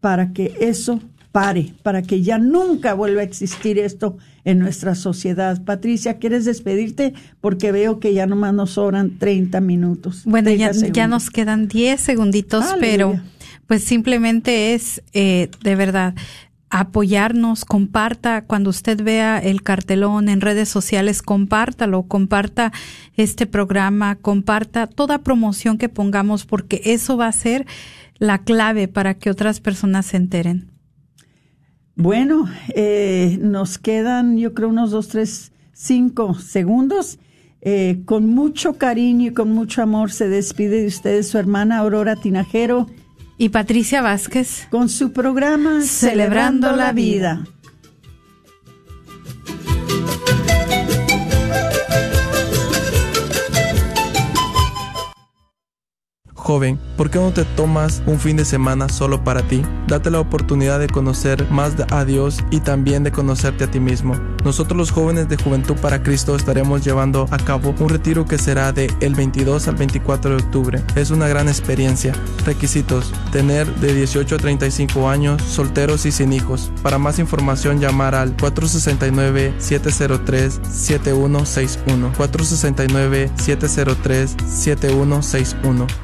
para 0.00 0.32
que 0.32 0.54
eso 0.60 1.00
pare, 1.34 1.74
para 1.82 2.02
que 2.02 2.22
ya 2.22 2.38
nunca 2.38 2.94
vuelva 2.94 3.22
a 3.22 3.24
existir 3.24 3.80
esto 3.80 4.16
en 4.44 4.60
nuestra 4.60 4.94
sociedad. 4.94 5.64
Patricia, 5.64 6.18
¿quieres 6.18 6.44
despedirte? 6.44 7.12
Porque 7.40 7.72
veo 7.72 7.98
que 7.98 8.14
ya 8.14 8.28
nomás 8.28 8.54
nos 8.54 8.70
sobran 8.70 9.18
30 9.18 9.60
minutos. 9.60 10.22
Bueno, 10.26 10.52
ya, 10.52 10.70
ya, 10.70 11.08
nos 11.08 11.30
quedan 11.30 11.66
10 11.66 12.00
segunditos, 12.00 12.64
pero 12.78 13.20
pues 13.66 13.82
simplemente 13.82 14.74
es 14.74 15.02
eh, 15.12 15.50
de 15.64 15.74
verdad 15.74 16.14
apoyarnos, 16.76 17.64
comparta 17.64 18.46
cuando 18.46 18.70
usted 18.70 19.00
vea 19.00 19.38
el 19.38 19.62
cartelón 19.62 20.28
en 20.28 20.40
redes 20.40 20.68
sociales, 20.68 21.22
compártalo, 21.22 22.02
comparta 22.02 22.72
este 23.14 23.46
programa, 23.46 24.16
comparta 24.16 24.88
toda 24.88 25.18
promoción 25.18 25.78
que 25.78 25.88
pongamos 25.88 26.44
porque 26.46 26.80
eso 26.84 27.16
va 27.16 27.28
a 27.28 27.32
ser 27.32 27.64
la 28.18 28.38
clave 28.38 28.88
para 28.88 29.14
que 29.14 29.30
otras 29.30 29.60
personas 29.60 30.06
se 30.06 30.16
enteren. 30.16 30.72
Bueno, 31.94 32.46
eh, 32.74 33.38
nos 33.40 33.78
quedan 33.78 34.36
yo 34.36 34.52
creo 34.52 34.68
unos 34.68 34.90
dos, 34.90 35.06
tres, 35.06 35.52
cinco 35.72 36.34
segundos. 36.34 37.20
Eh, 37.66 38.02
con 38.04 38.26
mucho 38.26 38.74
cariño 38.74 39.28
y 39.28 39.32
con 39.32 39.52
mucho 39.52 39.80
amor 39.80 40.10
se 40.10 40.28
despide 40.28 40.82
de 40.82 40.88
ustedes 40.88 41.28
su 41.28 41.38
hermana 41.38 41.78
Aurora 41.78 42.16
Tinajero 42.16 42.88
y 43.38 43.48
Patricia 43.48 44.02
Vázquez 44.02 44.66
con 44.70 44.88
su 44.88 45.12
programa 45.12 45.82
Celebrando, 45.82 46.74
la 46.74 46.92
vida. 46.92 47.44
Joven, 56.44 56.78
¿por 56.98 57.08
qué 57.08 57.18
no 57.18 57.32
te 57.32 57.46
tomas 57.46 58.02
un 58.04 58.20
fin 58.20 58.36
de 58.36 58.44
semana 58.44 58.90
solo 58.90 59.24
para 59.24 59.40
ti? 59.48 59.62
Date 59.88 60.10
la 60.10 60.20
oportunidad 60.20 60.78
de 60.78 60.88
conocer 60.88 61.50
más 61.50 61.72
a 61.90 62.04
Dios 62.04 62.44
y 62.50 62.60
también 62.60 63.02
de 63.02 63.12
conocerte 63.12 63.64
a 63.64 63.70
ti 63.70 63.80
mismo. 63.80 64.14
Nosotros 64.44 64.76
los 64.76 64.90
jóvenes 64.90 65.26
de 65.30 65.38
Juventud 65.38 65.74
para 65.76 66.02
Cristo 66.02 66.36
estaremos 66.36 66.84
llevando 66.84 67.26
a 67.30 67.38
cabo 67.38 67.74
un 67.78 67.88
retiro 67.88 68.26
que 68.26 68.36
será 68.36 68.72
de 68.72 68.92
el 69.00 69.14
22 69.14 69.68
al 69.68 69.76
24 69.76 70.32
de 70.32 70.36
octubre. 70.36 70.82
Es 70.96 71.10
una 71.10 71.28
gran 71.28 71.48
experiencia. 71.48 72.12
Requisitos: 72.44 73.10
tener 73.32 73.66
de 73.76 73.94
18 73.94 74.34
a 74.34 74.38
35 74.38 75.08
años, 75.08 75.40
solteros 75.40 76.04
y 76.04 76.12
sin 76.12 76.34
hijos. 76.34 76.70
Para 76.82 76.98
más 76.98 77.18
información 77.18 77.80
llamar 77.80 78.14
al 78.14 78.36
469 78.36 79.54
703 79.56 80.60
7161. 80.70 82.12
469 82.14 83.30
703 83.34 84.36
7161. 84.46 86.03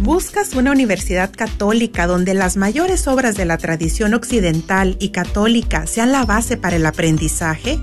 ¿Buscas 0.00 0.54
una 0.54 0.72
universidad 0.72 1.30
católica 1.30 2.06
donde 2.06 2.34
las 2.34 2.56
mayores 2.56 3.06
obras 3.06 3.36
de 3.36 3.44
la 3.44 3.58
tradición 3.58 4.14
occidental 4.14 4.96
y 4.98 5.10
católica 5.10 5.86
sean 5.86 6.10
la 6.10 6.24
base 6.24 6.56
para 6.56 6.76
el 6.76 6.86
aprendizaje? 6.86 7.78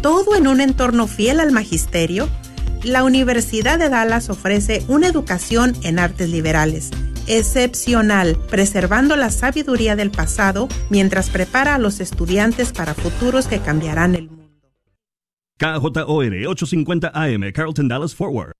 ¿Todo 0.00 0.36
en 0.36 0.46
un 0.46 0.60
entorno 0.60 1.06
fiel 1.06 1.40
al 1.40 1.50
magisterio? 1.50 2.28
La 2.82 3.04
Universidad 3.04 3.78
de 3.78 3.88
Dallas 3.88 4.30
ofrece 4.30 4.84
una 4.88 5.08
educación 5.08 5.74
en 5.82 5.98
artes 5.98 6.28
liberales 6.30 6.90
excepcional, 7.26 8.36
preservando 8.50 9.16
la 9.16 9.30
sabiduría 9.30 9.96
del 9.96 10.10
pasado 10.10 10.68
mientras 10.90 11.30
prepara 11.30 11.74
a 11.74 11.78
los 11.78 12.00
estudiantes 12.00 12.72
para 12.72 12.94
futuros 12.94 13.46
que 13.46 13.60
cambiarán 13.60 14.14
el 14.14 14.28
mundo. 14.28 14.42
KJOR 15.58 16.46
850 16.48 17.12
AM, 17.14 17.52
Carlton 17.52 17.88
Dallas 17.88 18.14
Forward. 18.14 18.50